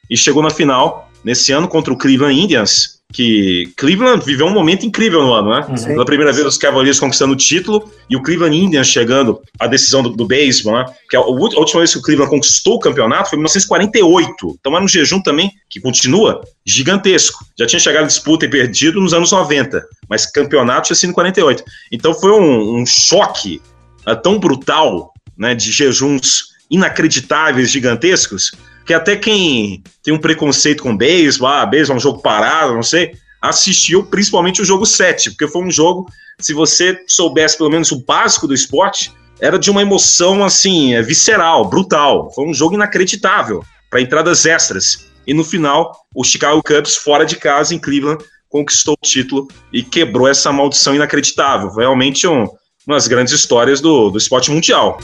E 0.08 0.16
chegou 0.16 0.42
na 0.42 0.50
final, 0.50 1.10
nesse 1.24 1.50
ano, 1.50 1.66
contra 1.66 1.92
o 1.92 1.96
Cleveland 1.96 2.38
Indians, 2.38 2.93
que 3.12 3.72
Cleveland 3.76 4.24
viveu 4.24 4.46
um 4.46 4.52
momento 4.52 4.84
incrível 4.84 5.22
no 5.22 5.32
ano, 5.32 5.50
né? 5.50 5.76
Sim. 5.76 5.86
Pela 5.86 6.04
primeira 6.04 6.32
vez 6.32 6.46
os 6.46 6.58
Cavaliers 6.58 6.98
conquistando 6.98 7.32
o 7.32 7.36
título 7.36 7.88
e 8.10 8.16
o 8.16 8.22
Cleveland 8.22 8.56
Indians 8.56 8.88
chegando 8.88 9.40
à 9.58 9.66
decisão 9.66 10.02
do, 10.02 10.10
do 10.10 10.26
beisebol, 10.26 10.74
né? 10.74 10.84
Que 11.08 11.16
a, 11.16 11.20
a, 11.20 11.26
última 11.26 11.80
vez 11.80 11.92
que 11.92 11.98
o 11.98 12.02
Cleveland 12.02 12.30
conquistou 12.30 12.74
o 12.74 12.80
campeonato 12.80 13.30
foi 13.30 13.36
em 13.36 13.40
1948. 13.40 14.56
Então 14.58 14.74
era 14.74 14.84
um 14.84 14.88
jejum 14.88 15.22
também 15.22 15.52
que 15.70 15.80
continua 15.80 16.40
gigantesco. 16.66 17.44
Já 17.58 17.66
tinha 17.66 17.78
chegado 17.78 18.04
em 18.04 18.08
disputa 18.08 18.46
e 18.46 18.50
perdido 18.50 19.00
nos 19.00 19.14
anos 19.14 19.30
90, 19.30 19.84
mas 20.08 20.26
campeonato 20.26 20.86
tinha 20.86 20.96
sido 20.96 21.10
em 21.10 21.14
48. 21.14 21.62
Então 21.92 22.12
foi 22.14 22.32
um, 22.32 22.80
um 22.80 22.86
choque 22.86 23.62
uh, 24.08 24.16
tão 24.16 24.40
brutal, 24.40 25.12
né? 25.38 25.54
De 25.54 25.70
jejuns 25.70 26.54
inacreditáveis, 26.68 27.70
gigantescos, 27.70 28.50
que 28.84 28.92
até 28.92 29.16
quem 29.16 29.82
tem 30.02 30.12
um 30.12 30.18
preconceito 30.18 30.82
com 30.82 30.96
beisebol, 30.96 31.48
ah, 31.48 31.66
beisebol 31.66 31.94
é 31.94 31.98
um 31.98 32.02
jogo 32.02 32.20
parado, 32.20 32.74
não 32.74 32.82
sei, 32.82 33.12
assistiu 33.40 34.04
principalmente 34.04 34.62
o 34.62 34.64
jogo 34.64 34.86
7, 34.86 35.30
porque 35.30 35.48
foi 35.48 35.62
um 35.62 35.70
jogo, 35.70 36.06
se 36.38 36.52
você 36.52 36.98
soubesse 37.06 37.56
pelo 37.56 37.70
menos 37.70 37.92
o 37.92 38.04
básico 38.04 38.46
do 38.46 38.54
esporte, 38.54 39.12
era 39.40 39.58
de 39.58 39.70
uma 39.70 39.82
emoção 39.82 40.44
assim, 40.44 40.94
é, 40.94 41.02
visceral, 41.02 41.68
brutal. 41.68 42.30
Foi 42.34 42.46
um 42.46 42.54
jogo 42.54 42.74
inacreditável 42.74 43.62
para 43.90 44.00
entradas 44.00 44.46
extras. 44.46 45.06
E 45.26 45.34
no 45.34 45.44
final, 45.44 45.92
o 46.14 46.22
Chicago 46.22 46.62
Cubs, 46.62 46.96
fora 46.96 47.24
de 47.24 47.36
casa, 47.36 47.74
em 47.74 47.78
Cleveland, 47.78 48.24
conquistou 48.48 48.94
o 48.94 49.06
título 49.06 49.48
e 49.72 49.82
quebrou 49.82 50.28
essa 50.28 50.52
maldição 50.52 50.94
inacreditável. 50.94 51.70
Realmente 51.70 52.26
um, 52.26 52.46
uma 52.86 52.96
das 52.96 53.08
grandes 53.08 53.32
histórias 53.32 53.80
do, 53.80 54.10
do 54.10 54.18
esporte 54.18 54.50
mundial. 54.50 54.98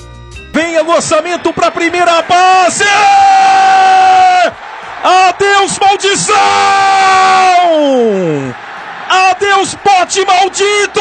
Vem 0.52 0.80
lançamento 0.82 1.52
para 1.52 1.68
a 1.68 1.70
primeira 1.70 2.22
base! 2.22 2.84
Adeus, 5.02 5.78
maldição! 5.78 6.36
Adeus, 9.08 9.76
pote 9.76 10.24
maldito! 10.24 11.00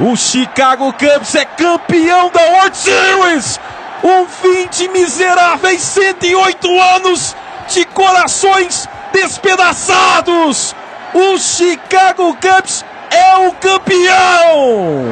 O 0.00 0.16
Chicago 0.16 0.92
Cubs 0.94 1.34
é 1.36 1.44
campeão 1.44 2.28
da 2.30 2.42
World 2.42 2.76
Series! 2.76 3.60
Um 4.02 4.26
fim 4.26 4.66
de 4.68 4.88
miseráveis 4.88 5.80
108 5.80 6.80
anos 6.96 7.36
de 7.68 7.84
corações 7.86 8.88
despedaçados! 9.12 10.74
O 11.14 11.38
Chicago 11.38 12.36
Cubs 12.36 12.84
é 13.10 13.46
o 13.46 13.52
campeão! 13.52 15.04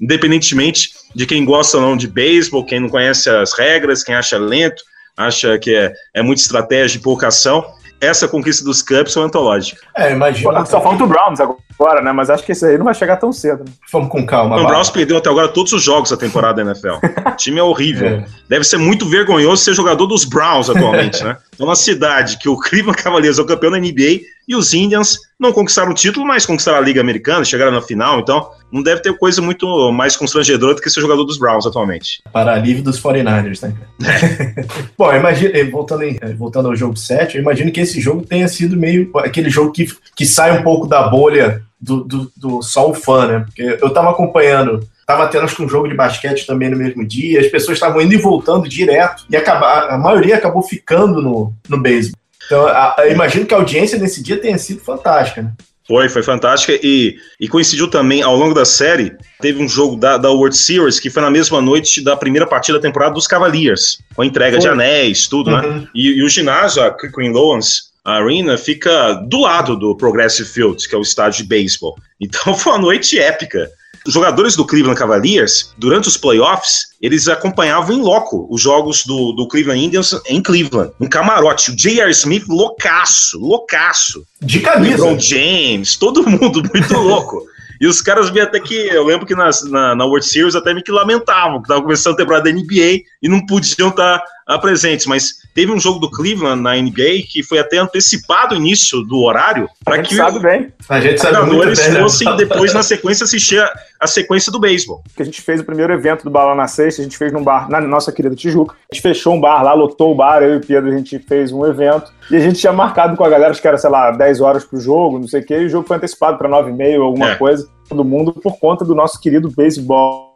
Independentemente 0.00 1.05
de 1.16 1.24
quem 1.24 1.46
gosta 1.46 1.78
ou 1.78 1.82
não 1.82 1.96
de 1.96 2.06
beisebol, 2.06 2.62
quem 2.62 2.78
não 2.78 2.90
conhece 2.90 3.30
as 3.30 3.54
regras, 3.58 4.02
quem 4.02 4.14
acha 4.14 4.36
lento, 4.36 4.82
acha 5.16 5.58
que 5.58 5.74
é, 5.74 5.90
é 6.12 6.22
muita 6.22 6.42
estratégia 6.42 6.98
e 6.98 7.00
pouca 7.00 7.28
ação, 7.28 7.64
essa 7.98 8.28
conquista 8.28 8.62
dos 8.62 8.82
Cubs 8.82 9.14
foi 9.14 9.22
antológica. 9.22 9.80
É, 9.96 10.12
imagina. 10.12 10.66
Só 10.66 10.78
falta 10.78 11.04
o 11.04 11.06
Browns 11.06 11.40
agora, 11.40 12.02
né? 12.02 12.12
Mas 12.12 12.28
acho 12.28 12.44
que 12.44 12.52
esse 12.52 12.66
aí 12.66 12.76
não 12.76 12.84
vai 12.84 12.92
chegar 12.92 13.16
tão 13.16 13.32
cedo. 13.32 13.64
Né? 13.64 13.72
Vamos 13.90 14.10
com 14.10 14.26
calma. 14.26 14.60
O 14.60 14.66
Browns 14.66 14.90
perdeu 14.90 15.16
até 15.16 15.30
agora 15.30 15.48
todos 15.48 15.72
os 15.72 15.82
jogos 15.82 16.10
da 16.10 16.18
temporada 16.18 16.62
da 16.62 16.70
NFL. 16.70 16.96
o 17.32 17.36
time 17.36 17.58
é 17.58 17.62
horrível. 17.62 18.08
É. 18.08 18.26
Deve 18.50 18.64
ser 18.64 18.76
muito 18.76 19.08
vergonhoso 19.08 19.64
ser 19.64 19.72
jogador 19.72 20.06
dos 20.06 20.26
Browns 20.26 20.68
atualmente, 20.68 21.24
né? 21.24 21.38
É 21.58 21.64
uma 21.64 21.74
cidade 21.74 22.36
que 22.36 22.50
o 22.50 22.58
Cleveland 22.58 23.02
Cavaliers 23.02 23.38
é 23.38 23.42
o 23.42 23.46
campeão 23.46 23.70
da 23.70 23.78
NBA 23.78 24.20
e 24.46 24.54
os 24.54 24.72
Indians 24.74 25.18
não 25.38 25.52
conquistaram 25.52 25.90
o 25.90 25.94
título, 25.94 26.26
mas 26.26 26.46
conquistaram 26.46 26.78
a 26.78 26.80
Liga 26.80 27.00
Americana, 27.00 27.44
chegaram 27.44 27.72
na 27.72 27.82
final, 27.82 28.20
então 28.20 28.50
não 28.72 28.82
deve 28.82 29.02
ter 29.02 29.16
coisa 29.16 29.42
muito 29.42 29.92
mais 29.92 30.16
constrangedora 30.16 30.74
do 30.74 30.80
que 30.80 30.90
ser 30.90 31.00
jogador 31.00 31.24
dos 31.24 31.38
Browns 31.38 31.66
atualmente. 31.66 32.22
Para 32.32 32.54
alívio 32.54 32.82
dos 32.82 33.00
49ers, 33.00 33.62
né? 33.62 33.74
Bom, 34.96 35.12
imagina, 35.14 35.56
eh, 35.56 35.64
voltando, 35.64 36.02
em, 36.02 36.18
eh, 36.20 36.32
voltando 36.34 36.68
ao 36.68 36.76
jogo 36.76 36.96
7, 36.96 37.36
eu 37.36 37.42
imagino 37.42 37.70
que 37.70 37.80
esse 37.80 38.00
jogo 38.00 38.22
tenha 38.22 38.48
sido 38.48 38.76
meio 38.76 39.10
aquele 39.16 39.50
jogo 39.50 39.72
que, 39.72 39.86
que 40.14 40.26
sai 40.26 40.58
um 40.58 40.62
pouco 40.62 40.86
da 40.86 41.08
bolha 41.08 41.62
do, 41.80 42.02
do, 42.04 42.32
do 42.36 42.62
só 42.62 42.90
o 42.90 42.94
fã, 42.94 43.26
né? 43.26 43.40
Porque 43.40 43.78
eu 43.80 43.90
tava 43.90 44.10
acompanhando 44.10 44.86
Tava 45.06 45.28
tendo 45.28 45.44
acho 45.44 45.54
que 45.54 45.62
um 45.62 45.68
jogo 45.68 45.86
de 45.86 45.94
basquete 45.94 46.44
também 46.44 46.68
no 46.68 46.76
mesmo 46.76 47.06
dia, 47.06 47.38
as 47.38 47.46
pessoas 47.46 47.76
estavam 47.76 48.00
indo 48.00 48.12
e 48.12 48.16
voltando 48.16 48.68
direto, 48.68 49.24
e 49.30 49.36
acaba, 49.36 49.86
a 49.88 49.96
maioria 49.96 50.34
acabou 50.34 50.64
ficando 50.64 51.22
no, 51.22 51.52
no 51.68 51.80
beisebol. 51.80 52.18
Então, 52.46 52.66
a, 52.66 52.94
a, 52.98 53.08
imagino 53.08 53.44
que 53.44 53.54
a 53.54 53.58
audiência 53.58 53.98
nesse 53.98 54.22
dia 54.22 54.38
tenha 54.38 54.56
sido 54.56 54.80
fantástica, 54.80 55.42
né? 55.42 55.52
Foi, 55.86 56.08
foi 56.08 56.22
fantástica 56.22 56.78
e, 56.82 57.16
e 57.40 57.46
coincidiu 57.46 57.88
também 57.88 58.20
ao 58.20 58.34
longo 58.34 58.54
da 58.54 58.64
série. 58.64 59.12
Teve 59.40 59.62
um 59.62 59.68
jogo 59.68 59.96
da, 59.96 60.16
da 60.18 60.30
World 60.30 60.56
Series 60.56 60.98
que 60.98 61.08
foi 61.08 61.22
na 61.22 61.30
mesma 61.30 61.60
noite 61.60 62.02
da 62.02 62.16
primeira 62.16 62.46
partida 62.46 62.78
da 62.78 62.82
temporada 62.82 63.14
dos 63.14 63.28
Cavaliers, 63.28 63.98
com 64.14 64.22
a 64.22 64.26
entrega 64.26 64.56
foi. 64.56 64.62
de 64.62 64.68
anéis, 64.68 65.28
tudo, 65.28 65.50
né? 65.50 65.58
uhum. 65.58 65.80
né? 65.80 65.88
E, 65.94 66.18
e, 66.18 66.24
o 66.24 66.28
ginásio, 66.28 66.82
a 66.82 66.90
Queen 66.90 67.30
Lowens 67.30 67.92
Arena, 68.04 68.58
fica 68.58 69.14
do 69.14 69.40
lado 69.40 69.76
do 69.76 69.96
Progressive 69.96 70.48
Field, 70.48 70.88
que 70.88 70.94
é 70.94 70.98
o 70.98 71.02
estádio 71.02 71.42
de 71.42 71.48
beisebol. 71.48 71.96
Então 72.20 72.54
foi 72.58 72.72
uma 72.72 72.80
noite 72.80 73.18
épica. 73.18 73.70
Os 74.06 74.12
jogadores 74.12 74.54
do 74.54 74.64
Cleveland 74.64 74.98
Cavaliers, 74.98 75.74
durante 75.76 76.08
os 76.08 76.16
playoffs, 76.16 76.86
eles 77.00 77.28
acompanhavam 77.28 77.96
em 77.96 78.00
loco 78.00 78.46
os 78.50 78.60
jogos 78.60 79.04
do, 79.04 79.32
do 79.32 79.48
Cleveland 79.48 79.84
Indians 79.84 80.20
em 80.26 80.40
Cleveland, 80.40 80.92
um 81.00 81.08
camarote. 81.08 81.70
O 81.72 81.76
J.R. 81.76 82.10
Smith, 82.10 82.44
loucaço, 82.48 83.38
loucaço. 83.38 84.24
De 84.40 84.60
camisa. 84.60 85.04
LeBron 85.04 85.18
James, 85.18 85.96
todo 85.96 86.28
mundo 86.28 86.62
muito 86.72 86.94
louco. 86.98 87.42
E 87.80 87.86
os 87.86 88.00
caras 88.00 88.30
me 88.30 88.40
até 88.40 88.58
que. 88.58 88.74
Eu 88.74 89.04
lembro 89.04 89.26
que 89.26 89.34
nas, 89.34 89.62
na, 89.64 89.94
na 89.94 90.04
World 90.04 90.26
Series 90.26 90.54
até 90.54 90.72
me 90.72 90.82
que 90.82 90.90
lamentavam, 90.90 91.58
que 91.58 91.64
estavam 91.64 91.82
começando 91.82 92.14
a 92.14 92.16
temporada 92.16 92.44
da 92.44 92.56
NBA 92.56 93.02
e 93.22 93.28
não 93.28 93.44
podiam 93.44 93.88
estar 93.88 94.22
uh, 94.48 94.60
presentes. 94.60 95.06
Mas 95.06 95.34
teve 95.56 95.72
um 95.72 95.80
jogo 95.80 95.98
do 95.98 96.10
Cleveland 96.10 96.60
na 96.60 96.76
NBA 96.76 97.24
que 97.30 97.42
foi 97.42 97.58
até 97.58 97.78
antecipado 97.78 98.54
o 98.54 98.58
início 98.58 99.00
do 99.00 99.22
horário 99.22 99.66
para 99.82 100.02
que 100.02 100.14
sabe 100.14 100.38
bem. 100.38 100.70
A 100.86 101.00
gente 101.00 101.18
sabe 101.18 101.50
muito 101.50 101.74
bem, 101.74 101.90
né? 101.92 102.00
fossem 102.00 102.36
depois 102.36 102.74
na 102.74 102.82
sequência 102.82 103.24
assistir 103.24 103.58
a, 103.58 103.72
a 103.98 104.06
sequência 104.06 104.52
do 104.52 104.60
beisebol. 104.60 105.02
Que 105.16 105.22
a 105.22 105.24
gente 105.24 105.40
fez 105.40 105.62
o 105.62 105.64
primeiro 105.64 105.94
evento 105.94 106.24
do 106.24 106.30
Bala 106.30 106.54
na 106.54 106.68
Sexta, 106.68 107.00
a 107.00 107.04
gente 107.04 107.16
fez 107.16 107.32
num 107.32 107.42
bar 107.42 107.70
na 107.70 107.80
nossa 107.80 108.12
querida 108.12 108.36
Tijuca. 108.36 108.74
A 108.74 108.94
gente 108.94 109.02
fechou 109.02 109.34
um 109.34 109.40
bar 109.40 109.62
lá, 109.62 109.72
lotou 109.72 110.12
o 110.12 110.14
bar, 110.14 110.42
eu 110.42 110.54
e 110.54 110.56
o 110.58 110.60
Pedro, 110.60 110.90
a 110.90 110.96
gente 110.96 111.18
fez 111.20 111.50
um 111.50 111.64
evento. 111.64 112.12
E 112.30 112.36
a 112.36 112.40
gente 112.40 112.60
tinha 112.60 112.72
marcado 112.74 113.16
com 113.16 113.24
a 113.24 113.28
galera, 113.30 113.50
acho 113.50 113.62
que 113.62 113.66
era, 113.66 113.78
sei 113.78 113.88
lá, 113.88 114.10
10 114.10 114.42
horas 114.42 114.62
pro 114.62 114.78
jogo, 114.78 115.18
não 115.18 115.26
sei 115.26 115.40
o 115.40 115.46
quê, 115.46 115.60
e 115.60 115.64
o 115.64 115.70
jogo 115.70 115.88
foi 115.88 115.96
antecipado 115.96 116.36
para 116.36 116.50
9 116.50 116.70
e 116.70 116.74
meia 116.74 117.00
ou 117.00 117.06
alguma 117.06 117.30
é. 117.30 117.34
coisa. 117.36 117.66
Todo 117.88 118.04
mundo 118.04 118.34
por 118.34 118.58
conta 118.58 118.84
do 118.84 118.94
nosso 118.94 119.18
querido 119.18 119.50
beisebol 119.50 120.35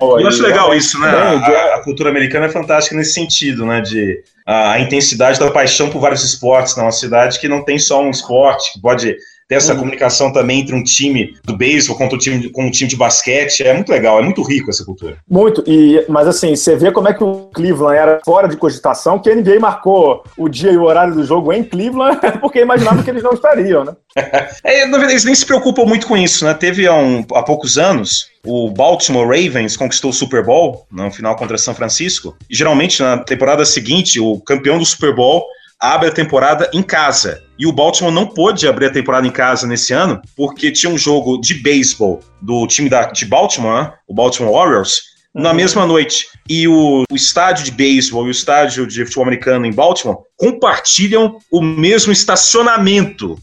eu 0.00 0.28
acho 0.28 0.42
legal 0.42 0.74
isso, 0.74 0.98
né? 1.00 1.08
A, 1.08 1.76
a, 1.76 1.82
cultura 1.82 2.10
americana 2.10 2.46
é 2.46 2.48
fantástica 2.48 2.96
nesse 2.96 3.14
sentido, 3.14 3.64
né? 3.64 3.80
De 3.80 4.22
a, 4.44 4.72
a 4.72 4.80
intensidade 4.80 5.38
da 5.38 5.50
paixão 5.50 5.90
por 5.90 6.00
vários 6.00 6.24
esportes, 6.24 6.76
né? 6.76 6.82
Uma 6.82 6.92
cidade 6.92 7.38
que 7.38 7.48
não 7.48 7.64
tem 7.64 7.78
só 7.78 8.02
um 8.02 8.10
esporte, 8.10 8.72
que 8.72 8.80
pode 8.80 9.16
ter 9.48 9.56
essa 9.56 9.72
uhum. 9.72 9.80
comunicação 9.80 10.32
também 10.32 10.60
entre 10.60 10.74
um 10.74 10.82
time 10.82 11.34
do 11.44 11.56
beisebol 11.56 11.96
contra 11.96 12.16
o 12.16 12.18
time, 12.18 12.50
com 12.50 12.64
um 12.66 12.70
time 12.70 12.90
de 12.90 12.96
basquete. 12.96 13.62
É 13.62 13.72
muito 13.72 13.90
legal, 13.90 14.18
é 14.18 14.22
muito 14.22 14.42
rico 14.42 14.70
essa 14.70 14.84
cultura. 14.84 15.16
Muito, 15.28 15.62
e, 15.66 16.04
mas 16.08 16.26
assim, 16.26 16.54
você 16.56 16.76
vê 16.76 16.90
como 16.90 17.08
é 17.08 17.14
que 17.14 17.22
o 17.22 17.48
Cleveland 17.54 17.96
era 17.96 18.20
fora 18.24 18.48
de 18.48 18.56
cogitação, 18.56 19.18
que 19.18 19.30
a 19.30 19.34
NBA 19.34 19.60
marcou 19.60 20.24
o 20.36 20.48
dia 20.48 20.72
e 20.72 20.76
o 20.76 20.84
horário 20.84 21.14
do 21.14 21.24
jogo 21.24 21.52
em 21.52 21.62
Cleveland, 21.62 22.18
porque 22.40 22.60
imaginava 22.60 23.02
que 23.02 23.10
eles 23.10 23.22
não 23.22 23.32
estariam, 23.32 23.84
né? 23.84 23.94
é, 24.64 24.84
na 24.84 24.92
verdade, 24.92 25.12
eles 25.12 25.24
nem 25.24 25.34
se 25.34 25.46
preocupam 25.46 25.84
muito 25.84 26.06
com 26.06 26.16
isso, 26.16 26.44
né? 26.44 26.54
Teve 26.54 26.86
há, 26.86 26.94
um, 26.94 27.24
há 27.34 27.42
poucos 27.42 27.78
anos 27.78 28.34
o 28.46 28.70
Baltimore 28.70 29.26
Ravens 29.26 29.76
conquistou 29.76 30.10
o 30.10 30.14
Super 30.14 30.44
Bowl 30.44 30.86
no 30.90 31.10
final 31.10 31.34
contra 31.34 31.58
São 31.58 31.74
Francisco. 31.74 32.36
E 32.48 32.54
geralmente 32.54 33.02
na 33.02 33.18
temporada 33.18 33.64
seguinte, 33.64 34.20
o 34.20 34.40
campeão 34.40 34.78
do 34.78 34.86
Super 34.86 35.12
Bowl 35.14 35.44
abre 35.80 36.08
a 36.08 36.12
temporada 36.12 36.70
em 36.72 36.82
casa. 36.82 37.42
E 37.58 37.66
o 37.66 37.72
Baltimore 37.72 38.12
não 38.12 38.26
pôde 38.26 38.68
abrir 38.68 38.86
a 38.86 38.92
temporada 38.92 39.26
em 39.26 39.30
casa 39.30 39.66
nesse 39.66 39.92
ano, 39.92 40.20
porque 40.36 40.70
tinha 40.70 40.92
um 40.92 40.98
jogo 40.98 41.38
de 41.40 41.54
beisebol 41.54 42.20
do 42.40 42.66
time 42.66 42.88
da, 42.88 43.06
de 43.06 43.24
Baltimore, 43.24 43.92
o 44.06 44.14
Baltimore 44.14 44.52
Orioles, 44.52 45.02
na 45.34 45.50
uhum. 45.50 45.56
mesma 45.56 45.86
noite. 45.86 46.26
E 46.48 46.66
o, 46.66 47.04
o 47.10 47.14
estádio 47.14 47.64
de 47.64 47.70
beisebol 47.70 48.26
e 48.26 48.28
o 48.28 48.30
estádio 48.30 48.86
de 48.86 49.04
futebol 49.04 49.24
americano 49.24 49.66
em 49.66 49.72
Baltimore 49.72 50.18
compartilham 50.36 51.38
o 51.50 51.60
mesmo 51.60 52.12
estacionamento. 52.12 53.38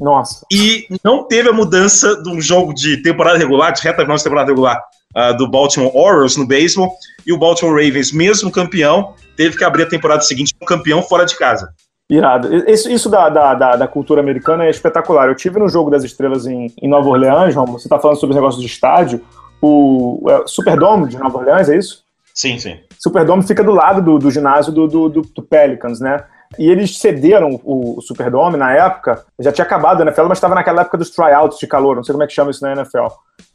Nossa. 0.00 0.46
e 0.52 0.86
não 1.02 1.26
teve 1.26 1.48
a 1.48 1.52
mudança 1.52 2.22
de 2.22 2.28
um 2.28 2.40
jogo 2.40 2.72
de 2.72 3.02
temporada 3.02 3.36
regular, 3.36 3.72
de 3.72 3.82
reta 3.82 4.02
final 4.02 4.16
de 4.16 4.22
temporada 4.22 4.50
regular, 4.50 4.80
uh, 5.16 5.36
do 5.36 5.48
Baltimore 5.48 5.94
Orioles 5.94 6.36
no 6.36 6.46
beisebol, 6.46 6.92
e 7.26 7.32
o 7.32 7.38
Baltimore 7.38 7.74
Ravens, 7.74 8.12
mesmo 8.12 8.50
campeão, 8.50 9.14
teve 9.36 9.56
que 9.56 9.64
abrir 9.64 9.84
a 9.84 9.88
temporada 9.88 10.22
seguinte 10.22 10.54
com 10.58 10.66
campeão 10.66 11.02
fora 11.02 11.24
de 11.24 11.36
casa. 11.36 11.72
Irado. 12.10 12.54
Isso, 12.68 12.90
isso 12.90 13.08
da, 13.08 13.28
da, 13.28 13.54
da, 13.54 13.76
da, 13.76 13.88
cultura 13.88 14.20
americana 14.20 14.64
é 14.64 14.70
espetacular. 14.70 15.28
Eu 15.28 15.34
tive 15.34 15.58
no 15.58 15.68
Jogo 15.68 15.90
das 15.90 16.04
Estrelas 16.04 16.46
em, 16.46 16.72
em 16.80 16.88
Nova 16.88 17.08
Orleans, 17.08 17.54
João, 17.54 17.64
você 17.66 17.86
está 17.86 17.98
falando 17.98 18.18
sobre 18.18 18.34
o 18.34 18.38
negócio 18.38 18.60
de 18.60 18.66
estádio, 18.66 19.22
o 19.62 20.22
é, 20.28 20.42
Superdome 20.46 21.08
de 21.08 21.16
Nova 21.16 21.38
Orleans, 21.38 21.70
é 21.70 21.76
isso? 21.76 22.02
Sim, 22.34 22.58
sim. 22.58 22.78
Superdome 22.98 23.42
fica 23.42 23.62
do 23.62 23.72
lado 23.72 24.02
do, 24.02 24.18
do 24.18 24.30
ginásio 24.30 24.72
do, 24.72 24.86
do, 24.86 25.08
do, 25.08 25.22
do 25.22 25.42
Pelicans, 25.42 26.00
né? 26.00 26.24
E 26.58 26.68
eles 26.68 26.98
cederam 26.98 27.58
o, 27.64 27.98
o 27.98 28.02
Superdome 28.02 28.58
na 28.58 28.72
época, 28.72 29.24
já 29.38 29.50
tinha 29.50 29.64
acabado 29.64 30.00
a 30.00 30.04
NFL, 30.04 30.26
mas 30.26 30.38
estava 30.38 30.54
naquela 30.54 30.82
época 30.82 30.98
dos 30.98 31.10
tryouts 31.10 31.58
de 31.58 31.66
calor, 31.66 31.96
não 31.96 32.04
sei 32.04 32.12
como 32.12 32.24
é 32.24 32.26
que 32.26 32.34
chama 32.34 32.50
isso 32.50 32.62
na 32.62 32.72
NFL. 32.72 33.06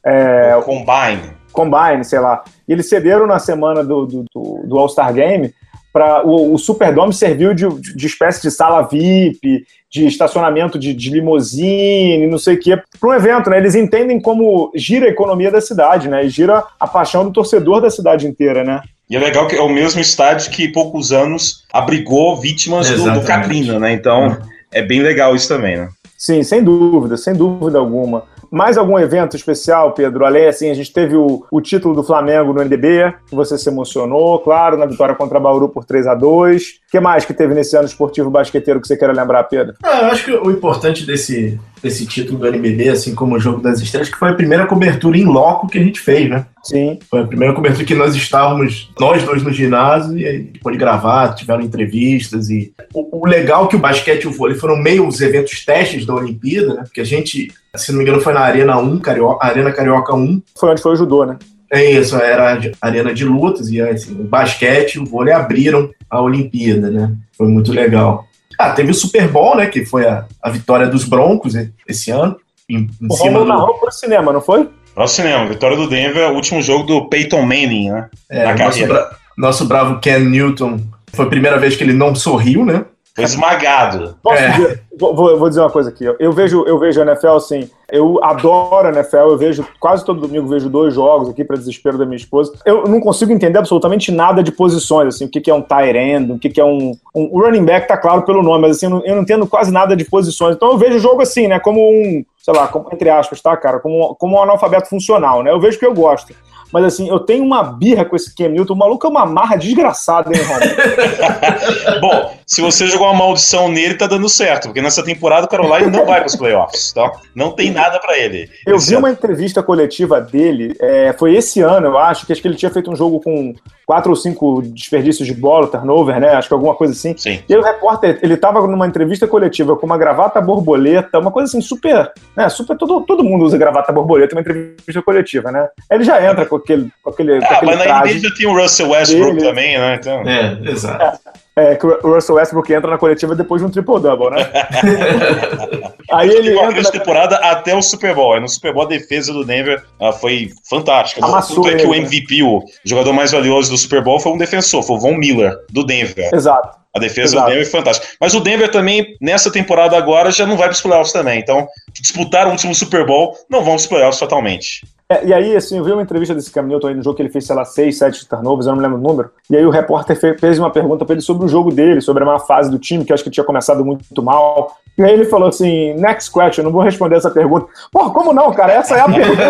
É, 0.03 0.55
o 0.55 0.63
Combine. 0.63 1.31
Combine, 1.57 2.05
sei 2.05 2.19
lá. 2.19 2.43
E 2.67 2.71
eles 2.71 2.87
cederam 2.87 3.25
na 3.25 3.39
semana 3.39 3.83
do, 3.83 4.05
do, 4.05 4.25
do 4.63 4.77
All-Star 4.77 5.11
Game 5.11 5.51
para 5.91 6.23
o, 6.23 6.53
o 6.53 6.57
Superdome 6.59 7.11
serviu 7.11 7.55
de, 7.55 7.67
de 7.67 8.05
espécie 8.05 8.39
de 8.43 8.51
sala 8.51 8.83
VIP, 8.83 9.65
de 9.89 10.05
estacionamento 10.05 10.77
de, 10.77 10.93
de 10.93 11.09
limusine, 11.09 12.27
não 12.27 12.37
sei 12.37 12.53
o 12.53 12.59
quê, 12.59 12.77
para 12.99 13.09
um 13.09 13.13
evento, 13.13 13.49
né? 13.49 13.57
Eles 13.57 13.73
entendem 13.73 14.21
como 14.21 14.71
gira 14.75 15.07
a 15.07 15.09
economia 15.09 15.49
da 15.49 15.59
cidade, 15.59 16.07
né? 16.07 16.23
E 16.23 16.29
gira 16.29 16.63
a 16.79 16.87
paixão 16.87 17.23
do 17.23 17.31
torcedor 17.31 17.81
da 17.81 17.89
cidade 17.89 18.27
inteira, 18.27 18.63
né? 18.63 18.79
E 19.09 19.15
é 19.15 19.19
legal 19.19 19.47
que 19.47 19.55
é 19.55 19.61
o 19.61 19.69
mesmo 19.69 19.99
estádio 19.99 20.51
que 20.51 20.67
poucos 20.67 21.11
anos 21.11 21.63
abrigou 21.73 22.39
vítimas 22.39 22.91
do, 22.91 23.13
do 23.13 23.21
Katrina, 23.23 23.79
né? 23.79 23.93
Então 23.93 24.37
é 24.71 24.83
bem 24.83 25.01
legal 25.01 25.35
isso 25.35 25.47
também, 25.47 25.77
né? 25.77 25.89
Sim, 26.15 26.43
sem 26.43 26.63
dúvida, 26.63 27.17
sem 27.17 27.33
dúvida 27.33 27.79
alguma. 27.79 28.25
Mais 28.51 28.77
algum 28.77 28.97
evento 28.97 29.35
especial, 29.35 29.93
Pedro? 29.93 30.25
Além, 30.25 30.47
assim, 30.47 30.69
a 30.69 30.73
gente 30.73 30.91
teve 30.91 31.15
o, 31.15 31.45
o 31.51 31.61
título 31.61 31.95
do 31.95 32.03
Flamengo 32.03 32.53
no 32.53 32.61
NDB, 32.61 33.13
que 33.27 33.35
você 33.35 33.57
se 33.57 33.69
emocionou, 33.69 34.39
claro, 34.39 34.77
na 34.77 34.85
vitória 34.85 35.15
contra 35.15 35.39
Bauru 35.39 35.69
por 35.69 35.85
3 35.85 36.07
a 36.07 36.15
2 36.15 36.63
O 36.87 36.91
que 36.91 36.99
mais 36.99 37.25
que 37.25 37.33
teve 37.33 37.53
nesse 37.53 37.75
ano 37.75 37.85
esportivo 37.85 38.29
basqueteiro 38.29 38.79
que 38.79 38.87
você 38.87 38.97
queira 38.97 39.13
lembrar, 39.13 39.43
Pedro? 39.43 39.75
Ah, 39.83 40.01
eu 40.01 40.07
acho 40.07 40.25
que 40.25 40.31
o 40.31 40.51
importante 40.51 41.05
desse, 41.05 41.59
desse 41.81 42.05
título 42.05 42.39
do 42.39 42.47
NBB, 42.47 42.89
assim 42.89 43.13
como 43.13 43.35
o 43.35 43.39
Jogo 43.39 43.61
das 43.61 43.79
Estrelas, 43.79 44.09
que 44.09 44.17
foi 44.17 44.29
a 44.29 44.35
primeira 44.35 44.65
cobertura 44.65 45.17
em 45.17 45.25
loco 45.25 45.67
que 45.67 45.77
a 45.77 45.83
gente 45.83 45.99
fez, 45.99 46.29
né? 46.29 46.45
Sim. 46.67 46.99
Foi 47.09 47.21
a 47.21 47.25
primeira 47.27 47.53
cobertura 47.53 47.85
que 47.85 47.95
nós 47.95 48.13
estávamos, 48.13 48.91
nós 48.99 49.23
dois 49.23 49.41
no 49.41 49.51
ginásio, 49.51 50.17
e 50.17 50.25
aí 50.25 50.39
pôde 50.61 50.77
gravar, 50.77 51.33
tiveram 51.33 51.61
entrevistas. 51.61 52.49
e 52.49 52.73
O, 52.93 53.21
o 53.21 53.25
legal 53.25 53.65
é 53.65 53.67
que 53.69 53.75
o 53.75 53.79
basquete 53.79 54.23
e 54.23 54.27
o 54.27 54.33
vôlei 54.33 54.57
foram 54.57 54.75
meio 54.75 55.07
os 55.07 55.21
eventos 55.21 55.63
testes 55.63 56.05
da 56.05 56.13
Olimpíada, 56.13 56.73
né? 56.73 56.83
Porque 56.83 57.01
a 57.01 57.05
gente, 57.05 57.47
se 57.75 57.91
não 57.91 57.99
me 57.99 58.03
engano, 58.03 58.21
foi 58.21 58.33
na 58.33 58.41
Arena 58.41 58.77
1, 58.77 58.99
Carioca, 58.99 59.45
Arena 59.45 59.71
Carioca 59.71 60.13
1. 60.13 60.41
Foi 60.59 60.71
onde 60.71 60.81
foi 60.81 60.91
o 60.91 60.97
judô, 60.97 61.25
né? 61.25 61.37
É 61.71 61.83
isso, 61.91 62.15
era 62.15 62.53
a 62.53 62.87
arena 62.87 63.13
de 63.13 63.25
lutas, 63.25 63.69
e 63.69 63.81
assim, 63.81 64.13
o 64.13 64.23
basquete 64.23 64.95
e 64.95 64.99
o 64.99 65.05
vôlei 65.05 65.33
abriram 65.33 65.89
a 66.09 66.21
Olimpíada, 66.21 66.89
né? 66.89 67.13
Foi 67.37 67.47
muito 67.47 67.71
legal. 67.71 68.25
Ah, 68.57 68.71
teve 68.71 68.91
o 68.91 68.95
Super 68.95 69.27
Bowl, 69.27 69.55
né? 69.55 69.67
Que 69.67 69.85
foi 69.85 70.05
a, 70.05 70.25
a 70.41 70.49
vitória 70.49 70.87
dos 70.87 71.03
Broncos 71.03 71.53
esse 71.87 72.09
ano. 72.11 72.37
Em, 72.69 72.89
em 73.01 73.07
O 73.09 73.13
cima 73.15 73.39
do, 73.39 73.45
narrou 73.45 73.75
pro 73.75 73.91
cinema, 73.91 74.33
não 74.33 74.41
foi? 74.41 74.67
Nosso 74.97 75.15
cinema, 75.15 75.45
vitória 75.45 75.77
do 75.77 75.87
Denver, 75.87 76.31
último 76.31 76.61
jogo 76.61 76.83
do 76.85 77.05
Peyton 77.07 77.43
Manning, 77.43 77.91
né? 77.91 78.09
é, 78.29 78.43
na 78.45 78.55
nosso, 78.65 78.87
bra- 78.87 79.09
nosso 79.37 79.65
bravo 79.65 79.99
Ken 79.99 80.19
Newton. 80.19 80.79
Foi 81.13 81.25
a 81.25 81.29
primeira 81.29 81.57
vez 81.59 81.75
que 81.75 81.83
ele 81.83 81.93
não 81.93 82.15
sorriu, 82.15 82.65
né? 82.65 82.83
Foi 83.15 83.23
esmagado. 83.23 84.15
Posso 84.21 84.41
É. 84.41 84.49
dizer- 84.51 84.81
vou, 84.99 85.15
vou- 85.39 85.49
dizer 85.49 85.61
uma 85.61 85.69
coisa 85.71 85.89
aqui. 85.89 86.03
Eu 86.19 86.31
vejo, 86.31 86.63
eu 86.67 86.77
vejo 86.77 86.99
a 87.01 87.05
NFL 87.05 87.29
assim. 87.35 87.67
Eu 87.91 88.23
adoro 88.23 88.87
a 88.87 88.91
NFL. 88.91 89.17
Eu 89.17 89.37
vejo 89.37 89.65
quase 89.79 90.05
todo 90.05 90.21
domingo 90.21 90.47
vejo 90.47 90.69
dois 90.69 90.93
jogos 90.93 91.29
aqui 91.29 91.43
para 91.43 91.57
desespero 91.57 91.97
da 91.97 92.05
minha 92.05 92.17
esposa. 92.17 92.53
Eu 92.65 92.83
não 92.87 92.99
consigo 92.99 93.31
entender 93.31 93.57
absolutamente 93.57 94.11
nada 94.11 94.43
de 94.43 94.51
posições, 94.51 95.15
assim, 95.15 95.25
o 95.25 95.29
que, 95.29 95.41
que 95.41 95.49
é 95.49 95.53
um 95.53 95.61
tight 95.63 95.97
end, 95.97 96.31
o 96.31 96.37
que, 96.39 96.49
que 96.49 96.61
é 96.61 96.65
um, 96.65 96.91
um 97.15 97.29
o 97.31 97.41
running 97.41 97.65
back, 97.65 97.87
tá 97.87 97.97
claro 97.97 98.21
pelo 98.23 98.43
nome, 98.43 98.61
mas 98.67 98.77
assim, 98.77 98.85
eu 98.85 98.89
não, 98.91 99.05
eu 99.05 99.15
não 99.15 99.21
entendo 99.23 99.47
quase 99.47 99.71
nada 99.71 99.95
de 99.95 100.05
posições. 100.05 100.55
Então 100.55 100.71
eu 100.71 100.77
vejo 100.77 100.97
o 100.97 100.99
jogo 100.99 101.21
assim, 101.21 101.47
né, 101.47 101.59
como 101.59 101.79
um, 101.79 102.23
sei 102.47 102.53
lá, 102.53 102.65
como- 102.69 102.87
entre 102.93 103.09
aspas, 103.09 103.41
tá, 103.41 103.57
cara, 103.57 103.77
como, 103.81 104.15
como 104.15 104.37
um 104.37 104.41
analfabeto 104.41 104.87
funcional, 104.87 105.43
né? 105.43 105.51
Eu 105.51 105.59
vejo 105.59 105.77
que 105.77 105.85
eu 105.85 105.93
gosto. 105.93 106.33
Mas 106.71 106.85
assim, 106.85 107.09
eu 107.09 107.19
tenho 107.19 107.43
uma 107.43 107.61
birra 107.61 108.05
com 108.05 108.15
esse 108.15 108.33
Newton. 108.47 108.73
O 108.73 108.77
maluco 108.77 109.05
é 109.05 109.09
uma 109.09 109.25
marra 109.25 109.57
desgraçada, 109.57 110.31
hein, 110.33 110.41
Romulo? 110.43 111.99
Bom, 111.99 112.36
se 112.47 112.61
você 112.61 112.87
jogou 112.87 113.07
uma 113.07 113.13
maldição 113.25 113.67
nele, 113.69 113.95
tá 113.95 114.07
dando 114.07 114.29
certo, 114.29 114.69
porque 114.69 114.81
nessa 114.81 115.03
temporada 115.03 115.45
o 115.45 115.49
Carolina 115.49 115.89
não 115.89 116.05
vai 116.05 116.19
para 116.21 116.27
os 116.27 116.35
playoffs, 116.35 116.89
então 116.91 117.11
não 117.35 117.51
tem 117.51 117.69
nada 117.71 117.99
para 117.99 118.17
ele. 118.17 118.49
Eu 118.65 118.79
vi 118.79 118.91
ano. 118.95 118.99
uma 118.99 119.11
entrevista 119.11 119.61
coletiva 119.61 120.21
dele, 120.21 120.73
é, 120.79 121.13
foi 121.19 121.35
esse 121.35 121.59
ano, 121.61 121.87
eu 121.87 121.97
acho, 121.97 122.25
que 122.25 122.31
acho 122.31 122.41
que 122.41 122.47
ele 122.47 122.55
tinha 122.55 122.71
feito 122.71 122.89
um 122.89 122.95
jogo 122.95 123.19
com 123.19 123.53
quatro 123.85 124.09
ou 124.09 124.15
cinco 124.15 124.61
desperdícios 124.61 125.27
de 125.27 125.33
bola, 125.33 125.67
turnover, 125.67 126.19
né? 126.19 126.29
Acho 126.35 126.47
que 126.47 126.53
alguma 126.53 126.75
coisa 126.75 126.93
assim. 126.93 127.15
Sim. 127.17 127.39
E 127.47 127.55
o 127.55 127.61
repórter, 127.61 128.19
ele 128.21 128.35
tava 128.35 128.65
numa 128.67 128.87
entrevista 128.87 129.27
coletiva 129.27 129.75
com 129.77 129.85
uma 129.85 129.97
gravata 129.97 130.41
borboleta, 130.41 131.19
uma 131.19 131.31
coisa 131.31 131.49
assim 131.49 131.61
super, 131.61 132.11
né? 132.35 132.47
Super, 132.49 132.77
todo, 132.77 133.01
todo 133.01 133.23
mundo 133.23 133.45
usa 133.45 133.57
gravata 133.57 133.91
borboleta 133.93 134.35
numa 134.35 134.41
entrevista 134.41 135.01
coletiva, 135.01 135.51
né? 135.51 135.67
Aí 135.89 135.97
Ele 135.97 136.03
já 136.03 136.21
entra 136.25 136.45
com 136.45 136.55
aquele, 136.57 136.89
com 137.01 137.09
aquele, 137.09 137.39
com 137.39 137.45
Ah, 137.45 137.55
aquele 137.57 137.71
mas 137.75 137.79
na 137.79 137.85
traje. 137.85 138.13
NBA 138.19 138.29
já 138.29 138.35
tem 138.35 138.47
o 138.47 138.57
Russell 138.61 138.89
Westbrook 138.89 139.33
Dele. 139.35 139.47
também, 139.47 139.77
né? 139.77 139.95
Então, 139.99 140.21
É, 140.21 140.59
exato. 140.69 141.03
É, 141.03 141.46
que 141.75 141.87
o 141.87 142.13
Russell 142.13 142.35
Westbrook 142.35 142.71
entra 142.71 142.91
na 142.91 142.97
coletiva 142.97 143.35
depois 143.35 143.61
de 143.61 143.67
um 143.67 143.71
triple-double, 143.71 144.29
né? 144.29 144.47
aí 146.11 146.29
ele 146.29 146.49
Ele 146.49 146.59
entra... 146.59 146.79
essa 146.79 146.91
temporada 146.91 147.35
até 147.37 147.75
o 147.75 147.81
Super 147.81 148.13
Bowl. 148.13 148.33
Aí 148.33 148.39
no 148.39 148.47
Super 148.47 148.73
Bowl 148.73 148.83
a 148.83 148.87
defesa 148.87 149.33
do 149.33 149.43
Denver 149.43 149.83
ah, 149.99 150.11
foi 150.11 150.51
fantástica. 150.69 151.25
Amassou 151.25 151.63
Tanto 151.63 151.75
é 151.75 151.79
que 151.79 151.87
o? 151.87 151.95
MVP, 151.95 152.43
o 152.43 152.63
jogador 152.85 153.11
mais 153.13 153.31
valioso 153.31 153.71
do 153.71 153.77
Super 153.77 154.03
Bowl, 154.03 154.19
foi 154.19 154.31
um 154.31 154.37
defensor, 154.37 154.83
foi 154.83 154.97
o 154.97 154.99
Von 154.99 155.15
Miller, 155.15 155.57
do 155.71 155.83
Denver. 155.83 156.29
Exato. 156.33 156.77
A 156.95 156.99
defesa 156.99 157.35
Exato. 157.35 157.45
do 157.45 157.49
Denver 157.49 157.69
foi 157.69 157.79
fantástica. 157.79 158.07
Mas 158.19 158.33
o 158.33 158.39
Denver 158.39 158.69
também, 158.69 159.17
nessa 159.21 159.51
temporada 159.51 159.97
agora, 159.97 160.31
já 160.31 160.45
não 160.45 160.57
vai 160.57 160.67
para 160.67 160.75
os 160.75 160.81
playoffs 160.81 161.13
também. 161.13 161.39
Então, 161.39 161.67
disputar 161.91 162.47
o 162.47 162.51
último 162.51 162.73
Super 162.73 163.05
Bowl, 163.05 163.35
não 163.49 163.59
vão 163.59 163.73
para 163.73 163.81
os 163.81 163.87
playoffs 163.87 164.19
totalmente. 164.19 164.81
É, 165.09 165.25
e 165.25 165.33
aí, 165.33 165.55
assim, 165.55 165.77
eu 165.77 165.85
vi 165.85 165.91
uma 165.93 166.01
entrevista 166.01 166.35
desse 166.35 166.51
Cam 166.51 166.63
Newton 166.63 166.87
aí 166.87 166.93
no 166.93 167.01
jogo 167.01 167.15
que 167.15 167.21
ele 167.21 167.29
fez, 167.29 167.45
sei 167.47 167.55
lá, 167.55 167.63
seis, 167.63 167.97
sete 167.97 168.27
turnovers, 168.27 168.65
eu 168.67 168.73
não 168.73 168.77
me 168.81 168.83
lembro 168.83 168.99
o 168.99 169.01
número. 169.01 169.29
E 169.49 169.55
aí 169.55 169.65
o 169.65 169.69
repórter 169.69 170.19
fe- 170.19 170.37
fez 170.37 170.59
uma 170.59 170.69
pergunta 170.69 171.05
pra 171.05 171.13
ele 171.13 171.21
sobre 171.21 171.45
o 171.45 171.47
jogo 171.47 171.71
dele, 171.71 172.01
sobre 172.01 172.23
a 172.23 172.25
má 172.25 172.39
fase 172.39 172.69
do 172.69 172.77
time, 172.77 173.05
que 173.05 173.11
eu 173.11 173.15
acho 173.15 173.23
que 173.23 173.29
tinha 173.29 173.45
começado 173.45 173.85
muito 173.85 174.21
mal. 174.21 174.75
E 174.97 175.03
aí 175.03 175.13
ele 175.13 175.25
falou 175.25 175.47
assim, 175.47 175.93
next 175.93 176.29
question, 176.31 176.61
eu 176.61 176.65
não 176.65 176.71
vou 176.73 176.81
responder 176.81 177.15
essa 177.15 177.29
pergunta. 177.29 177.67
Pô, 177.91 178.09
como 178.11 178.33
não, 178.33 178.51
cara? 178.51 178.73
Essa 178.73 178.97
é 178.97 178.99
a 178.99 179.05
pergunta. 179.05 179.43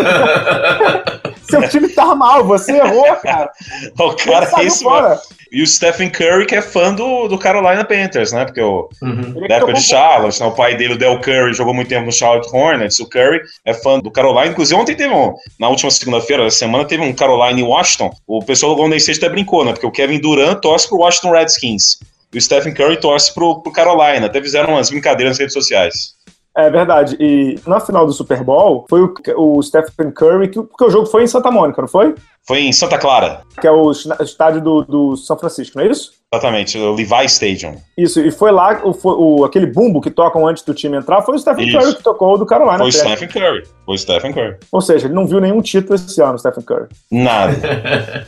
Seu 1.49 1.68
time 1.70 1.88
tá 1.88 2.14
mal, 2.14 2.43
você 2.43 2.74
errou, 2.74 3.16
cara. 3.24 3.49
O 3.97 4.14
cara 4.16 4.49
é 4.60 4.64
isso, 4.66 4.84
fora. 4.84 5.10
mano. 5.10 5.22
E 5.49 5.64
o 5.64 5.68
Stephen 5.68 6.10
Curry, 6.10 6.45
que 6.45 6.55
é 6.55 6.62
fã 6.62 6.93
do, 6.93 7.30
do 7.30 7.38
Carolina 7.39 7.86
Panthers, 7.86 8.34
né? 8.34 8.43
Porque 8.43 8.60
o, 8.62 8.89
Uhum. 9.01 9.47
Da 9.47 9.55
época 9.55 9.72
de 9.74 9.82
Charlotte, 9.82 10.41
né? 10.41 10.45
o 10.47 10.51
pai 10.51 10.76
dele, 10.76 10.95
o 10.95 10.97
Del 10.97 11.22
Curry, 11.22 11.53
jogou 11.53 11.74
muito 11.74 11.88
tempo 11.88 12.05
no 12.05 12.12
Charlotte 12.12 12.53
Hornets. 12.53 12.99
O 12.99 13.08
Curry 13.10 13.39
é 13.64 13.74
fã 13.74 13.97
do 13.99 14.12
Carolina. 14.12 14.47
Inclusive, 14.47 14.78
ontem 14.80 14.93
teve 14.95 15.14
um, 15.14 15.34
na 15.60 15.70
última 15.70 15.91
segunda-feira 15.91 16.43
da 16.43 16.50
semana, 16.50 16.86
teve 16.86 17.04
um 17.04 17.14
Carolina 17.14 17.60
e 17.60 17.64
Washington. 17.64 18.12
O 18.26 18.43
pessoal 18.43 18.74
do 18.74 18.78
Golden 18.78 18.98
State 18.98 19.20
até 19.20 19.30
brincou, 19.30 19.66
né? 19.66 19.74
Porque 19.74 19.88
o 19.88 19.91
Kevin 19.91 20.20
Durant 20.20 20.60
torce 20.60 20.88
pro 20.88 20.98
Washington 20.98 21.32
Redskins. 21.32 22.00
E 22.34 22.38
o 22.38 22.41
Stephen 22.41 22.74
Curry 22.74 23.00
torce 23.00 23.34
pro, 23.34 23.62
pro 23.62 23.72
Carolina. 23.72 24.26
Até 24.26 24.41
fizeram 24.41 24.74
umas 24.74 24.89
brincadeiras 24.89 25.32
nas 25.32 25.39
redes 25.39 25.54
sociais. 25.54 26.18
É 26.58 26.72
verdade. 26.72 27.16
E 27.20 27.60
na 27.68 27.80
final 27.80 28.06
do 28.06 28.12
Super 28.12 28.43
Bowl, 28.43 28.86
foi 28.89 29.02
o, 29.02 29.14
o 29.38 29.62
Stephen 29.62 30.12
Curry, 30.12 30.50
que, 30.50 30.62
porque 30.62 30.86
o 30.86 30.89
jogo 30.89 31.06
foi 31.06 31.24
em 31.24 31.28
Santa 31.28 31.52
Mônica, 31.52 31.80
não 31.80 31.88
foi? 31.88 32.16
Foi 32.48 32.62
em 32.62 32.74
Santa 32.74 32.98
Clara, 32.98 33.41
Que 33.62 33.68
é 33.68 33.72
o 33.72 33.91
estádio 33.91 34.60
do, 34.60 34.82
do 34.82 35.16
São 35.16 35.38
Francisco, 35.38 35.78
não 35.78 35.86
é 35.86 35.89
isso? 35.89 36.14
Exatamente, 36.34 36.78
o 36.78 36.93
Levi 36.93 37.25
Stadium. 37.25 37.75
Isso, 37.97 38.19
e 38.19 38.32
foi 38.32 38.51
lá, 38.51 38.82
o, 38.84 38.93
o- 39.39 39.45
aquele 39.45 39.65
bumbo 39.65 40.01
que 40.01 40.11
tocam 40.11 40.45
antes 40.47 40.63
do 40.63 40.73
time 40.73 40.97
entrar, 40.97 41.21
foi 41.21 41.36
o 41.36 41.39
Stephen 41.39 41.67
Isso. 41.67 41.78
Curry 41.78 41.95
que 41.95 42.03
tocou 42.03 42.38
do 42.38 42.45
Carolina. 42.45 42.80
Foi 42.80 42.89
o. 42.89 42.91
Stephen 42.91 43.28
Curry. 43.28 43.63
Foi 43.86 43.95
o 43.95 43.97
Stephen 43.97 44.34
Curry. 44.34 44.55
Ou 44.71 44.82
seja, 44.82 45.07
ele 45.07 45.13
não 45.13 45.25
viu 45.25 45.39
nenhum 45.39 45.61
título 45.61 45.95
esse 45.95 46.21
ano, 46.21 46.38
Stephen 46.38 46.63
Curry. 46.63 46.88
Nada. 47.11 47.53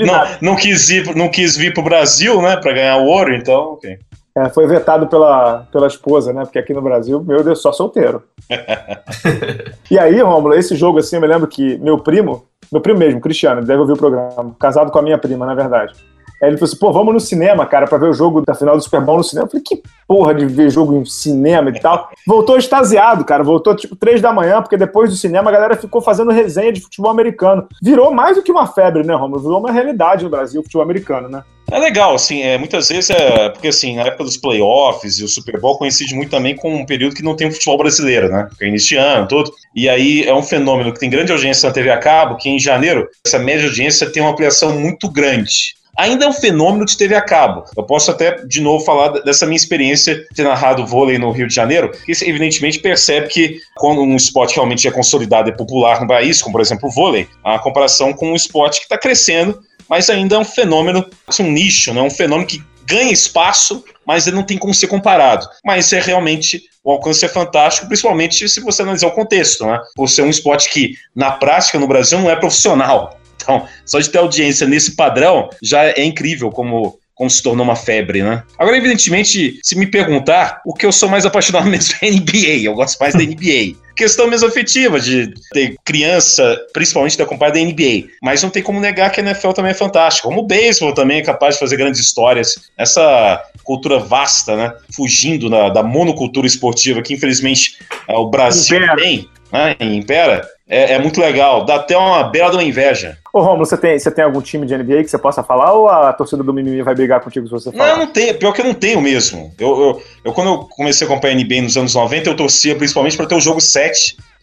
Não, 0.00 0.06
nada. 0.06 0.38
não, 0.42 0.56
quis 0.56 0.90
ir, 0.90 1.14
não 1.14 1.28
quis 1.28 1.56
vir 1.56 1.72
pro 1.72 1.82
Brasil, 1.82 2.42
né? 2.42 2.56
Pra 2.56 2.72
ganhar 2.72 2.96
o 2.96 3.06
ouro, 3.06 3.32
então, 3.34 3.74
ok. 3.74 3.96
É, 4.36 4.48
foi 4.50 4.66
vetado 4.66 5.06
pela, 5.06 5.66
pela 5.72 5.86
esposa, 5.86 6.32
né? 6.32 6.42
Porque 6.42 6.58
aqui 6.58 6.74
no 6.74 6.82
Brasil, 6.82 7.22
meu 7.22 7.42
Deus, 7.44 7.62
só 7.62 7.72
solteiro. 7.72 8.22
e 9.90 9.98
aí, 9.98 10.20
Rômulo, 10.20 10.54
esse 10.54 10.74
jogo 10.76 10.98
assim, 10.98 11.16
eu 11.16 11.22
me 11.22 11.28
lembro 11.28 11.46
que 11.46 11.78
meu 11.78 11.98
primo, 11.98 12.44
meu 12.70 12.80
primo 12.80 12.98
mesmo, 12.98 13.20
Cristiano, 13.20 13.62
deve 13.64 13.80
ouvir 13.80 13.92
o 13.92 13.96
programa, 13.96 14.54
casado 14.58 14.90
com 14.90 14.98
a 14.98 15.02
minha 15.02 15.16
prima, 15.16 15.46
na 15.46 15.54
verdade. 15.54 15.94
Aí 16.42 16.50
ele 16.50 16.58
falou 16.58 16.70
assim, 16.70 16.78
pô, 16.78 16.92
vamos 16.92 17.14
no 17.14 17.20
cinema, 17.20 17.64
cara, 17.66 17.86
pra 17.86 17.98
ver 17.98 18.08
o 18.08 18.12
jogo 18.12 18.42
da 18.42 18.54
final 18.54 18.76
do 18.76 18.82
Super 18.82 19.00
Bowl 19.00 19.18
no 19.18 19.24
cinema. 19.24 19.46
Eu 19.46 19.50
falei, 19.50 19.64
que 19.64 19.82
porra 20.06 20.34
de 20.34 20.46
ver 20.46 20.70
jogo 20.70 20.96
em 20.96 21.04
cinema 21.04 21.70
e 21.70 21.80
tal. 21.80 22.10
Voltou 22.26 22.56
extasiado, 22.56 23.24
cara. 23.24 23.42
Voltou 23.42 23.74
tipo 23.74 23.96
três 23.96 24.20
da 24.20 24.32
manhã, 24.32 24.60
porque 24.60 24.76
depois 24.76 25.10
do 25.10 25.16
cinema 25.16 25.50
a 25.50 25.52
galera 25.52 25.76
ficou 25.76 26.00
fazendo 26.00 26.30
resenha 26.30 26.72
de 26.72 26.80
futebol 26.80 27.10
americano. 27.10 27.66
Virou 27.82 28.12
mais 28.12 28.36
do 28.36 28.42
que 28.42 28.52
uma 28.52 28.66
febre, 28.66 29.02
né, 29.04 29.14
Romulo? 29.14 29.42
Virou 29.42 29.58
uma 29.58 29.72
realidade 29.72 30.24
no 30.24 30.30
Brasil, 30.30 30.60
o 30.60 30.64
futebol 30.64 30.82
americano, 30.82 31.28
né? 31.28 31.42
É 31.68 31.80
legal, 31.80 32.14
assim, 32.14 32.42
é, 32.42 32.56
muitas 32.56 32.88
vezes 32.88 33.10
é. 33.10 33.48
Porque 33.48 33.68
assim, 33.68 33.96
na 33.96 34.02
época 34.02 34.22
dos 34.22 34.36
playoffs 34.36 35.18
e 35.18 35.24
o 35.24 35.28
Super 35.28 35.60
Bowl 35.60 35.76
coincide 35.76 36.14
muito 36.14 36.30
também 36.30 36.54
com 36.54 36.72
um 36.72 36.86
período 36.86 37.16
que 37.16 37.24
não 37.24 37.34
tem 37.34 37.50
futebol 37.50 37.76
brasileiro, 37.76 38.28
né? 38.28 38.48
Que 38.56 38.64
é 38.66 38.68
início 38.68 38.90
de 38.90 38.96
ano, 38.96 39.26
tudo. 39.26 39.52
E 39.74 39.88
aí 39.88 40.22
é 40.22 40.32
um 40.32 40.42
fenômeno 40.42 40.92
que 40.92 41.00
tem 41.00 41.10
grande 41.10 41.32
audiência 41.32 41.68
na 41.68 41.74
TV 41.74 41.90
a 41.90 41.98
cabo, 41.98 42.36
que 42.36 42.48
em 42.48 42.58
janeiro, 42.58 43.08
essa 43.26 43.38
média 43.38 43.62
de 43.62 43.68
audiência 43.68 44.08
tem 44.10 44.22
uma 44.22 44.30
ampliação 44.30 44.78
muito 44.78 45.10
grande. 45.10 45.74
Ainda 45.96 46.26
é 46.26 46.28
um 46.28 46.32
fenômeno 46.32 46.84
de 46.84 46.96
TV 46.96 47.14
a 47.14 47.22
cabo. 47.22 47.64
Eu 47.74 47.82
posso 47.82 48.10
até, 48.10 48.44
de 48.44 48.60
novo, 48.60 48.84
falar 48.84 49.08
dessa 49.22 49.46
minha 49.46 49.56
experiência 49.56 50.16
de 50.16 50.28
ter 50.34 50.42
narrado 50.42 50.86
vôlei 50.86 51.18
no 51.18 51.30
Rio 51.30 51.48
de 51.48 51.54
Janeiro, 51.54 51.90
que 51.90 52.12
evidentemente 52.24 52.78
percebe 52.78 53.28
que 53.28 53.60
quando 53.76 54.02
um 54.02 54.14
esporte 54.14 54.54
realmente 54.54 54.86
é 54.86 54.90
consolidado 54.90 55.48
e 55.48 55.56
popular 55.56 56.00
no 56.00 56.06
país, 56.06 56.42
como 56.42 56.52
por 56.52 56.60
exemplo 56.60 56.88
o 56.88 56.92
vôlei, 56.92 57.26
a 57.42 57.58
comparação 57.58 58.12
com 58.12 58.32
um 58.32 58.36
esporte 58.36 58.78
que 58.78 58.84
está 58.84 58.98
crescendo, 58.98 59.58
mas 59.88 60.10
ainda 60.10 60.36
é 60.36 60.38
um 60.38 60.44
fenômeno, 60.44 61.08
assim, 61.26 61.44
um 61.44 61.50
nicho, 61.50 61.94
né? 61.94 62.02
um 62.02 62.10
fenômeno 62.10 62.46
que 62.46 62.62
ganha 62.84 63.12
espaço, 63.12 63.84
mas 64.06 64.26
ele 64.26 64.36
não 64.36 64.42
tem 64.42 64.58
como 64.58 64.74
ser 64.74 64.86
comparado. 64.86 65.48
Mas 65.64 65.92
é 65.92 66.00
realmente, 66.00 66.62
o 66.84 66.92
alcance 66.92 67.24
é 67.24 67.28
fantástico, 67.28 67.88
principalmente 67.88 68.48
se 68.48 68.60
você 68.60 68.82
analisar 68.82 69.08
o 69.08 69.12
contexto, 69.12 69.66
né? 69.66 69.80
Por 69.96 70.08
ser 70.08 70.22
um 70.22 70.30
esporte 70.30 70.70
que, 70.70 70.94
na 71.14 71.32
prática, 71.32 71.78
no 71.78 71.88
Brasil, 71.88 72.18
não 72.20 72.30
é 72.30 72.36
profissional. 72.36 73.18
Então, 73.36 73.66
só 73.84 74.00
de 74.00 74.10
ter 74.10 74.18
audiência 74.18 74.66
nesse 74.66 74.96
padrão 74.96 75.48
já 75.62 75.84
é 75.84 76.04
incrível 76.04 76.50
como 76.50 76.98
como 77.16 77.30
se 77.30 77.42
tornou 77.42 77.64
uma 77.64 77.74
febre, 77.74 78.22
né? 78.22 78.42
Agora, 78.58 78.76
evidentemente, 78.76 79.58
se 79.62 79.74
me 79.74 79.86
perguntar, 79.86 80.60
o 80.66 80.74
que 80.74 80.84
eu 80.84 80.92
sou 80.92 81.08
mais 81.08 81.24
apaixonado 81.24 81.64
mesmo 81.70 81.94
é 82.02 82.10
NBA. 82.10 82.64
Eu 82.64 82.74
gosto 82.74 82.98
mais 82.98 83.14
da 83.14 83.20
NBA. 83.20 83.74
Questão 83.96 84.28
mesmo 84.28 84.48
afetiva, 84.48 85.00
de 85.00 85.32
ter 85.52 85.76
criança, 85.84 86.56
principalmente 86.72 87.16
de 87.16 87.22
acompanhar 87.22 87.52
da 87.52 87.60
NBA. 87.60 88.08
Mas 88.22 88.42
não 88.42 88.50
tem 88.50 88.62
como 88.62 88.80
negar 88.80 89.10
que 89.10 89.20
a 89.20 89.24
NFL 89.24 89.52
também 89.52 89.70
é 89.70 89.74
fantástica. 89.74 90.28
Como 90.28 90.40
o 90.40 90.46
beisebol 90.46 90.92
também 90.92 91.18
é 91.18 91.22
capaz 91.22 91.54
de 91.54 91.60
fazer 91.60 91.76
grandes 91.76 92.00
histórias. 92.00 92.70
Essa 92.76 93.42
cultura 93.64 93.98
vasta, 93.98 94.56
né? 94.56 94.72
Fugindo 94.94 95.48
da, 95.48 95.68
da 95.68 95.82
monocultura 95.82 96.46
esportiva 96.46 97.02
que, 97.02 97.14
infelizmente, 97.14 97.78
o 98.08 98.28
Brasil 98.28 98.78
Impera. 98.78 98.96
tem, 98.96 99.28
né? 99.52 99.76
Impera. 99.80 100.56
É, 100.68 100.94
é, 100.94 100.98
muito 100.98 101.20
legal, 101.20 101.64
dá 101.64 101.76
até 101.76 101.96
uma 101.96 102.24
beira 102.24 102.50
de 102.50 102.56
uma 102.56 102.64
inveja. 102.64 103.16
Ô, 103.32 103.40
Romulo, 103.40 103.64
você 103.64 103.76
tem, 103.76 103.96
você 103.96 104.10
tem 104.10 104.24
algum 104.24 104.40
time 104.40 104.66
de 104.66 104.76
NBA 104.76 105.04
que 105.04 105.08
você 105.08 105.18
possa 105.18 105.40
falar 105.44 105.72
ou 105.72 105.88
a 105.88 106.12
torcida 106.12 106.42
do 106.42 106.52
Mimimi 106.52 106.82
vai 106.82 106.92
brigar 106.92 107.20
contigo 107.20 107.46
se 107.46 107.52
você 107.52 107.70
falar? 107.70 107.92
Não, 107.92 107.98
não 107.98 108.06
tem, 108.08 108.34
pior 108.34 108.50
que 108.52 108.62
eu 108.62 108.64
não 108.64 108.74
tenho 108.74 109.00
mesmo. 109.00 109.54
Eu, 109.60 109.68
eu, 109.68 110.02
eu 110.24 110.32
quando 110.32 110.48
eu 110.48 110.58
comecei 110.70 111.06
a 111.06 111.10
acompanhar 111.10 111.36
a 111.36 111.40
NBA 111.40 111.62
nos 111.62 111.76
anos 111.76 111.94
90, 111.94 112.30
eu 112.30 112.36
torcia 112.36 112.74
principalmente 112.74 113.16
para 113.16 113.26
ter 113.26 113.36
o 113.36 113.40
jogo 113.40 113.60
7 113.60 113.85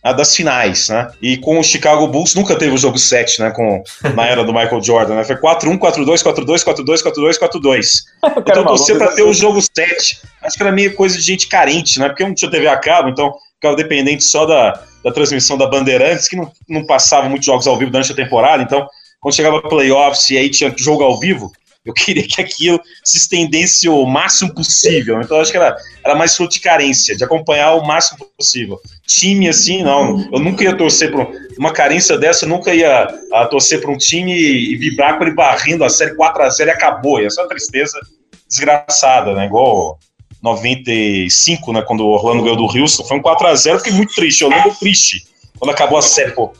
a 0.04 0.12
das 0.12 0.36
finais, 0.36 0.90
né? 0.90 1.10
E 1.22 1.38
com 1.38 1.58
o 1.58 1.64
Chicago 1.64 2.06
Bulls 2.08 2.36
nunca 2.36 2.58
teve 2.58 2.74
o 2.74 2.78
jogo 2.78 2.98
7, 2.98 3.42
né? 3.42 3.52
Com, 3.52 3.82
na 4.14 4.26
era 4.26 4.44
do 4.44 4.54
Michael 4.54 4.84
Jordan, 4.84 5.16
né? 5.16 5.24
Foi 5.24 5.38
4-1, 5.38 5.80
4-2, 5.80 6.24
4-2, 6.24 6.64
4-2, 6.64 7.04
4-2, 7.04 7.40
4-2. 7.40 7.88
Então 8.38 8.56
eu 8.56 8.66
torcia 8.66 8.98
pra 8.98 9.14
ter 9.14 9.24
o 9.24 9.34
jogo 9.34 9.60
7. 9.62 10.22
Acho 10.42 10.58
que 10.58 10.64
era 10.64 10.72
meio 10.72 10.94
coisa 10.94 11.16
de 11.16 11.24
gente 11.24 11.48
carente, 11.48 12.00
né? 12.00 12.10
Porque 12.10 12.24
eu 12.24 12.28
não 12.28 12.36
tinha 12.36 12.52
TV 12.52 12.68
a 12.68 12.78
cabo, 12.78 13.10
então 13.10 13.34
ficava 13.56 13.78
dependente 13.78 14.26
só 14.26 14.46
da, 14.46 14.84
da 15.04 15.12
transmissão 15.12 15.58
da 15.58 15.68
Bandeirantes, 15.68 16.28
que 16.28 16.36
não, 16.36 16.52
não 16.68 16.86
passava 16.86 17.30
muitos 17.30 17.46
jogos 17.46 17.66
ao 17.66 17.78
vivo 17.78 17.92
durante 17.92 18.12
a 18.12 18.16
temporada, 18.16 18.62
então 18.62 18.86
quando 19.22 19.36
chegava 19.36 19.62
playoffs 19.62 20.30
e 20.32 20.38
aí 20.38 20.50
tinha 20.50 20.74
jogo 20.78 21.02
ao 21.02 21.18
vivo, 21.18 21.50
eu 21.86 21.94
queria 21.94 22.26
que 22.26 22.42
aquilo 22.42 22.80
se 23.04 23.18
estendesse 23.18 23.90
o 23.90 24.06
máximo 24.06 24.54
possível. 24.54 25.22
Então, 25.22 25.40
acho 25.40 25.52
que 25.52 25.58
era, 25.58 25.76
era 26.04 26.16
mais 26.16 26.36
fruto 26.36 26.54
de 26.54 26.62
carência, 26.62 27.16
de 27.16 27.24
acompanhar 27.24 27.74
o 27.74 27.86
máximo 27.86 28.26
possível. 28.38 28.80
Time 29.06 29.50
assim, 29.50 29.84
não. 29.84 30.28
Eu 30.32 30.40
nunca 30.40 30.64
ia 30.64 30.76
torcer 30.76 31.12
para 31.12 31.28
uma 31.58 31.72
carência 31.72 32.18
dessa, 32.18 32.46
eu 32.46 32.50
nunca 32.50 32.74
ia 32.74 33.08
a, 33.34 33.46
torcer 33.46 33.82
para 33.82 33.92
um 33.92 33.98
time 33.98 34.34
e, 34.34 34.74
e, 34.74 34.78
vibrar 34.78 35.18
com 35.18 35.24
ele 35.24 35.36
barrindo 35.36 35.84
a 35.84 35.90
série 35.90 36.16
4x0 36.16 36.68
e 36.68 36.70
acabou. 36.70 37.22
E 37.22 37.26
essa 37.26 37.42
é 37.42 37.44
uma 37.44 37.50
tristeza 37.50 38.00
desgraçada, 38.48 39.34
né? 39.34 39.46
Igual 39.46 40.00
95, 40.42 41.72
né, 41.72 41.82
quando 41.82 42.02
o 42.02 42.10
Orlando 42.10 42.44
ganhou 42.44 42.58
do 42.58 42.66
Houston, 42.66 43.06
foi 43.06 43.18
um 43.18 43.22
4x0, 43.22 43.78
fiquei 43.78 43.94
muito 43.94 44.14
triste, 44.14 44.42
eu 44.42 44.50
lembro 44.50 44.76
triste, 44.76 45.26
quando 45.58 45.72
acabou 45.72 45.98
a 45.98 46.02
série, 46.02 46.32
pô, 46.32 46.52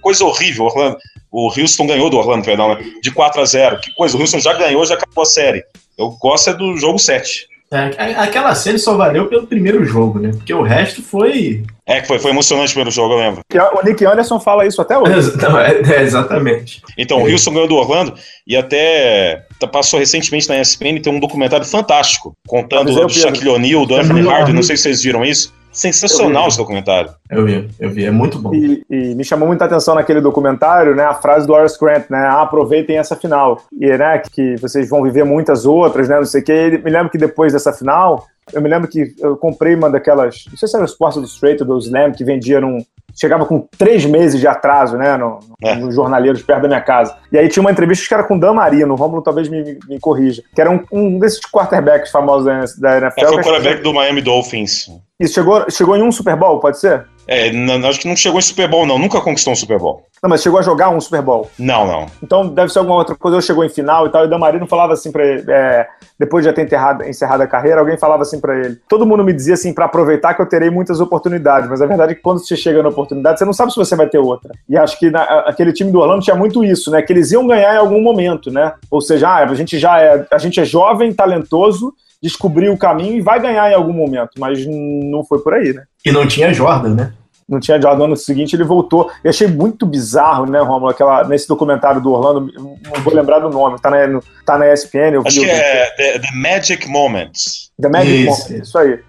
coisa 0.00 0.24
horrível, 0.24 0.66
Orlando, 0.66 0.96
o 1.32 1.48
Houston 1.48 1.86
ganhou 1.86 2.10
do 2.10 2.18
Orlando, 2.18 2.44
perdão, 2.44 2.74
né, 2.74 2.84
de 3.00 3.10
4x0, 3.10 3.80
que 3.80 3.94
coisa, 3.94 4.16
o 4.16 4.20
Houston 4.20 4.38
já 4.38 4.52
ganhou, 4.52 4.84
já 4.84 4.94
acabou 4.94 5.22
a 5.22 5.26
série, 5.26 5.64
eu 5.98 6.10
gosto 6.20 6.50
é 6.50 6.54
do 6.54 6.76
jogo 6.76 6.98
7. 6.98 7.50
É, 7.72 8.12
aquela 8.18 8.54
série 8.54 8.78
só 8.78 8.94
valeu 8.98 9.28
pelo 9.28 9.46
primeiro 9.46 9.82
jogo, 9.86 10.18
né? 10.18 10.30
Porque 10.32 10.52
o 10.52 10.60
resto 10.60 11.02
foi. 11.02 11.62
É, 11.86 12.04
foi, 12.04 12.18
foi 12.18 12.30
emocionante 12.30 12.68
o 12.68 12.74
primeiro 12.74 12.90
jogo, 12.90 13.14
eu 13.14 13.18
lembro. 13.18 13.40
O 13.50 13.82
Nick 13.82 14.04
Anderson 14.04 14.38
fala 14.38 14.66
isso 14.66 14.82
até 14.82 14.98
hoje. 14.98 15.34
Não, 15.40 15.58
é, 15.58 15.80
é, 15.80 16.02
exatamente. 16.02 16.82
Então, 16.98 17.22
o 17.22 17.26
Houston 17.30 17.54
ganhou 17.54 17.68
do 17.68 17.76
Orlando 17.76 18.12
e 18.46 18.54
até 18.58 19.46
passou 19.72 19.98
recentemente 19.98 20.50
na 20.50 20.60
ESPN 20.60 21.00
tem 21.00 21.10
um 21.10 21.18
documentário 21.18 21.64
fantástico 21.64 22.36
contando 22.46 22.92
do 22.92 23.08
Shaquille 23.08 23.48
O'Neal, 23.48 23.86
do 23.86 23.94
Anthony 23.94 24.20
Harding, 24.20 24.52
não 24.52 24.62
sei 24.62 24.76
se 24.76 24.82
vocês 24.82 25.02
viram 25.02 25.24
isso. 25.24 25.54
Sensacional 25.72 26.48
esse 26.48 26.58
documentário. 26.58 27.10
Eu 27.30 27.46
vi, 27.46 27.70
eu 27.80 27.90
vi, 27.90 28.04
é 28.04 28.10
muito 28.10 28.38
bom. 28.38 28.54
E, 28.54 28.84
e, 28.90 29.14
me 29.14 29.24
chamou 29.24 29.48
muita 29.48 29.64
atenção 29.64 29.94
naquele 29.94 30.20
documentário, 30.20 30.94
né, 30.94 31.04
a 31.04 31.14
frase 31.14 31.46
do 31.46 31.54
Horace 31.54 31.78
Grant, 31.80 32.10
né, 32.10 32.18
ah, 32.18 32.42
aproveitem 32.42 32.98
essa 32.98 33.16
final. 33.16 33.62
E, 33.80 33.86
né, 33.86 34.18
que 34.18 34.56
vocês 34.56 34.90
vão 34.90 35.02
viver 35.02 35.24
muitas 35.24 35.64
outras, 35.64 36.08
né, 36.08 36.16
não 36.16 36.26
sei 36.26 36.42
o 36.42 36.44
quê. 36.44 36.80
me 36.84 36.90
lembro 36.90 37.10
que 37.10 37.16
depois 37.16 37.54
dessa 37.54 37.72
final, 37.72 38.26
eu 38.52 38.60
me 38.60 38.68
lembro 38.68 38.86
que 38.86 39.14
eu 39.18 39.36
comprei 39.36 39.74
uma 39.74 39.88
daquelas, 39.88 40.44
não 40.50 40.58
sei 40.58 40.68
se 40.68 40.76
era 40.76 40.84
o 40.84 40.88
Sports 40.88 41.20
do 41.20 41.26
Straight 41.26 41.62
ou 41.62 41.68
do 41.68 41.78
Slam, 41.78 42.12
que 42.12 42.24
vendia 42.24 42.60
num, 42.60 42.84
chegava 43.14 43.46
com 43.46 43.66
três 43.78 44.04
meses 44.04 44.40
de 44.40 44.46
atraso, 44.46 44.96
né, 44.96 45.16
no, 45.16 45.38
é. 45.62 45.74
nos 45.74 45.94
jornaleiros 45.94 46.42
perto 46.42 46.62
da 46.62 46.68
minha 46.68 46.80
casa. 46.80 47.16
E 47.30 47.38
aí 47.38 47.48
tinha 47.48 47.62
uma 47.62 47.70
entrevista 47.70 48.06
que 48.06 48.14
era 48.14 48.24
com 48.24 48.38
Dan 48.38 48.54
Marino, 48.54 48.94
o 48.94 48.96
Romulo 48.96 49.22
talvez 49.22 49.48
me, 49.48 49.78
me 49.88 50.00
corrija, 50.00 50.42
que 50.54 50.60
era 50.60 50.70
um, 50.70 50.82
um 50.90 51.18
desses 51.18 51.40
quarterbacks 51.40 52.10
famosos 52.10 52.46
da, 52.78 52.90
da 52.90 52.98
NFL. 52.98 53.20
É, 53.20 53.28
foi 53.28 53.40
o 53.40 53.44
quarterback 53.44 53.82
do 53.82 53.92
Miami 53.92 54.20
Dolphins. 54.20 54.90
Isso, 55.20 55.34
chegou, 55.34 55.64
chegou 55.70 55.96
em 55.96 56.02
um 56.02 56.10
Super 56.10 56.36
Bowl, 56.36 56.58
pode 56.58 56.78
ser? 56.80 57.06
É, 57.26 57.52
não, 57.52 57.88
acho 57.88 58.00
que 58.00 58.08
não 58.08 58.16
chegou 58.16 58.38
em 58.38 58.42
Super 58.42 58.68
Bowl, 58.68 58.86
não. 58.86 58.98
Nunca 58.98 59.20
conquistou 59.20 59.52
um 59.52 59.56
Super 59.56 59.78
Bowl. 59.78 60.04
Não, 60.22 60.30
mas 60.30 60.42
chegou 60.42 60.58
a 60.58 60.62
jogar 60.62 60.90
um 60.90 61.00
Super 61.00 61.22
Bowl. 61.22 61.50
Não, 61.58 61.86
não. 61.86 62.06
Então 62.22 62.46
deve 62.48 62.72
ser 62.72 62.78
alguma 62.78 62.96
outra 62.96 63.14
coisa. 63.14 63.36
Ou 63.36 63.42
chegou 63.42 63.64
em 63.64 63.68
final 63.68 64.06
e 64.06 64.10
tal. 64.10 64.22
E 64.22 64.26
o 64.26 64.30
Damarino 64.30 64.66
falava 64.66 64.92
assim 64.92 65.10
pra 65.10 65.24
ele, 65.24 65.44
é, 65.50 65.86
depois 66.18 66.44
de 66.44 66.50
já 66.50 66.54
ter 66.54 66.62
enterrado, 66.62 67.04
encerrado 67.04 67.42
a 67.42 67.46
carreira, 67.46 67.80
alguém 67.80 67.96
falava 67.96 68.22
assim 68.22 68.40
para 68.40 68.56
ele. 68.58 68.78
Todo 68.88 69.06
mundo 69.06 69.24
me 69.24 69.32
dizia 69.32 69.54
assim, 69.54 69.72
para 69.72 69.86
aproveitar 69.86 70.34
que 70.34 70.42
eu 70.42 70.46
terei 70.46 70.70
muitas 70.70 71.00
oportunidades. 71.00 71.68
Mas 71.68 71.80
a 71.82 71.86
verdade 71.86 72.12
é 72.12 72.14
que 72.14 72.22
quando 72.22 72.38
você 72.38 72.56
chega 72.56 72.82
na 72.82 72.88
oportunidade, 72.88 73.38
você 73.38 73.44
não 73.44 73.52
sabe 73.52 73.72
se 73.72 73.76
você 73.76 73.96
vai 73.96 74.08
ter 74.08 74.18
outra. 74.18 74.52
E 74.68 74.76
acho 74.76 74.98
que 74.98 75.10
na, 75.10 75.22
aquele 75.40 75.72
time 75.72 75.90
do 75.90 76.00
Orlando 76.00 76.22
tinha 76.22 76.36
muito 76.36 76.64
isso, 76.64 76.90
né? 76.90 77.02
Que 77.02 77.12
eles 77.12 77.32
iam 77.32 77.46
ganhar 77.46 77.74
em 77.74 77.78
algum 77.78 78.00
momento, 78.00 78.50
né? 78.50 78.72
Ou 78.90 79.00
seja, 79.00 79.28
ah, 79.28 79.44
a 79.44 79.54
gente 79.54 79.78
já 79.78 80.00
é, 80.00 80.26
a 80.30 80.38
gente 80.38 80.60
é 80.60 80.64
jovem, 80.64 81.12
talentoso 81.12 81.92
descobrir 82.22 82.68
o 82.68 82.78
caminho 82.78 83.16
e 83.16 83.20
vai 83.20 83.40
ganhar 83.40 83.70
em 83.70 83.74
algum 83.74 83.92
momento, 83.92 84.32
mas 84.38 84.64
não 84.66 85.24
foi 85.24 85.40
por 85.40 85.54
aí, 85.54 85.72
né? 85.72 85.84
E 86.04 86.12
não 86.12 86.26
tinha 86.26 86.52
Jordan, 86.54 86.94
né? 86.94 87.12
Não 87.48 87.58
tinha 87.58 87.80
Jordan 87.80 87.98
no 87.98 88.04
ano 88.04 88.16
seguinte, 88.16 88.54
ele 88.54 88.64
voltou. 88.64 89.10
Eu 89.22 89.30
achei 89.30 89.48
muito 89.48 89.84
bizarro, 89.84 90.46
né, 90.46 90.60
Romulo, 90.60 90.90
aquela, 90.90 91.24
nesse 91.24 91.48
documentário 91.48 92.00
do 92.00 92.12
Orlando, 92.12 92.52
não 92.54 93.02
vou 93.02 93.12
lembrar 93.12 93.40
do 93.40 93.50
nome, 93.50 93.78
tá 93.80 93.90
na, 93.90 94.20
tá 94.46 94.56
na 94.56 94.72
ESPN. 94.72 95.14
Eu 95.14 95.22
Acho 95.26 95.40
vi, 95.40 95.46
que 95.46 95.50
é 95.50 95.90
The, 95.96 96.18
The, 96.20 96.28
Magic 96.34 96.88
Moments. 96.88 97.70
The 97.80 97.88
Magic 97.88 98.22
isso. 98.22 98.30
Moments, 98.30 98.68
isso 98.68 98.78
aí. 98.78 99.00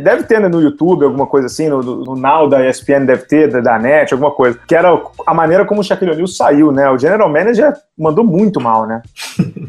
Deve 0.00 0.24
ter 0.24 0.40
né, 0.40 0.48
no 0.48 0.60
YouTube 0.60 1.04
alguma 1.04 1.28
coisa 1.28 1.46
assim, 1.46 1.68
no, 1.68 1.80
no 1.80 2.16
Now 2.16 2.48
da 2.48 2.68
ESPN 2.68 3.04
deve 3.06 3.22
ter, 3.22 3.48
da, 3.48 3.60
da 3.60 3.78
NET, 3.78 4.12
alguma 4.12 4.32
coisa. 4.32 4.58
Que 4.66 4.74
era 4.74 4.90
a 5.24 5.32
maneira 5.32 5.64
como 5.64 5.80
o 5.80 5.84
Shaquille 5.84 6.10
O'Neal 6.10 6.26
saiu, 6.26 6.72
né? 6.72 6.90
O 6.90 6.98
General 6.98 7.30
Manager 7.30 7.72
mandou 7.96 8.24
muito 8.24 8.60
mal, 8.60 8.84
né? 8.84 9.00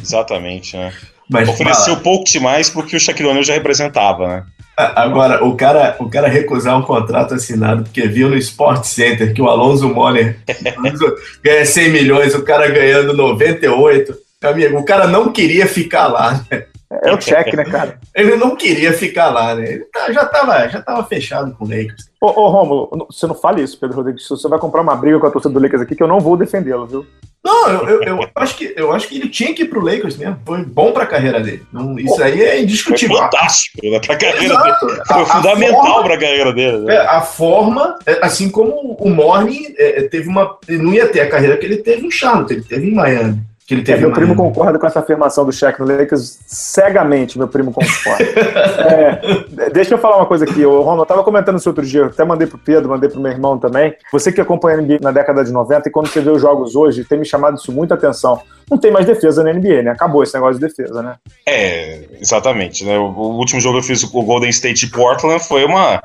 Exatamente, 0.02 0.76
né? 0.76 0.92
Mas, 1.30 1.50
Ofereceu 1.50 1.94
fala. 1.94 2.04
pouco 2.04 2.26
demais 2.26 2.70
porque 2.70 2.96
o 2.96 3.00
Shaquille 3.00 3.28
O'Neal 3.28 3.44
já 3.44 3.54
representava, 3.54 4.28
né? 4.28 4.44
Agora, 4.78 5.44
o 5.44 5.56
cara, 5.56 5.96
o 6.00 6.08
cara 6.08 6.28
recusar 6.28 6.78
um 6.78 6.84
contrato 6.84 7.34
assinado 7.34 7.84
porque 7.84 8.08
viu 8.08 8.30
no 8.30 8.38
Sport 8.38 8.86
Center 8.86 9.34
que 9.34 9.42
o 9.42 9.48
Alonso 9.48 9.90
Moller 9.90 10.38
ganha 11.44 11.66
100 11.66 11.90
milhões, 11.90 12.36
o 12.36 12.44
cara 12.44 12.70
ganhando 12.70 13.12
98. 13.12 14.16
Amigo, 14.44 14.78
o 14.78 14.86
cara 14.86 15.08
não 15.08 15.32
queria 15.32 15.66
ficar 15.66 16.08
lá. 16.08 16.46
Né? 16.52 16.66
É 16.90 17.14
o 17.14 17.20
cheque, 17.20 17.56
né, 17.56 17.66
cara? 17.66 18.00
Ele 18.16 18.38
não 18.38 18.56
queria 18.56 18.94
ficar 18.94 19.30
lá, 19.30 19.54
né? 19.56 19.74
Ele 19.74 19.86
tá, 19.86 20.12
já 20.12 20.24
estava 20.24 20.68
já 20.70 20.82
tava 20.82 21.04
fechado 21.04 21.54
com 21.54 21.66
o 21.66 21.70
Lakers. 21.70 22.10
Ô, 22.22 22.28
ô 22.28 22.50
Romulo, 22.50 23.08
você 23.12 23.28
não 23.28 23.36
fale 23.36 23.62
isso, 23.62 23.78
Pedro 23.78 23.98
Rodrigues. 23.98 24.28
Você 24.28 24.48
vai 24.48 24.58
comprar 24.58 24.82
uma 24.82 24.96
briga 24.96 25.20
com 25.20 25.28
a 25.28 25.32
torcida 25.32 25.54
do 25.54 25.60
Lakers 25.60 25.82
aqui 25.82 25.96
que 25.96 26.04
eu 26.04 26.08
não 26.08 26.20
vou 26.20 26.38
defendê-lo, 26.38 26.88
viu? 26.88 27.06
Não, 27.44 27.70
eu, 27.70 28.02
eu, 28.02 28.04
eu, 28.04 28.30
acho 28.36 28.58
que, 28.58 28.74
eu 28.76 28.92
acho 28.92 29.08
que 29.08 29.18
ele 29.18 29.30
tinha 29.30 29.54
que 29.54 29.64
ir 29.64 29.68
pro 29.68 29.84
Lakers 29.84 30.18
mesmo. 30.18 30.40
Foi 30.46 30.64
bom 30.64 30.92
pra 30.92 31.06
carreira 31.06 31.40
dele. 31.40 31.64
Não, 31.72 31.98
isso 32.00 32.22
aí 32.22 32.42
é 32.42 32.62
indiscutível. 32.62 33.18
Foi 33.18 33.26
fantástico 33.26 33.78
né, 33.84 34.00
pra 34.00 34.18
carreira 34.18 34.54
Exato. 34.54 34.86
dele. 34.86 35.02
Foi 35.06 35.22
a, 35.22 35.26
fundamental 35.26 35.82
a 35.82 35.86
forma, 35.86 36.04
pra 36.04 36.18
carreira 36.18 36.54
dele. 36.54 36.78
Né? 36.80 36.96
É, 36.96 37.06
a 37.06 37.22
forma, 37.22 38.00
é, 38.06 38.20
assim 38.22 38.50
como 38.50 38.98
o 39.00 39.10
Morning 39.10 39.74
é, 39.78 40.04
teve 40.04 40.28
uma. 40.28 40.58
Ele 40.68 40.84
não 40.84 40.94
ia 40.94 41.08
ter 41.08 41.22
a 41.22 41.30
carreira 41.30 41.58
que 41.58 41.66
ele 41.66 41.78
teve 41.78 42.06
em 42.06 42.12
Charlotte, 42.12 42.52
ele 42.52 42.64
teve 42.64 42.90
em 42.90 42.96
Miami 42.96 43.42
que 43.68 43.74
ele 43.74 43.84
teve. 43.84 43.98
É, 43.98 44.02
meu 44.02 44.14
primo 44.14 44.34
concorda 44.34 44.80
com 44.80 44.88
essa 44.88 45.02
afirmação 45.02 45.46
do 45.46 45.52
Shaq 45.52 45.78
no 45.82 45.86
Lakers 45.86 46.40
cegamente, 46.48 47.38
meu 47.38 47.50
primo 47.50 47.74
concorda. 47.74 48.24
é, 49.60 49.70
deixa 49.70 49.94
eu 49.94 49.98
falar 49.98 50.16
uma 50.16 50.26
coisa 50.26 50.46
aqui, 50.46 50.66
o 50.66 50.80
Ronald, 50.80 51.00
eu 51.00 51.04
estava 51.04 51.22
comentando 51.22 51.58
isso 51.58 51.68
outro 51.70 51.86
dia, 51.86 52.06
até 52.06 52.24
mandei 52.24 52.48
pro 52.48 52.58
Pedro, 52.58 52.90
mandei 52.90 53.10
pro 53.10 53.20
meu 53.20 53.30
irmão 53.30 53.60
também. 53.60 53.94
Você 54.10 54.32
que 54.32 54.40
acompanha 54.40 54.78
a 54.78 54.82
NBA 54.82 55.00
na 55.02 55.12
década 55.12 55.44
de 55.44 55.52
90 55.52 55.90
e 55.90 55.92
quando 55.92 56.08
você 56.08 56.22
vê 56.22 56.30
os 56.30 56.42
jogos 56.42 56.78
hoje, 56.78 57.04
tem 57.04 57.20
me 57.20 57.26
chamado 57.26 57.58
isso 57.58 57.70
muita 57.74 57.96
atenção. 57.96 58.42
Não 58.72 58.78
tem 58.78 58.90
mais 58.90 59.06
defesa 59.06 59.44
na 59.44 59.52
NBA, 59.52 59.84
né? 59.84 59.92
Acabou 59.92 60.24
esse 60.24 60.34
negócio 60.34 60.60
de 60.60 60.66
defesa, 60.66 61.04
né? 61.04 61.16
É, 61.46 62.04
exatamente. 62.22 62.86
Né? 62.86 62.98
O, 62.98 63.04
o 63.04 63.38
último 63.38 63.60
jogo 63.60 63.80
que 63.80 63.84
eu 63.84 63.88
fiz 63.88 64.04
o 64.04 64.24
Golden 64.24 64.50
State 64.50 64.86
e 64.86 64.90
Portland 64.90 65.44
foi 65.46 65.66
uma 65.66 66.02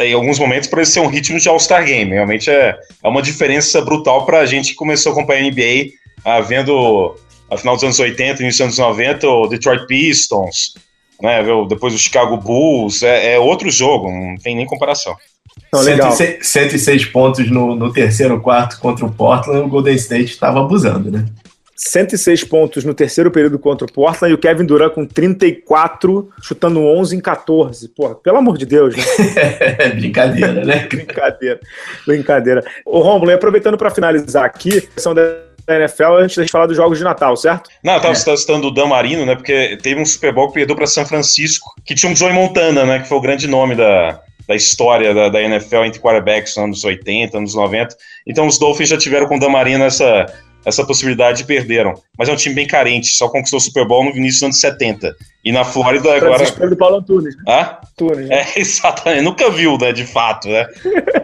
em 0.00 0.14
alguns 0.14 0.38
momentos 0.38 0.68
parecia 0.68 1.02
um 1.02 1.06
ritmo 1.06 1.38
de 1.38 1.46
All-Star 1.46 1.84
Game. 1.84 2.10
Realmente 2.10 2.50
é, 2.50 2.74
é 3.04 3.08
uma 3.08 3.20
diferença 3.20 3.82
brutal 3.82 4.24
para 4.24 4.38
a 4.38 4.46
gente 4.46 4.70
que 4.70 4.76
começou 4.76 5.10
a 5.10 5.14
acompanhar 5.14 5.42
a 5.42 5.50
NBA 5.50 5.92
ah, 6.24 6.40
vendo 6.40 7.16
a 7.50 7.56
final 7.56 7.74
dos 7.74 7.84
anos 7.84 7.98
80, 7.98 8.42
início 8.42 8.66
dos 8.66 8.78
anos 8.78 8.96
90, 8.96 9.28
o 9.28 9.46
Detroit 9.46 9.86
Pistons, 9.86 10.74
né, 11.20 11.42
depois 11.68 11.94
o 11.94 11.98
Chicago 11.98 12.36
Bulls, 12.36 13.02
é, 13.02 13.34
é 13.34 13.38
outro 13.38 13.70
jogo, 13.70 14.10
não 14.10 14.36
tem 14.36 14.56
nem 14.56 14.66
comparação. 14.66 15.14
Então, 15.68 15.82
106, 15.82 16.46
106 16.46 17.04
pontos 17.06 17.50
no, 17.50 17.74
no 17.74 17.92
terceiro 17.92 18.40
quarto 18.40 18.78
contra 18.78 19.04
o 19.04 19.12
Portland, 19.12 19.64
o 19.64 19.68
Golden 19.68 19.94
State 19.94 20.32
estava 20.32 20.60
abusando, 20.60 21.10
né? 21.10 21.26
106 21.74 22.44
pontos 22.44 22.84
no 22.84 22.94
terceiro 22.94 23.30
período 23.30 23.58
contra 23.58 23.86
o 23.86 23.92
Portland 23.92 24.32
e 24.32 24.34
o 24.34 24.38
Kevin 24.38 24.64
Durant 24.64 24.92
com 24.92 25.04
34, 25.04 26.30
chutando 26.40 26.80
11 26.80 27.16
em 27.16 27.20
14. 27.20 27.88
Porra, 27.88 28.14
pelo 28.14 28.38
amor 28.38 28.56
de 28.56 28.64
Deus, 28.64 28.94
né? 28.94 29.02
brincadeira, 29.96 30.64
né? 30.64 30.86
brincadeira, 30.88 31.60
brincadeira. 32.06 32.64
Ô, 32.84 33.00
Romulo, 33.00 33.30
e 33.30 33.34
aproveitando 33.34 33.76
para 33.76 33.90
finalizar 33.90 34.44
aqui, 34.44 34.88
são 34.96 35.12
da 35.66 35.76
NFL 35.76 36.14
antes 36.18 36.36
da 36.36 36.42
gente 36.42 36.52
falar 36.52 36.66
dos 36.66 36.76
jogos 36.76 36.98
de 36.98 37.04
Natal, 37.04 37.36
certo? 37.36 37.70
Não, 37.82 37.94
eu 37.94 38.00
tava 38.00 38.14
é. 38.14 38.36
citando 38.36 38.68
o 38.68 38.70
Dan 38.70 38.86
Marino, 38.86 39.24
né? 39.24 39.34
Porque 39.34 39.78
teve 39.82 40.00
um 40.00 40.04
Super 40.04 40.32
Bowl 40.32 40.48
que 40.48 40.54
perdeu 40.54 40.76
para 40.76 40.86
São 40.86 41.06
Francisco, 41.06 41.74
que 41.84 41.94
tinha 41.94 42.10
um 42.10 42.16
Joey 42.16 42.32
Montana, 42.32 42.84
né? 42.84 42.98
Que 43.00 43.08
foi 43.08 43.18
o 43.18 43.20
grande 43.20 43.46
nome 43.46 43.74
da, 43.74 44.20
da 44.46 44.54
história 44.54 45.14
da, 45.14 45.28
da 45.28 45.42
NFL 45.42 45.84
entre 45.84 46.00
quarterbacks 46.00 46.56
nos 46.56 46.64
anos 46.64 46.84
80, 46.84 47.38
anos 47.38 47.54
90. 47.54 47.96
Então 48.26 48.46
os 48.46 48.58
Dolphins 48.58 48.88
já 48.88 48.98
tiveram 48.98 49.26
com 49.26 49.36
o 49.36 49.40
Dan 49.40 49.50
Marino 49.50 49.84
essa, 49.84 50.26
essa 50.64 50.84
possibilidade 50.84 51.42
e 51.42 51.46
perderam. 51.46 51.94
Mas 52.16 52.28
é 52.28 52.32
um 52.32 52.36
time 52.36 52.54
bem 52.54 52.66
carente, 52.66 53.08
só 53.08 53.28
conquistou 53.28 53.58
o 53.58 53.62
Super 53.62 53.86
Bowl 53.86 54.04
no 54.04 54.10
início 54.10 54.40
dos 54.40 54.42
anos 54.42 54.60
70. 54.60 55.14
E 55.44 55.50
na 55.50 55.64
Flórida 55.64 56.14
agora. 56.14 56.44
do 56.68 56.76
Paulo 56.76 56.96
Antunes. 56.98 57.36
Né? 57.36 57.42
Ah? 57.48 57.80
Antunes, 57.92 58.28
né? 58.28 58.40
É, 58.40 58.52
exatamente. 58.60 59.22
Nunca 59.22 59.50
viu, 59.50 59.76
né, 59.76 59.92
de 59.92 60.06
fato, 60.06 60.48
né? 60.48 60.66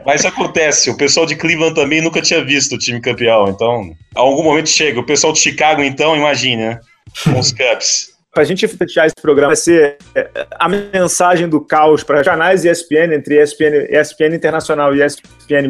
Mas 0.04 0.24
acontece. 0.24 0.90
O 0.90 0.96
pessoal 0.96 1.24
de 1.24 1.36
Cleveland 1.36 1.74
também 1.74 2.00
nunca 2.00 2.20
tinha 2.20 2.44
visto 2.44 2.74
o 2.74 2.78
time 2.78 3.00
campeão. 3.00 3.48
Então, 3.48 3.92
a 4.14 4.20
algum 4.20 4.42
momento 4.42 4.68
chega. 4.68 4.98
O 4.98 5.06
pessoal 5.06 5.32
de 5.32 5.38
Chicago, 5.38 5.82
então, 5.82 6.16
imagine, 6.16 6.56
né? 6.56 6.80
Com 7.24 7.38
os 7.38 7.52
Cups. 7.52 8.18
Para 8.32 8.42
a 8.42 8.46
gente 8.46 8.68
fechar 8.68 9.06
esse 9.06 9.16
programa, 9.20 9.48
vai 9.48 9.56
ser 9.56 9.96
é, 10.14 10.46
a 10.58 10.68
mensagem 10.68 11.48
do 11.48 11.60
caos 11.60 12.04
para 12.04 12.22
canais 12.22 12.64
ESPN, 12.64 13.14
entre 13.14 13.42
ESPN, 13.42 13.88
ESPN 13.90 14.34
Internacional 14.34 14.94
e 14.94 15.02
ESPN+, 15.02 15.68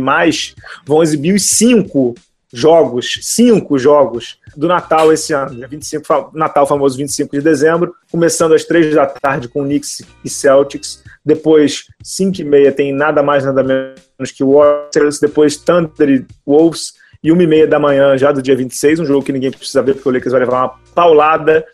vão 0.84 1.02
exibir 1.02 1.34
os 1.34 1.44
cinco 1.50 2.14
jogos, 2.53 3.18
cinco 3.22 3.78
jogos 3.78 4.38
do 4.57 4.66
Natal 4.66 5.12
esse 5.12 5.32
ano, 5.32 5.55
dia 5.55 5.68
25, 5.68 6.30
Natal 6.32 6.66
famoso 6.66 6.96
25 6.96 7.36
de 7.36 7.42
dezembro, 7.42 7.94
começando 8.11 8.55
às 8.55 8.64
três 8.64 8.94
da 8.94 9.07
tarde 9.07 9.49
com 9.49 9.64
Knicks 9.64 10.03
e 10.24 10.30
Celtics, 10.30 11.03
depois 11.24 11.86
5 12.03 12.40
e 12.40 12.44
meia 12.44 12.72
tem 12.72 12.92
nada 12.92 13.22
mais 13.22 13.44
nada 13.44 13.62
menos 13.62 14.32
que 14.34 14.42
Warriors, 14.42 15.20
depois 15.20 15.57
Thunder 15.57 16.09
e 16.09 16.26
Wolves, 16.46 16.94
e 17.22 17.32
uma 17.32 17.42
e 17.42 17.46
meia 17.46 17.66
da 17.66 17.78
manhã 17.78 18.16
já 18.16 18.30
do 18.30 18.40
dia 18.40 18.54
26, 18.54 19.00
um 19.00 19.04
jogo 19.04 19.24
que 19.24 19.32
ninguém 19.32 19.50
precisa 19.50 19.82
ver 19.82 19.94
porque 19.94 20.08
o 20.08 20.12
Lakers 20.12 20.32
vai 20.32 20.40
levar 20.40 20.62
uma 20.62 20.74
paulada 20.94 21.64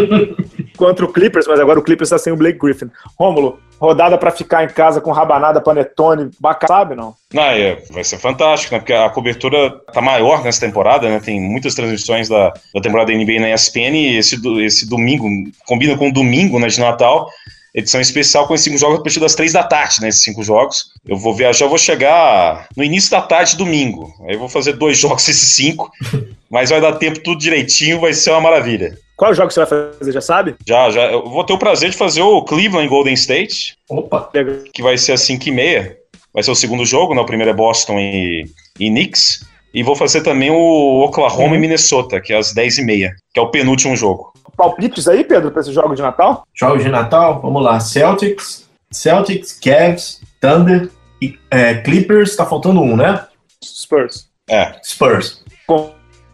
contra 0.76 1.04
o 1.04 1.12
Clippers, 1.12 1.46
mas 1.46 1.60
agora 1.60 1.78
o 1.78 1.82
Clippers 1.82 2.08
está 2.08 2.18
sem 2.18 2.32
o 2.32 2.36
Blake 2.36 2.58
Griffin. 2.58 2.90
Rômulo, 3.18 3.60
rodada 3.78 4.16
para 4.16 4.30
ficar 4.30 4.64
em 4.64 4.68
casa 4.68 5.00
com 5.00 5.12
rabanada, 5.12 5.60
panetone, 5.60 6.30
bacana, 6.40 6.68
sabe 6.68 6.94
não? 6.94 7.14
Não, 7.32 7.42
é, 7.42 7.82
vai 7.90 8.04
ser 8.04 8.18
fantástico, 8.18 8.74
né? 8.74 8.80
Porque 8.80 8.92
a 8.92 9.08
cobertura 9.10 9.70
tá 9.92 10.00
maior 10.00 10.42
nessa 10.42 10.60
temporada, 10.60 11.08
né? 11.08 11.20
Tem 11.20 11.40
muitas 11.40 11.74
transmissões 11.74 12.28
da, 12.28 12.52
da 12.74 12.80
temporada 12.80 13.12
da 13.12 13.18
NBA 13.18 13.40
na 13.40 13.54
ESPN 13.54 13.94
e 13.94 14.16
esse, 14.16 14.40
esse 14.64 14.88
domingo, 14.88 15.28
combina 15.66 15.96
com 15.96 16.08
o 16.08 16.12
domingo, 16.12 16.58
né, 16.58 16.68
de 16.68 16.80
Natal, 16.80 17.28
edição 17.74 18.00
especial 18.00 18.46
com 18.46 18.54
esses 18.54 18.64
cinco 18.64 18.78
jogos 18.78 18.98
a 18.98 19.02
partir 19.02 19.20
das 19.20 19.34
três 19.34 19.52
da 19.52 19.62
tarde, 19.62 20.00
né? 20.00 20.08
Esses 20.08 20.22
cinco 20.22 20.42
jogos. 20.42 20.90
Eu 21.06 21.16
vou 21.16 21.34
viajar, 21.34 21.64
eu 21.64 21.68
vou 21.68 21.78
chegar 21.78 22.66
no 22.76 22.84
início 22.84 23.10
da 23.10 23.22
tarde, 23.22 23.56
domingo. 23.56 24.12
Aí 24.26 24.34
eu 24.34 24.38
vou 24.38 24.48
fazer 24.48 24.74
dois 24.74 24.98
jogos, 24.98 25.28
esses 25.28 25.54
cinco. 25.54 25.90
Mas 26.50 26.70
vai 26.70 26.80
dar 26.80 26.92
tempo 26.94 27.20
tudo 27.20 27.40
direitinho, 27.40 28.00
vai 28.00 28.12
ser 28.12 28.30
uma 28.30 28.40
maravilha. 28.40 28.98
Qual 29.16 29.34
jogo 29.34 29.50
você 29.50 29.64
vai 29.64 29.68
fazer, 29.68 30.12
já 30.12 30.20
sabe? 30.20 30.56
Já, 30.66 30.90
já. 30.90 31.02
Eu 31.12 31.28
vou 31.28 31.44
ter 31.44 31.52
o 31.52 31.58
prazer 31.58 31.90
de 31.90 31.96
fazer 31.96 32.22
o 32.22 32.42
Cleveland 32.42 32.88
Golden 32.88 33.14
State. 33.14 33.76
Opa! 33.88 34.30
Que 34.72 34.82
vai 34.82 34.96
ser 34.96 35.12
às 35.12 35.20
5 35.20 35.46
e 35.46 35.52
meia. 35.52 35.96
Vai 36.32 36.42
ser 36.42 36.50
o 36.50 36.54
segundo 36.54 36.86
jogo, 36.86 37.14
né? 37.14 37.20
O 37.20 37.26
primeiro 37.26 37.50
é 37.50 37.54
Boston 37.54 37.98
e, 37.98 38.46
e 38.78 38.88
Knicks. 38.88 39.44
E 39.74 39.82
vou 39.82 39.94
fazer 39.94 40.22
também 40.22 40.50
o 40.50 41.04
Oklahoma 41.04 41.50
uhum. 41.50 41.54
e 41.54 41.58
Minnesota, 41.58 42.20
que 42.20 42.32
é 42.32 42.36
às 42.38 42.52
10 42.52 42.78
e 42.78 42.82
meia, 42.82 43.14
que 43.32 43.38
é 43.38 43.42
o 43.42 43.50
penúltimo 43.50 43.94
jogo 43.94 44.29
palpites 44.60 45.08
aí, 45.08 45.24
Pedro, 45.24 45.50
para 45.50 45.62
esses 45.62 45.72
jogos 45.72 45.96
de 45.96 46.02
Natal? 46.02 46.46
Jogos 46.54 46.82
de 46.82 46.90
Natal, 46.90 47.40
vamos 47.40 47.62
lá. 47.62 47.80
Celtics, 47.80 48.68
Celtics, 48.90 49.58
Cavs, 49.58 50.20
Thunder 50.38 50.90
e 51.22 51.38
é, 51.50 51.76
Clippers, 51.76 52.36
tá 52.36 52.44
faltando 52.44 52.82
um, 52.82 52.94
né? 52.94 53.26
Spurs. 53.64 54.28
É. 54.46 54.74
Spurs. 54.84 55.42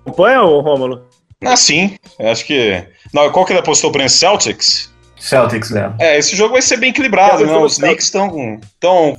Acompanha, 0.05 0.41
Rômulo? 0.41 1.07
Ah, 1.45 1.57
sim. 1.57 1.97
Acho 2.19 2.45
que. 2.45 2.85
Não, 3.15 3.31
qual 3.31 3.47
que 3.47 3.53
ele 3.53 3.61
apostou 3.61 3.93
para 3.93 4.09
Celtics? 4.09 4.93
Celtics, 5.17 5.71
né? 5.71 5.95
É, 6.01 6.19
esse 6.19 6.35
jogo 6.35 6.55
vai 6.55 6.63
ser 6.63 6.79
bem 6.79 6.91
equilibrado, 6.91 7.47
né? 7.47 7.57
Os 7.57 7.79
Knicks 7.79 8.07
estão 8.07 8.29
com 8.29 8.61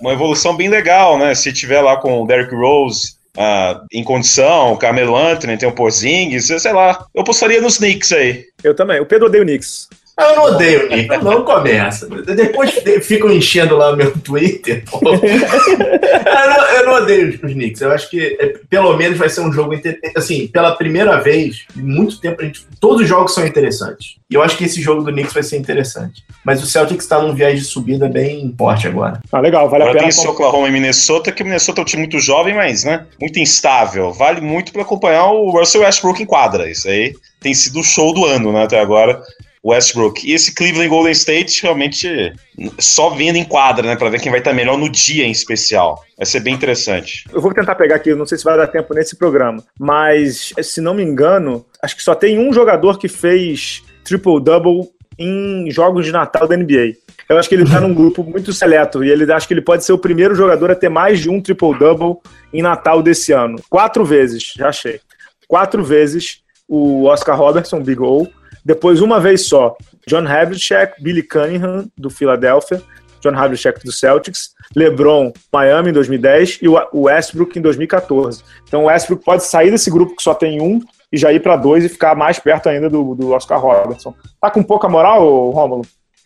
uma 0.01 0.11
evolução 0.11 0.55
bem 0.55 0.67
legal, 0.67 1.17
né? 1.17 1.33
Se 1.33 1.53
tiver 1.53 1.81
lá 1.81 1.95
com 1.95 2.23
o 2.23 2.27
Derrick 2.27 2.53
Rose 2.53 3.16
uh, 3.37 3.85
em 3.91 4.03
condição, 4.03 4.73
o 4.73 4.77
Carmelo 4.77 5.15
Anthony, 5.15 5.57
tem 5.57 5.69
o 5.69 5.73
Porzingis, 5.75 6.47
sei 6.47 6.73
lá. 6.73 7.05
Eu 7.13 7.21
apostaria 7.21 7.61
nos 7.61 7.77
Knicks 7.77 8.11
aí. 8.11 8.45
Eu 8.63 8.75
também. 8.75 8.99
O 8.99 9.05
Pedro 9.05 9.27
odeia 9.27 9.43
o 9.43 9.45
Knicks. 9.45 9.87
Eu 10.19 10.35
não 10.35 10.43
odeio 10.45 10.85
o 10.85 10.87
Knicks, 10.87 11.23
não 11.23 11.43
começa. 11.45 12.07
Depois 12.07 12.71
ficam 13.03 13.31
enchendo 13.31 13.77
lá 13.77 13.95
meu 13.95 14.11
Twitter. 14.17 14.83
eu, 14.91 16.49
não, 16.49 16.65
eu, 16.71 16.85
odeio 17.07 17.29
os 17.29 17.53
Knicks. 17.53 17.81
Eu 17.81 17.91
acho 17.91 18.09
que 18.09 18.37
é, 18.39 18.53
pelo 18.69 18.95
menos 18.97 19.17
vai 19.17 19.29
ser 19.29 19.41
um 19.41 19.51
jogo 19.51 19.73
assim, 20.15 20.47
pela 20.47 20.75
primeira 20.75 21.17
vez, 21.21 21.65
em 21.75 21.81
muito 21.81 22.19
tempo, 22.19 22.41
a 22.41 22.45
gente, 22.45 22.67
todos 22.79 23.01
os 23.01 23.07
jogos 23.07 23.33
são 23.33 23.45
interessantes. 23.45 24.17
E 24.29 24.35
eu 24.35 24.43
acho 24.43 24.57
que 24.57 24.65
esse 24.65 24.81
jogo 24.81 25.03
do 25.03 25.11
Knicks 25.11 25.33
vai 25.33 25.43
ser 25.43 25.57
interessante. 25.57 26.23
Mas 26.43 26.61
o 26.61 26.65
Celtics 26.65 27.03
está 27.03 27.21
num 27.21 27.33
viés 27.33 27.59
de 27.59 27.65
subida 27.65 28.09
bem 28.09 28.53
forte 28.57 28.87
agora. 28.87 29.21
Ah, 29.31 29.39
legal, 29.39 29.69
vale 29.69 29.83
agora 29.83 29.99
a 29.99 30.01
pena. 30.01 30.09
Tem 30.09 30.09
esse 30.09 30.27
Oklahoma 30.27 30.67
e 30.67 30.71
Minnesota, 30.71 31.31
que 31.31 31.41
o 31.41 31.45
Minnesota 31.45 31.81
é 31.81 31.83
um 31.83 31.85
time 31.85 32.03
muito 32.03 32.19
jovem, 32.19 32.53
mas 32.53 32.83
né, 32.83 33.05
muito 33.19 33.39
instável. 33.39 34.11
Vale 34.11 34.41
muito 34.41 34.71
para 34.71 34.81
acompanhar 34.81 35.27
o 35.31 35.49
Russell 35.49 35.81
Westbrook 35.81 36.21
em 36.21 36.25
quadra. 36.25 36.69
Isso 36.69 36.89
aí 36.89 37.13
tem 37.39 37.53
sido 37.53 37.79
o 37.79 37.83
show 37.83 38.13
do 38.13 38.25
ano, 38.25 38.51
né, 38.51 38.63
até 38.63 38.79
agora. 38.79 39.21
Westbrook. 39.63 40.27
E 40.27 40.33
esse 40.33 40.53
Cleveland 40.53 40.89
Golden 40.89 41.11
State 41.11 41.61
realmente 41.61 42.33
só 42.79 43.09
vendo 43.09 43.35
em 43.35 43.43
quadra, 43.43 43.87
né? 43.87 43.95
Pra 43.95 44.09
ver 44.09 44.19
quem 44.19 44.31
vai 44.31 44.39
estar 44.39 44.53
melhor 44.53 44.77
no 44.77 44.89
dia 44.89 45.25
em 45.25 45.31
especial. 45.31 46.03
Vai 46.17 46.25
ser 46.25 46.39
bem 46.39 46.53
interessante. 46.53 47.25
Eu 47.31 47.41
vou 47.41 47.53
tentar 47.53 47.75
pegar 47.75 47.95
aqui, 47.95 48.13
não 48.15 48.25
sei 48.25 48.37
se 48.37 48.43
vai 48.43 48.57
dar 48.57 48.67
tempo 48.67 48.93
nesse 48.93 49.15
programa, 49.15 49.63
mas 49.79 50.53
se 50.61 50.81
não 50.81 50.93
me 50.93 51.03
engano, 51.03 51.65
acho 51.81 51.95
que 51.95 52.03
só 52.03 52.15
tem 52.15 52.39
um 52.39 52.51
jogador 52.53 52.97
que 52.97 53.07
fez 53.07 53.83
triple-double 54.03 54.89
em 55.19 55.69
jogos 55.71 56.05
de 56.05 56.11
Natal 56.11 56.47
da 56.47 56.55
NBA. 56.55 56.93
Eu 57.27 57.37
acho 57.37 57.49
que 57.49 57.55
ele 57.55 57.63
está 57.63 57.81
num 57.81 57.93
grupo 57.93 58.23
muito 58.23 58.53
seleto 58.53 59.03
e 59.03 59.09
ele 59.09 59.29
acho 59.31 59.47
que 59.47 59.53
ele 59.53 59.61
pode 59.61 59.83
ser 59.83 59.91
o 59.91 59.97
primeiro 59.97 60.33
jogador 60.33 60.71
a 60.71 60.75
ter 60.75 60.89
mais 60.89 61.19
de 61.19 61.29
um 61.29 61.41
triple-double 61.41 62.17
em 62.53 62.61
Natal 62.61 63.01
desse 63.03 63.33
ano. 63.33 63.57
Quatro 63.69 64.05
vezes, 64.05 64.53
já 64.55 64.69
achei. 64.69 65.01
Quatro 65.47 65.83
vezes 65.83 66.41
o 66.67 67.05
Oscar 67.05 67.37
Robertson, 67.37 67.81
Big 67.81 68.01
O, 68.01 68.27
depois, 68.67 68.99
uma 68.99 69.17
vez 69.17 69.47
só, 69.47 69.77
John 70.05 70.27
Havlicek, 70.27 71.01
Billy 71.01 71.23
Cunningham, 71.23 71.89
do 71.97 72.09
Philadelphia, 72.09 72.83
John 73.21 73.33
Havlicek 73.33 73.81
do 73.85 73.93
Celtics, 73.93 74.49
LeBron, 74.75 75.31
Miami 75.53 75.91
em 75.91 75.93
2010 75.93 76.59
e 76.61 76.67
o 76.67 77.03
Westbrook 77.03 77.57
em 77.57 77.61
2014. 77.61 78.43
Então 78.67 78.83
o 78.83 78.87
Westbrook 78.87 79.23
pode 79.23 79.45
sair 79.45 79.71
desse 79.71 79.89
grupo 79.89 80.17
que 80.17 80.21
só 80.21 80.33
tem 80.33 80.61
um 80.61 80.81
e 81.09 81.17
já 81.17 81.31
ir 81.31 81.41
para 81.41 81.55
dois 81.55 81.85
e 81.85 81.89
ficar 81.89 82.13
mais 82.13 82.39
perto 82.39 82.67
ainda 82.67 82.89
do, 82.89 83.15
do 83.15 83.31
Oscar 83.31 83.57
Robertson. 83.57 84.13
Tá 84.41 84.51
com 84.51 84.61
pouca 84.61 84.89
moral, 84.89 85.49
Rômulo? 85.51 85.83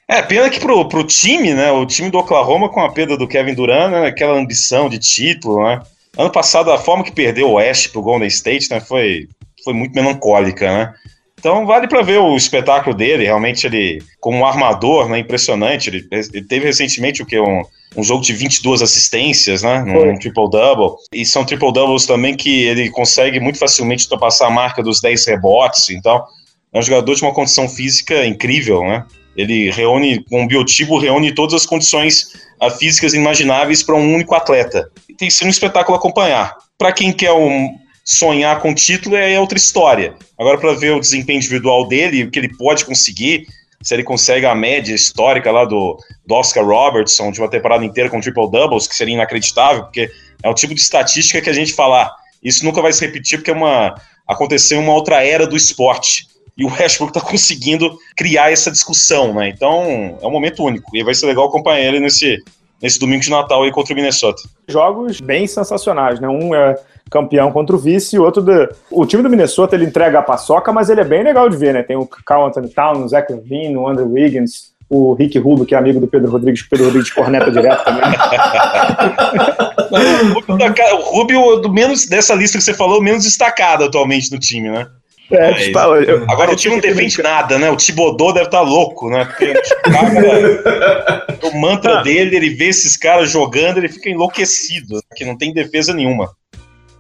É, 0.08 0.20
pena 0.24 0.50
que 0.50 0.60
pro, 0.60 0.88
pro 0.88 1.04
time, 1.04 1.54
né, 1.54 1.72
o 1.72 1.86
time 1.86 2.10
do 2.10 2.18
Oklahoma 2.18 2.70
com 2.70 2.82
a 2.82 2.92
perda 2.92 3.16
do 3.16 3.28
Kevin 3.28 3.54
Durant, 3.54 3.92
né, 3.92 4.08
aquela 4.08 4.36
ambição 4.36 4.90
de 4.90 4.98
título, 4.98 5.64
né, 5.64 5.80
ano 6.18 6.32
passado 6.32 6.72
a 6.72 6.80
forma 6.80 7.04
que 7.04 7.12
perdeu 7.12 7.50
o 7.50 7.54
West 7.54 7.92
pro 7.92 8.02
Golden 8.02 8.28
State, 8.28 8.68
né, 8.72 8.80
foi, 8.80 9.30
foi 9.64 9.76
muito 9.76 9.94
melancólica, 9.94 10.66
né, 10.66 10.94
então 11.42 11.66
vale 11.66 11.88
para 11.88 12.04
ver 12.04 12.20
o 12.20 12.38
espetáculo 12.38 12.96
dele. 12.96 13.24
Realmente 13.24 13.66
ele, 13.66 14.00
como 14.20 14.38
um 14.38 14.46
armador, 14.46 15.10
né, 15.10 15.18
impressionante. 15.18 15.90
Ele, 15.90 16.08
ele 16.12 16.46
teve 16.46 16.68
recentemente 16.68 17.24
o 17.24 17.26
que 17.26 17.40
um, 17.40 17.64
um 17.98 18.04
jogo 18.04 18.24
de 18.24 18.32
22 18.32 18.84
assistências, 18.84 19.64
né, 19.64 19.82
um 19.82 20.20
triple-double. 20.20 20.98
E 21.12 21.26
são 21.26 21.44
triple-doubles 21.44 22.06
também 22.06 22.38
que 22.38 22.64
ele 22.66 22.92
consegue 22.92 23.40
muito 23.40 23.58
facilmente 23.58 24.04
ultrapassar 24.04 24.48
a 24.48 24.52
marca 24.52 24.84
dos 24.84 25.02
10 25.02 25.26
rebotes. 25.26 25.90
Então 25.90 26.24
é 26.72 26.78
um 26.78 26.84
jogador 26.84 27.16
de 27.16 27.24
uma 27.24 27.34
condição 27.34 27.68
física 27.68 28.24
incrível, 28.24 28.84
né? 28.84 29.04
Ele 29.36 29.72
reúne, 29.72 30.24
com 30.26 30.44
um 30.44 30.48
biotipo, 30.48 31.00
reúne 31.00 31.34
todas 31.34 31.56
as 31.56 31.66
condições 31.66 32.34
ah, 32.60 32.70
físicas 32.70 33.16
imagináveis 33.16 33.82
para 33.82 33.96
um 33.96 34.14
único 34.14 34.36
atleta. 34.36 34.92
E 35.10 35.16
tem 35.16 35.30
sido 35.30 35.48
um 35.48 35.50
espetáculo 35.50 35.98
acompanhar. 35.98 36.56
Para 36.78 36.92
quem 36.92 37.12
quer 37.12 37.32
um, 37.32 37.70
sonhar 38.04 38.60
com 38.60 38.74
título 38.74 39.16
é 39.16 39.40
outra 39.40 39.58
história. 39.58 40.16
Agora, 40.38 40.58
para 40.58 40.74
ver 40.74 40.94
o 40.94 41.00
desempenho 41.00 41.38
individual 41.38 41.88
dele, 41.88 42.24
o 42.24 42.32
que 42.32 42.40
ele 42.40 42.56
pode 42.56 42.86
conseguir, 42.86 43.48
se 43.82 43.94
ele 43.94 44.04
consegue 44.04 44.46
a 44.46 44.56
média 44.56 44.94
histórica 44.94 45.52
lá 45.52 45.66
do, 45.66 45.98
do 46.26 46.36
Oscar 46.36 46.66
Robertson, 46.66 47.32
de 47.32 47.40
uma 47.40 47.50
temporada 47.50 47.84
inteira 47.86 48.10
com 48.10 48.20
triple 48.20 48.50
doubles, 48.50 48.88
que 48.88 48.96
seria 48.96 49.14
inacreditável, 49.14 49.84
porque 49.84 50.10
é 50.44 50.50
o 50.50 50.54
tipo 50.54 50.74
de 50.74 50.82
estatística 50.82 51.42
que 51.42 51.50
a 51.50 51.54
gente 51.54 51.74
falar, 51.74 52.14
isso 52.44 52.66
nunca 52.66 52.82
vai 52.82 52.92
se 52.92 53.06
repetir, 53.06 53.38
porque 53.38 53.52
é 53.52 53.54
uma, 53.54 53.96
aconteceu 54.28 54.80
uma 54.80 54.94
outra 54.94 55.24
era 55.24 55.46
do 55.46 55.56
esporte. 55.56 56.28
E 56.58 56.66
o 56.66 56.72
Westbrook 56.72 57.18
está 57.18 57.22
conseguindo 57.22 57.98
criar 58.16 58.52
essa 58.52 58.70
discussão, 58.70 59.34
né? 59.34 59.50
Então, 59.50 60.20
é 60.22 60.28
um 60.28 60.32
momento 60.32 60.64
único. 60.64 60.96
E 60.96 61.04
vai 61.04 61.14
ser 61.14 61.26
legal 61.26 61.48
acompanhar 61.48 61.80
ele 61.80 62.00
nesse, 62.00 62.38
nesse 62.82 63.00
domingo 63.00 63.22
de 63.22 63.30
Natal 63.30 63.64
aí 63.64 63.72
contra 63.72 63.94
o 63.94 63.96
Minnesota. 63.96 64.42
Jogos 64.68 65.22
bem 65.22 65.48
sensacionais, 65.48 66.20
né? 66.20 66.28
Um 66.28 66.56
é 66.56 66.76
campeão 67.10 67.52
contra 67.52 67.76
o 67.76 67.80
vice, 67.80 68.16
e 68.16 68.20
outro 68.20 68.42
do... 68.42 68.70
O 68.90 69.06
time 69.06 69.22
do 69.22 69.30
Minnesota, 69.30 69.76
ele 69.76 69.86
entrega 69.86 70.20
a 70.20 70.24
paçoca, 70.24 70.72
mas 70.72 70.90
ele 70.90 71.02
é 71.02 71.04
bem 71.04 71.24
legal 71.24 71.50
de 71.50 71.58
ver, 71.58 71.74
né? 71.74 71.84
Tem 71.84 71.98
o 71.98 72.08
Carl 72.08 72.46
Anthony 72.46 72.70
Towns, 72.70 73.04
o 73.04 73.08
Zach 73.10 73.32
Levine, 73.32 73.76
o 73.76 73.86
Andrew 73.88 74.10
Wiggins, 74.10 74.72
o 74.90 75.14
Rick 75.14 75.38
Rubio, 75.38 75.66
que 75.66 75.76
é 75.76 75.78
amigo 75.78 76.00
do 76.00 76.08
Pedro 76.08 76.32
Rodrigues, 76.32 76.62
o 76.62 76.70
Pedro 76.70 76.86
Rodrigues 76.86 77.12
corneta 77.12 77.52
direto 77.52 77.84
também. 77.84 78.04
da, 80.58 80.96
o 80.96 81.18
Rubio, 81.18 81.58
do 81.58 81.72
menos 81.72 82.06
dessa 82.06 82.34
lista 82.34 82.58
que 82.58 82.64
você 82.64 82.74
falou, 82.74 83.02
menos 83.02 83.24
destacado 83.24 83.84
atualmente 83.84 84.32
no 84.32 84.40
time, 84.40 84.70
né? 84.70 84.88
É, 85.32 85.54
tipo, 85.54 85.80
eu, 85.80 86.24
agora 86.30 86.52
o 86.52 86.56
time 86.56 86.76
não 86.76 86.82
defende 86.82 87.22
nada, 87.22 87.58
né? 87.58 87.70
O 87.70 87.78
Tibodô 87.78 88.34
deve 88.34 88.48
estar 88.48 88.60
tá 88.60 88.64
louco, 88.64 89.10
né? 89.10 89.26
Porque 89.26 89.54
o, 91.44 91.48
o 91.48 91.62
mantra 91.62 92.00
ah. 92.00 92.02
dele, 92.02 92.36
ele 92.36 92.50
vê 92.50 92.66
esses 92.66 92.98
caras 92.98 93.30
jogando, 93.30 93.78
ele 93.78 93.90
fica 93.90 94.10
enlouquecido, 94.10 94.96
né? 94.96 95.02
que 95.16 95.26
não 95.26 95.38
tem 95.38 95.54
defesa 95.54 95.94
nenhuma. 95.94 96.32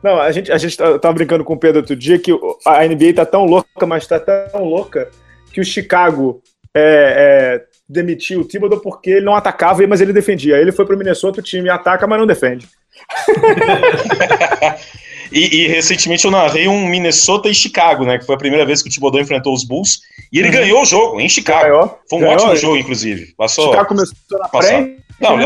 Não, 0.01 0.19
a 0.19 0.31
gente, 0.31 0.51
a 0.51 0.57
gente 0.57 0.75
tava 0.77 1.13
brincando 1.13 1.43
com 1.43 1.53
o 1.53 1.59
Pedro 1.59 1.81
outro 1.81 1.95
dia 1.95 2.17
que 2.17 2.31
a 2.65 2.87
NBA 2.87 3.13
tá 3.15 3.25
tão 3.25 3.45
louca, 3.45 3.85
mas 3.85 4.07
tá 4.07 4.19
tão 4.19 4.63
louca 4.63 5.09
que 5.53 5.61
o 5.61 5.65
Chicago 5.65 6.41
é, 6.73 7.61
é, 7.61 7.63
demitiu 7.87 8.41
o 8.41 8.45
Thibodeau 8.45 8.79
porque 8.79 9.11
ele 9.11 9.25
não 9.25 9.35
atacava, 9.35 9.85
mas 9.85 10.01
ele 10.01 10.13
defendia. 10.13 10.57
Ele 10.57 10.71
foi 10.71 10.85
pro 10.85 10.97
Minnesota, 10.97 11.39
o 11.39 11.43
time 11.43 11.69
ataca, 11.69 12.07
mas 12.07 12.17
não 12.17 12.25
defende. 12.25 12.67
E, 15.31 15.63
e, 15.63 15.67
recentemente 15.67 16.25
eu 16.25 16.31
narrei 16.31 16.67
um 16.67 16.87
Minnesota 16.87 17.47
e 17.47 17.55
Chicago, 17.55 18.05
né? 18.05 18.17
Que 18.17 18.25
foi 18.25 18.35
a 18.35 18.37
primeira 18.37 18.65
vez 18.65 18.81
que 18.81 18.89
o 18.89 18.91
Thibodeau 18.91 19.21
enfrentou 19.21 19.53
os 19.53 19.63
Bulls. 19.63 19.99
E 20.31 20.39
ele 20.39 20.49
uhum. 20.49 20.53
ganhou 20.53 20.81
o 20.81 20.85
jogo 20.85 21.21
em 21.21 21.29
Chicago. 21.29 21.63
Ganhou. 21.63 21.99
Foi 22.09 22.19
um 22.19 22.21
ganhou. 22.21 22.35
ótimo 22.35 22.55
jogo, 22.55 22.77
inclusive. 22.77 23.33
Passou. 23.37 23.69
Chicago 23.69 23.87
começou 23.87 24.15
na 24.39 24.49
frente. 24.49 25.01
Não, 25.21 25.37
né? 25.37 25.45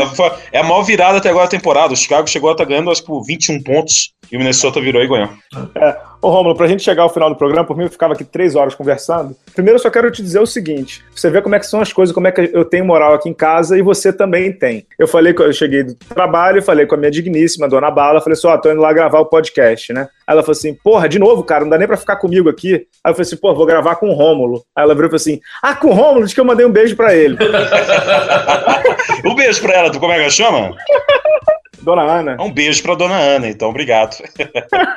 é 0.52 0.58
a 0.58 0.62
maior 0.62 0.82
virada 0.82 1.18
até 1.18 1.28
agora 1.28 1.44
da 1.44 1.50
temporada. 1.50 1.92
O 1.92 1.96
Chicago 1.96 2.26
chegou 2.26 2.48
a 2.48 2.52
estar 2.52 2.64
ganhando, 2.64 2.90
acho 2.90 3.02
que 3.02 3.06
por 3.06 3.22
21 3.22 3.62
pontos. 3.62 4.14
E 4.32 4.36
o 4.36 4.38
Minnesota 4.38 4.80
virou 4.80 5.02
e 5.02 5.06
ganhou. 5.06 5.28
É. 5.76 5.96
Ô, 6.26 6.28
Romulo, 6.28 6.56
pra 6.56 6.66
gente 6.66 6.82
chegar 6.82 7.04
ao 7.04 7.08
final 7.08 7.30
do 7.30 7.36
programa, 7.36 7.64
por 7.64 7.76
mim 7.76 7.84
eu 7.84 7.88
ficava 7.88 8.12
aqui 8.12 8.24
três 8.24 8.56
horas 8.56 8.74
conversando. 8.74 9.36
Primeiro 9.54 9.76
eu 9.76 9.80
só 9.80 9.88
quero 9.88 10.10
te 10.10 10.20
dizer 10.20 10.40
o 10.40 10.46
seguinte: 10.46 11.04
você 11.14 11.30
vê 11.30 11.40
como 11.40 11.54
é 11.54 11.60
que 11.60 11.66
são 11.68 11.80
as 11.80 11.92
coisas, 11.92 12.12
como 12.12 12.26
é 12.26 12.32
que 12.32 12.50
eu 12.52 12.64
tenho 12.64 12.84
moral 12.84 13.14
aqui 13.14 13.28
em 13.28 13.32
casa 13.32 13.78
e 13.78 13.80
você 13.80 14.12
também 14.12 14.52
tem. 14.52 14.84
Eu 14.98 15.06
falei 15.06 15.32
que 15.32 15.40
eu 15.40 15.52
cheguei 15.52 15.84
do 15.84 15.94
trabalho, 15.94 16.60
falei 16.60 16.84
com 16.84 16.96
a 16.96 16.98
minha 16.98 17.12
digníssima, 17.12 17.68
dona 17.68 17.92
Bala, 17.92 18.20
falei 18.20 18.32
assim: 18.32 18.48
ó, 18.48 18.54
oh, 18.56 18.60
tô 18.60 18.72
indo 18.72 18.80
lá 18.80 18.92
gravar 18.92 19.20
o 19.20 19.26
podcast, 19.26 19.92
né? 19.92 20.08
Aí 20.26 20.34
ela 20.34 20.42
falou 20.42 20.58
assim: 20.58 20.74
porra, 20.74 21.08
de 21.08 21.20
novo, 21.20 21.44
cara, 21.44 21.62
não 21.62 21.70
dá 21.70 21.78
nem 21.78 21.86
pra 21.86 21.96
ficar 21.96 22.16
comigo 22.16 22.48
aqui. 22.48 22.74
Aí 23.04 23.12
eu 23.12 23.14
falei 23.14 23.22
assim: 23.22 23.36
pô, 23.36 23.54
vou 23.54 23.64
gravar 23.64 23.94
com 23.94 24.08
o 24.08 24.12
Rômulo. 24.12 24.64
Aí 24.74 24.82
ela 24.82 24.96
virou 24.96 25.06
e 25.06 25.10
falou 25.10 25.20
assim: 25.20 25.40
ah, 25.62 25.76
com 25.76 25.90
o 25.90 25.94
Rômulo, 25.94 26.24
diz 26.24 26.34
que 26.34 26.40
eu 26.40 26.44
mandei 26.44 26.66
um 26.66 26.72
beijo 26.72 26.96
pra 26.96 27.14
ele. 27.14 27.38
um 29.24 29.34
beijo 29.36 29.62
pra 29.62 29.74
ela, 29.74 29.92
tu 29.92 30.00
como 30.00 30.12
é 30.12 30.16
que 30.16 30.22
ela 30.22 30.30
chama? 30.30 30.74
Dona 31.86 32.02
Ana. 32.02 32.36
Um 32.40 32.50
beijo 32.50 32.82
pra 32.82 32.96
Dona 32.96 33.16
Ana, 33.16 33.48
então, 33.48 33.68
obrigado. 33.68 34.16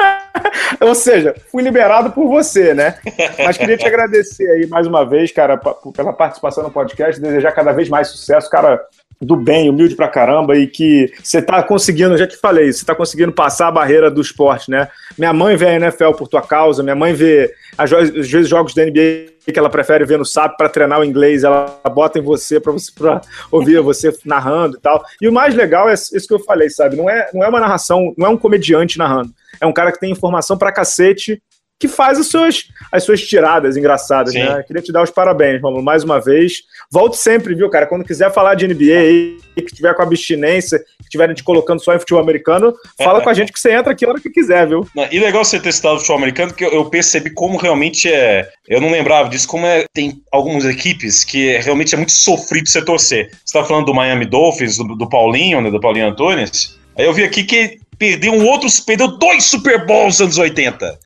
Ou 0.82 0.96
seja, 0.96 1.36
fui 1.52 1.62
liberado 1.62 2.10
por 2.10 2.28
você, 2.28 2.74
né? 2.74 2.96
Mas 3.38 3.58
queria 3.58 3.78
te 3.78 3.86
agradecer 3.86 4.50
aí 4.50 4.66
mais 4.66 4.88
uma 4.88 5.06
vez, 5.06 5.32
cara, 5.32 5.56
pela 5.96 6.12
participação 6.12 6.64
no 6.64 6.72
podcast, 6.72 7.22
desejar 7.22 7.52
cada 7.52 7.72
vez 7.72 7.90
mais 7.90 8.08
sucesso, 8.08 8.50
cara 8.50 8.82
do 9.22 9.36
bem, 9.36 9.70
humilde 9.70 9.96
pra 9.96 10.08
caramba 10.08 10.58
e 10.58 10.66
que 10.66 11.14
você 11.22 11.42
tá 11.42 11.62
conseguindo, 11.62 12.18
já 12.18 12.26
te 12.26 12.38
falei, 12.38 12.72
você 12.72 12.86
tá 12.86 12.96
conseguindo 12.96 13.34
passar 13.34 13.68
a 13.68 13.72
barreira 13.72 14.10
do 14.10 14.22
esporte, 14.22 14.72
né? 14.72 14.88
Minha 15.18 15.34
mãe 15.34 15.58
vê 15.58 15.68
a 15.68 15.76
NFL 15.76 16.14
por 16.14 16.28
tua 16.28 16.42
causa, 16.42 16.82
minha 16.82 16.96
mãe 16.96 17.14
vê 17.14 17.54
às 17.78 17.92
vezes 17.92 18.48
jogos 18.48 18.74
da 18.74 18.86
NBA 18.86 19.39
que 19.52 19.60
ela 19.60 19.70
prefere 19.70 20.06
ver 20.06 20.18
no 20.18 20.26
SAP 20.26 20.58
para 20.58 20.70
treinar 20.70 21.00
o 21.00 21.04
inglês, 21.04 21.44
ela 21.44 21.80
bota 21.94 22.20
em 22.20 22.22
você 22.22 22.60
para 22.60 22.72
você 22.72 22.92
pra 22.92 23.22
ouvir 23.52 23.80
você 23.84 24.16
narrando 24.26 24.78
e 24.78 24.80
tal. 24.80 25.04
E 25.22 25.28
o 25.28 25.34
mais 25.34 25.56
legal 25.56 25.90
é 25.90 25.94
isso 25.94 26.28
que 26.28 26.34
eu 26.34 26.40
falei, 26.40 26.70
sabe? 26.70 26.96
Não 26.96 27.10
é, 27.10 27.30
não 27.34 27.44
é 27.44 27.50
uma 27.50 27.60
narração, 27.60 28.14
não 28.18 28.28
é 28.28 28.30
um 28.30 28.38
comediante 28.38 28.98
narrando. 28.98 29.32
É 29.62 29.66
um 29.66 29.74
cara 29.74 29.92
que 29.92 30.00
tem 30.00 30.12
informação 30.12 30.58
pra 30.58 30.72
cacete 30.72 31.42
que 31.80 31.88
faz 31.88 32.20
as 32.20 32.28
suas, 32.28 32.66
as 32.92 33.04
suas 33.06 33.22
tiradas 33.22 33.78
engraçadas, 33.78 34.34
Sim. 34.34 34.40
né? 34.40 34.62
Queria 34.64 34.82
te 34.82 34.92
dar 34.92 35.02
os 35.02 35.10
parabéns, 35.10 35.62
Romulo, 35.62 35.82
mais 35.82 36.04
uma 36.04 36.20
vez. 36.20 36.64
Volte 36.92 37.16
sempre, 37.16 37.56
viu, 37.56 37.70
cara? 37.70 37.88
Quando 37.88 38.04
quiser 38.04 38.32
falar 38.34 38.56
de 38.56 38.68
NBA 38.68 38.98
aí, 38.98 39.38
que 39.56 39.74
tiver 39.74 39.94
com 39.96 40.02
abstinência, 40.02 40.80
que 40.80 41.04
estiverem 41.04 41.34
te 41.34 41.44
colocando 41.44 41.82
só 41.82 41.96
em 41.96 42.00
futebol 42.00 42.22
americano, 42.22 42.74
fala 42.98 43.22
com 43.22 43.30
a 43.30 43.34
gente 43.34 43.54
que 43.54 43.60
você 43.60 43.72
entra 43.72 43.94
aqui 43.94 44.06
a 44.06 44.10
hora 44.10 44.20
que 44.20 44.30
quiser, 44.30 44.68
viu? 44.68 44.86
E 45.10 45.20
legal 45.20 45.46
você 45.46 45.60
ter 45.60 45.72
citado 45.72 45.96
o 45.96 46.00
futebol 46.00 46.18
americano, 46.18 46.52
porque 46.52 46.66
eu 46.66 46.86
percebi 46.90 47.30
como 47.30 47.58
realmente 47.58 48.12
é. 48.12 48.50
Eu 48.68 48.82
não 48.82 48.92
lembrava 48.92 49.30
disso, 49.30 49.48
como 49.48 49.66
é, 49.66 49.86
tem 49.94 50.22
algumas 50.32 50.66
equipes 50.66 51.24
que 51.24 51.58
realmente 51.60 51.94
é 51.96 51.98
muito 51.98 52.12
sofrido 52.12 52.68
você 52.68 52.84
torcer. 52.84 53.32
Você 53.46 53.58
tá 53.58 53.64
falando 53.64 53.86
do 53.86 53.94
Miami 53.94 54.26
Dolphins, 54.26 54.78
do, 54.78 54.96
do 54.96 55.08
Paulinho, 55.08 55.62
né? 55.62 55.72
Do 55.72 55.80
Paulinho 55.80 56.08
Antunes. 56.08 56.78
Aí 56.98 57.06
eu 57.06 57.14
vi 57.14 57.24
aqui 57.24 57.44
que 57.44 57.80
perdeu 58.00 58.34
um 58.34 58.48
outro, 58.48 58.70
perdeu 58.86 59.10
dois 59.20 59.44
Super 59.44 59.86
Bowls 59.86 60.20
nos 60.20 60.22
anos 60.22 60.38
80. 60.38 61.00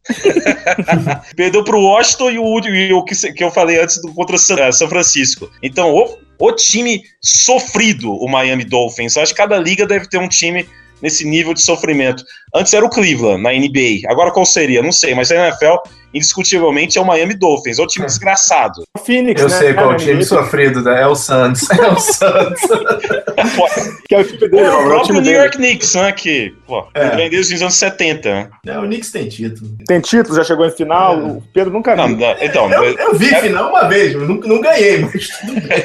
perdeu 1.35 1.63
para 1.63 1.75
o 1.75 1.83
Washington 1.83 2.29
e 2.29 2.39
o, 2.39 2.59
e 2.59 2.93
o 2.93 3.03
que, 3.03 3.33
que, 3.33 3.43
eu 3.43 3.51
falei 3.51 3.81
antes 3.81 3.99
do, 3.99 4.13
contra 4.13 4.37
São, 4.37 4.71
São 4.71 4.87
Francisco. 4.87 5.51
Então, 5.61 5.91
o, 5.91 6.17
o 6.39 6.51
time 6.53 7.01
sofrido, 7.21 8.13
o 8.13 8.29
Miami 8.29 8.63
Dolphins. 8.63 9.17
Acho 9.17 9.33
que 9.33 9.41
cada 9.41 9.57
liga 9.57 9.87
deve 9.87 10.07
ter 10.07 10.19
um 10.19 10.29
time 10.29 10.69
nesse 11.03 11.27
nível 11.27 11.53
de 11.53 11.61
sofrimento. 11.61 12.23
Antes 12.55 12.73
era 12.73 12.85
o 12.85 12.89
Cleveland, 12.89 13.43
na 13.43 13.51
NBA. 13.51 14.09
Agora 14.09 14.31
qual 14.31 14.45
seria? 14.45 14.81
Não 14.81 14.93
sei, 14.93 15.13
mas 15.13 15.29
a 15.31 15.35
NFL 15.35 15.75
indiscutivelmente 16.13 16.97
é 16.97 17.01
o 17.01 17.05
Miami 17.05 17.33
Dolphins, 17.33 17.79
é 17.79 17.81
o 17.81 17.87
time 17.87 18.05
é. 18.05 18.07
desgraçado. 18.07 18.83
O 18.95 18.99
Phoenix, 18.99 19.41
Eu 19.41 19.49
né? 19.49 19.57
sei 19.57 19.73
qual 19.73 19.91
é, 19.91 19.95
o 19.95 19.97
time 19.97 20.23
sofrido, 20.23 20.83
né? 20.83 21.01
é 21.01 21.07
o 21.07 21.15
Suns. 21.15 21.67
É 21.73 21.87
o 21.87 21.99
Suns. 21.99 22.61
que 24.07 24.15
é 24.15 24.19
o 24.19 24.23
time 24.23 24.47
dele. 24.47 24.63
É 24.63 24.71
o 24.71 24.83
próprio 24.83 25.21
New 25.21 25.33
York 25.33 25.57
Knicks, 25.57 25.95
né? 25.95 26.11
Que 26.11 26.53
pô, 26.67 26.87
é. 26.93 27.15
vem 27.15 27.29
desde 27.29 27.55
os 27.55 27.61
anos 27.61 27.75
70. 27.75 28.29
Né? 28.29 28.49
É, 28.67 28.77
o 28.77 28.83
Knicks 28.83 29.11
tem 29.11 29.27
título. 29.27 29.71
Tem 29.87 29.99
título, 29.99 30.35
já 30.35 30.43
chegou 30.43 30.65
em 30.65 30.71
final. 30.71 31.19
É. 31.19 31.23
O 31.23 31.43
Pedro 31.51 31.73
nunca 31.73 31.95
viu. 31.95 32.15
Não, 32.15 32.35
então, 32.39 32.71
eu, 32.71 32.83
eu 32.95 33.15
vi 33.15 33.33
é... 33.33 33.41
final 33.41 33.69
uma 33.69 33.87
vez, 33.87 34.13
não, 34.13 34.35
não 34.35 34.61
ganhei, 34.61 34.99
mas 34.99 35.27
tudo 35.27 35.53
bem. 35.53 35.83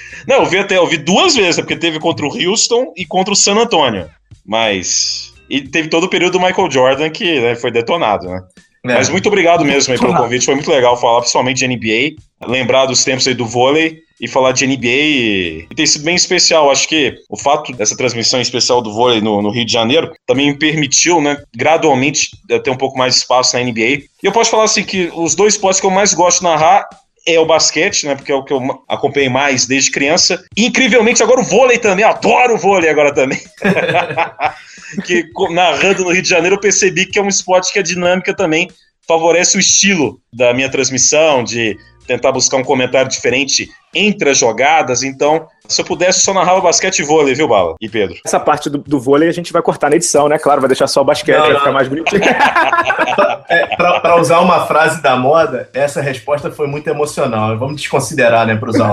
não, 0.30 0.44
eu 0.44 0.46
vi 0.46 0.58
até, 0.58 0.78
eu 0.78 0.86
vi 0.86 0.96
duas 0.96 1.34
vezes, 1.34 1.56
porque 1.56 1.74
teve 1.74 1.98
contra 1.98 2.24
o 2.24 2.30
Houston 2.30 2.92
e 2.96 3.04
contra 3.04 3.32
o 3.32 3.36
San 3.36 3.56
Antonio. 3.56 4.08
Mas 4.46 5.34
e 5.50 5.60
teve 5.60 5.88
todo 5.88 6.04
o 6.04 6.08
período 6.08 6.34
do 6.34 6.40
Michael 6.40 6.70
Jordan 6.70 7.10
que 7.10 7.40
né, 7.40 7.56
foi 7.56 7.72
detonado, 7.72 8.28
né? 8.28 8.40
É. 8.84 8.94
Mas 8.94 9.08
muito 9.08 9.26
obrigado 9.26 9.64
mesmo 9.64 9.98
pelo 9.98 10.16
convite, 10.16 10.44
foi 10.44 10.54
muito 10.54 10.70
legal 10.70 10.96
falar 10.96 11.20
principalmente 11.20 11.58
de 11.58 11.66
NBA, 11.66 12.48
lembrar 12.48 12.86
dos 12.86 13.02
tempos 13.02 13.26
aí 13.26 13.34
do 13.34 13.44
vôlei 13.44 13.98
e 14.20 14.28
falar 14.28 14.52
de 14.52 14.66
NBA 14.66 14.86
e, 14.86 15.66
e 15.68 15.74
tem 15.74 15.84
sido 15.84 16.04
bem 16.04 16.14
especial. 16.14 16.70
Acho 16.70 16.86
que 16.86 17.16
o 17.28 17.36
fato 17.36 17.72
dessa 17.72 17.96
transmissão 17.96 18.40
especial 18.40 18.80
do 18.80 18.92
vôlei 18.92 19.20
no, 19.20 19.42
no, 19.42 19.50
Rio 19.50 19.66
de 19.66 19.72
Janeiro 19.72 20.12
também 20.26 20.46
me 20.46 20.58
permitiu, 20.58 21.20
né, 21.20 21.42
gradualmente 21.54 22.30
ter 22.62 22.70
um 22.70 22.76
pouco 22.76 22.96
mais 22.96 23.14
de 23.14 23.20
espaço 23.20 23.56
na 23.56 23.64
NBA. 23.64 23.82
E 23.82 24.06
eu 24.22 24.32
posso 24.32 24.50
falar 24.50 24.64
assim 24.64 24.84
que 24.84 25.10
os 25.12 25.34
dois 25.34 25.54
esportes 25.54 25.80
que 25.80 25.86
eu 25.86 25.90
mais 25.90 26.14
gosto 26.14 26.38
de 26.38 26.44
narrar 26.44 26.88
é 27.26 27.38
o 27.38 27.46
basquete, 27.46 28.06
né? 28.06 28.14
Porque 28.14 28.32
é 28.32 28.34
o 28.34 28.44
que 28.44 28.52
eu 28.52 28.60
acompanhei 28.88 29.28
mais 29.28 29.66
desde 29.66 29.90
criança. 29.90 30.42
E, 30.56 30.66
incrivelmente, 30.66 31.22
agora 31.22 31.40
o 31.40 31.44
vôlei 31.44 31.78
também. 31.78 32.04
Adoro 32.04 32.54
o 32.54 32.58
vôlei 32.58 32.90
agora 32.90 33.14
também. 33.14 33.40
que 35.04 35.24
narrando 35.50 36.04
no 36.04 36.10
Rio 36.10 36.22
de 36.22 36.28
Janeiro 36.28 36.56
eu 36.56 36.60
percebi 36.60 37.06
que 37.06 37.18
é 37.18 37.22
um 37.22 37.28
esporte 37.28 37.72
que 37.72 37.78
a 37.78 37.82
dinâmica 37.82 38.34
também 38.34 38.68
favorece 39.06 39.56
o 39.56 39.60
estilo 39.60 40.20
da 40.32 40.54
minha 40.54 40.70
transmissão, 40.70 41.42
de 41.42 41.76
tentar 42.06 42.32
buscar 42.32 42.56
um 42.56 42.64
comentário 42.64 43.08
diferente 43.08 43.68
entre 43.94 44.30
as 44.30 44.38
jogadas. 44.38 45.02
Então, 45.02 45.46
se 45.68 45.80
eu 45.80 45.84
pudesse, 45.84 46.20
só 46.20 46.32
narrava 46.34 46.60
basquete 46.60 47.00
e 47.00 47.02
vôlei, 47.02 47.34
viu, 47.34 47.48
Bala? 47.48 47.74
E 47.80 47.88
Pedro? 47.88 48.16
Essa 48.24 48.40
parte 48.40 48.68
do, 48.68 48.78
do 48.78 49.00
vôlei 49.00 49.28
a 49.28 49.32
gente 49.32 49.52
vai 49.52 49.62
cortar 49.62 49.90
na 49.90 49.96
edição, 49.96 50.28
né? 50.28 50.38
Claro, 50.38 50.60
vai 50.60 50.68
deixar 50.68 50.86
só 50.86 51.02
o 51.02 51.04
basquete, 51.04 51.36
não, 51.36 51.42
vai 51.42 51.52
não. 51.52 51.58
ficar 51.60 51.72
mais 51.72 51.88
bonitinho. 51.88 52.22
é, 53.48 53.76
para 53.76 54.20
usar 54.20 54.40
uma 54.40 54.66
frase 54.66 55.02
da 55.02 55.16
moda, 55.16 55.68
essa 55.72 56.00
resposta 56.00 56.50
foi 56.50 56.66
muito 56.66 56.88
emocional. 56.88 57.56
Vamos 57.58 57.76
desconsiderar, 57.76 58.46
né, 58.46 58.56
para 58.56 58.70
usar. 58.70 58.92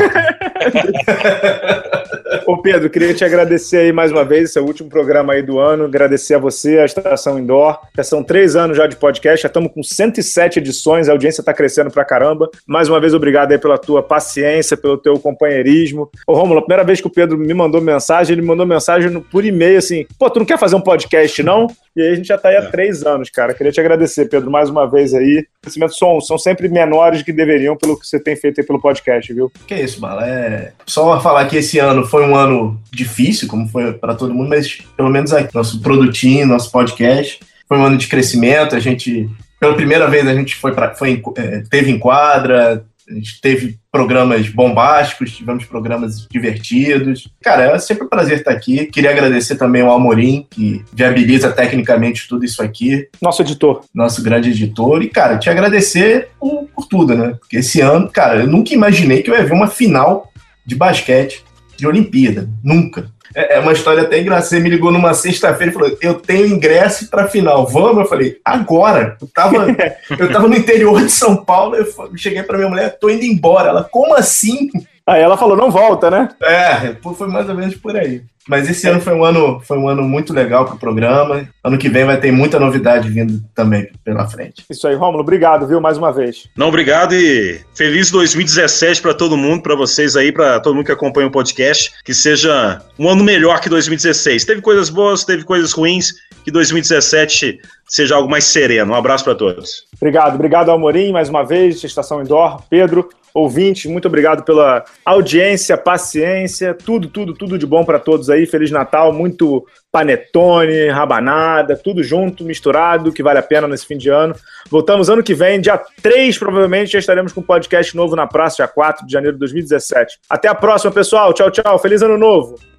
Pedro, 2.67 2.89
queria 2.89 3.13
te 3.13 3.23
agradecer 3.23 3.77
aí 3.77 3.93
mais 3.93 4.11
uma 4.11 4.25
vez, 4.25 4.49
esse 4.49 4.59
é 4.59 4.61
o 4.61 4.65
último 4.65 4.89
programa 4.89 5.31
aí 5.31 5.41
do 5.41 5.57
ano, 5.57 5.85
agradecer 5.85 6.33
a 6.33 6.37
você, 6.37 6.79
a 6.79 6.83
Estação 6.83 7.39
Indoor, 7.39 7.79
já 7.95 8.03
são 8.03 8.21
três 8.21 8.57
anos 8.57 8.75
já 8.75 8.85
de 8.85 8.97
podcast, 8.97 9.43
já 9.43 9.47
estamos 9.47 9.71
com 9.71 9.81
107 9.81 10.59
edições, 10.59 11.07
a 11.07 11.13
audiência 11.13 11.39
está 11.41 11.53
crescendo 11.53 11.89
pra 11.89 12.03
caramba. 12.03 12.49
Mais 12.67 12.89
uma 12.89 12.99
vez, 12.99 13.13
obrigado 13.13 13.53
aí 13.53 13.57
pela 13.57 13.77
tua 13.77 14.03
paciência, 14.03 14.75
pelo 14.75 14.97
teu 14.97 15.17
companheirismo. 15.17 16.11
Ô 16.27 16.33
Rômulo, 16.33 16.59
a 16.59 16.61
primeira 16.61 16.83
vez 16.83 16.99
que 16.99 17.07
o 17.07 17.09
Pedro 17.09 17.37
me 17.37 17.53
mandou 17.53 17.79
mensagem, 17.79 18.33
ele 18.33 18.41
me 18.41 18.47
mandou 18.49 18.65
mensagem 18.65 19.17
por 19.31 19.45
e-mail 19.45 19.77
assim, 19.77 20.05
pô, 20.19 20.29
tu 20.29 20.39
não 20.39 20.45
quer 20.45 20.59
fazer 20.59 20.75
um 20.75 20.81
podcast 20.81 21.41
não? 21.41 21.67
E 21.95 22.01
aí 22.01 22.11
a 22.11 22.15
gente 22.15 22.27
já 22.27 22.35
está 22.35 22.49
aí 22.49 22.57
há 22.57 22.63
é. 22.63 22.69
três 22.69 23.03
anos, 23.03 23.29
cara. 23.29 23.53
Queria 23.53 23.71
te 23.71 23.79
agradecer, 23.79 24.29
Pedro, 24.29 24.51
mais 24.51 24.69
uma 24.69 24.85
vez 24.85 25.13
aí. 25.13 25.47
Os 25.67 25.73
crescimentos 25.73 25.97
são, 25.97 26.21
são 26.21 26.37
sempre 26.37 26.69
menores 26.69 27.21
que 27.21 27.33
deveriam 27.33 27.75
pelo 27.75 27.99
que 27.99 28.07
você 28.07 28.19
tem 28.19 28.35
feito 28.35 28.61
aí 28.61 28.65
pelo 28.65 28.81
podcast, 28.81 29.33
viu? 29.33 29.51
Que 29.67 29.75
isso, 29.75 29.99
Bala. 29.99 30.27
É... 30.27 30.71
Só 30.85 31.19
falar 31.19 31.45
que 31.45 31.57
esse 31.57 31.79
ano 31.79 32.05
foi 32.05 32.25
um 32.25 32.35
ano 32.35 32.79
difícil, 32.91 33.47
como 33.47 33.67
foi 33.67 33.93
para 33.93 34.15
todo 34.15 34.33
mundo, 34.33 34.49
mas 34.49 34.77
pelo 34.95 35.09
menos 35.09 35.33
aqui, 35.33 35.53
nosso 35.53 35.81
produtinho, 35.81 36.47
nosso 36.47 36.71
podcast, 36.71 37.39
foi 37.67 37.77
um 37.77 37.83
ano 37.83 37.97
de 37.97 38.07
crescimento. 38.07 38.75
A 38.75 38.79
gente, 38.79 39.29
pela 39.59 39.75
primeira 39.75 40.07
vez, 40.07 40.27
a 40.27 40.33
gente 40.33 40.55
foi, 40.55 40.73
pra, 40.73 40.95
foi 40.95 41.21
é, 41.37 41.63
teve 41.69 41.91
em 41.91 41.99
quadra, 41.99 42.85
a 43.09 43.13
gente 43.13 43.39
teve 43.39 43.79
programas 43.91 44.49
bombásticos, 44.49 45.31
tivemos 45.31 45.65
programas 45.65 46.27
divertidos. 46.29 47.27
Cara, 47.41 47.71
é 47.71 47.79
sempre 47.79 48.05
um 48.05 48.09
prazer 48.09 48.39
estar 48.39 48.51
aqui. 48.51 48.85
Queria 48.85 49.11
agradecer 49.11 49.55
também 49.55 49.81
ao 49.81 49.95
Amorim, 49.95 50.45
que 50.49 50.83
viabiliza 50.93 51.51
tecnicamente 51.51 52.27
tudo 52.27 52.43
isso 52.43 52.61
aqui. 52.61 53.07
Nosso 53.21 53.41
editor. 53.41 53.83
Nosso 53.93 54.21
grande 54.21 54.49
editor. 54.49 55.01
E, 55.01 55.09
cara, 55.09 55.37
te 55.37 55.49
agradecer 55.49 56.29
por, 56.39 56.67
por 56.75 56.85
tudo, 56.85 57.15
né? 57.15 57.35
Porque 57.39 57.57
esse 57.57 57.79
ano, 57.79 58.09
cara, 58.09 58.41
eu 58.41 58.47
nunca 58.47 58.73
imaginei 58.73 59.21
que 59.21 59.29
eu 59.29 59.35
ia 59.35 59.45
ver 59.45 59.53
uma 59.53 59.67
final 59.67 60.31
de 60.65 60.75
basquete 60.75 61.43
de 61.77 61.87
Olimpíada. 61.87 62.49
Nunca. 62.63 63.09
É, 63.35 63.55
é 63.55 63.59
uma 63.59 63.73
história 63.73 64.03
até 64.03 64.19
engraçada. 64.19 64.47
Você 64.47 64.59
me 64.59 64.69
ligou 64.69 64.91
numa 64.91 65.13
sexta-feira 65.13 65.71
e 65.71 65.73
falou: 65.73 65.97
Eu 66.01 66.15
tenho 66.15 66.47
ingresso 66.47 67.09
pra 67.09 67.27
final. 67.27 67.65
Vamos? 67.67 67.99
Eu 67.99 68.05
falei: 68.05 68.37
Agora? 68.43 69.17
Eu 69.21 69.27
tava, 69.27 69.67
eu 70.17 70.31
tava 70.31 70.47
no 70.47 70.55
interior 70.55 71.03
de 71.03 71.11
São 71.11 71.35
Paulo. 71.35 71.75
Eu 71.75 71.87
cheguei 72.15 72.43
pra 72.43 72.57
minha 72.57 72.69
mulher: 72.69 72.97
Tô 72.99 73.09
indo 73.09 73.25
embora. 73.25 73.69
Ela, 73.69 73.83
como 73.83 74.13
assim? 74.15 74.69
Aí 75.07 75.21
ela 75.21 75.37
falou: 75.37 75.55
Não 75.55 75.71
volta, 75.71 76.11
né? 76.11 76.29
É, 76.41 76.93
foi 77.01 77.27
mais 77.27 77.47
ou 77.47 77.55
menos 77.55 77.75
por 77.75 77.95
aí. 77.95 78.21
Mas 78.47 78.69
esse 78.69 78.87
ano 78.87 79.01
foi 79.01 79.13
um 79.13 79.25
ano, 79.25 79.59
foi 79.59 79.77
um 79.77 79.89
ano 79.89 80.03
muito 80.03 80.33
legal 80.33 80.65
para 80.65 80.75
o 80.75 80.79
programa. 80.79 81.47
Ano 81.63 81.77
que 81.77 81.89
vem 81.89 82.05
vai 82.05 82.17
ter 82.17 82.31
muita 82.31 82.57
novidade 82.57 83.09
vindo 83.09 83.43
também 83.53 83.89
pela 84.05 84.27
frente. 84.27 84.63
Isso 84.69 84.87
aí, 84.87 84.95
Rômulo. 84.95 85.19
Obrigado, 85.19 85.67
viu, 85.67 85.81
mais 85.81 85.97
uma 85.97 86.13
vez. 86.13 86.47
Não, 86.55 86.69
obrigado 86.69 87.13
e 87.13 87.59
feliz 87.75 88.09
2017 88.09 89.01
para 89.01 89.13
todo 89.13 89.35
mundo, 89.35 89.61
para 89.61 89.75
vocês 89.75 90.15
aí, 90.15 90.31
para 90.31 90.59
todo 90.61 90.75
mundo 90.75 90.85
que 90.85 90.91
acompanha 90.91 91.27
o 91.27 91.31
podcast. 91.31 91.91
Que 92.05 92.13
seja 92.13 92.81
um 92.97 93.09
ano 93.09 93.23
melhor 93.23 93.59
que 93.59 93.67
2016. 93.67 94.45
Teve 94.45 94.61
coisas 94.61 94.89
boas, 94.89 95.25
teve 95.25 95.43
coisas 95.43 95.73
ruins. 95.73 96.13
Que 96.45 96.51
2017 96.51 97.59
seja 97.85 98.15
algo 98.15 98.29
mais 98.29 98.45
sereno. 98.45 98.93
Um 98.93 98.95
abraço 98.95 99.25
para 99.25 99.35
todos. 99.35 99.85
Obrigado, 99.97 100.35
obrigado 100.35 100.71
Amorim 100.71 101.11
mais 101.11 101.27
uma 101.27 101.43
vez, 101.43 101.83
Estação 101.83 102.21
Indoor. 102.21 102.61
Pedro, 102.69 103.09
ouvintes, 103.37 103.89
muito 103.89 104.07
obrigado 104.07 104.43
pela 104.43 104.83
audiência, 105.05 105.77
paciência, 105.77 106.73
tudo, 106.73 107.07
tudo, 107.07 107.33
tudo 107.33 107.57
de 107.57 107.65
bom 107.65 107.85
para 107.85 107.99
todos 107.99 108.29
aí. 108.29 108.45
Feliz 108.45 108.71
Natal, 108.71 109.13
muito 109.13 109.65
panetone, 109.91 110.89
rabanada, 110.89 111.75
tudo 111.75 112.03
junto, 112.03 112.43
misturado, 112.43 113.11
que 113.11 113.23
vale 113.23 113.39
a 113.39 113.43
pena 113.43 113.67
nesse 113.67 113.85
fim 113.85 113.97
de 113.97 114.09
ano. 114.09 114.35
Voltamos 114.69 115.09
ano 115.09 115.23
que 115.23 115.33
vem, 115.33 115.61
dia 115.61 115.79
3, 116.01 116.37
provavelmente, 116.37 116.93
já 116.93 116.99
estaremos 116.99 117.31
com 117.31 117.41
um 117.41 117.43
podcast 117.43 117.95
novo 117.95 118.15
na 118.15 118.27
praça, 118.27 118.57
dia 118.57 118.67
4 118.67 119.05
de 119.05 119.11
janeiro 119.11 119.35
de 119.35 119.39
2017. 119.39 120.19
Até 120.29 120.47
a 120.47 120.55
próxima, 120.55 120.91
pessoal. 120.91 121.33
Tchau, 121.33 121.51
tchau. 121.51 121.79
Feliz 121.79 122.01
ano 122.01 122.17
novo. 122.17 122.76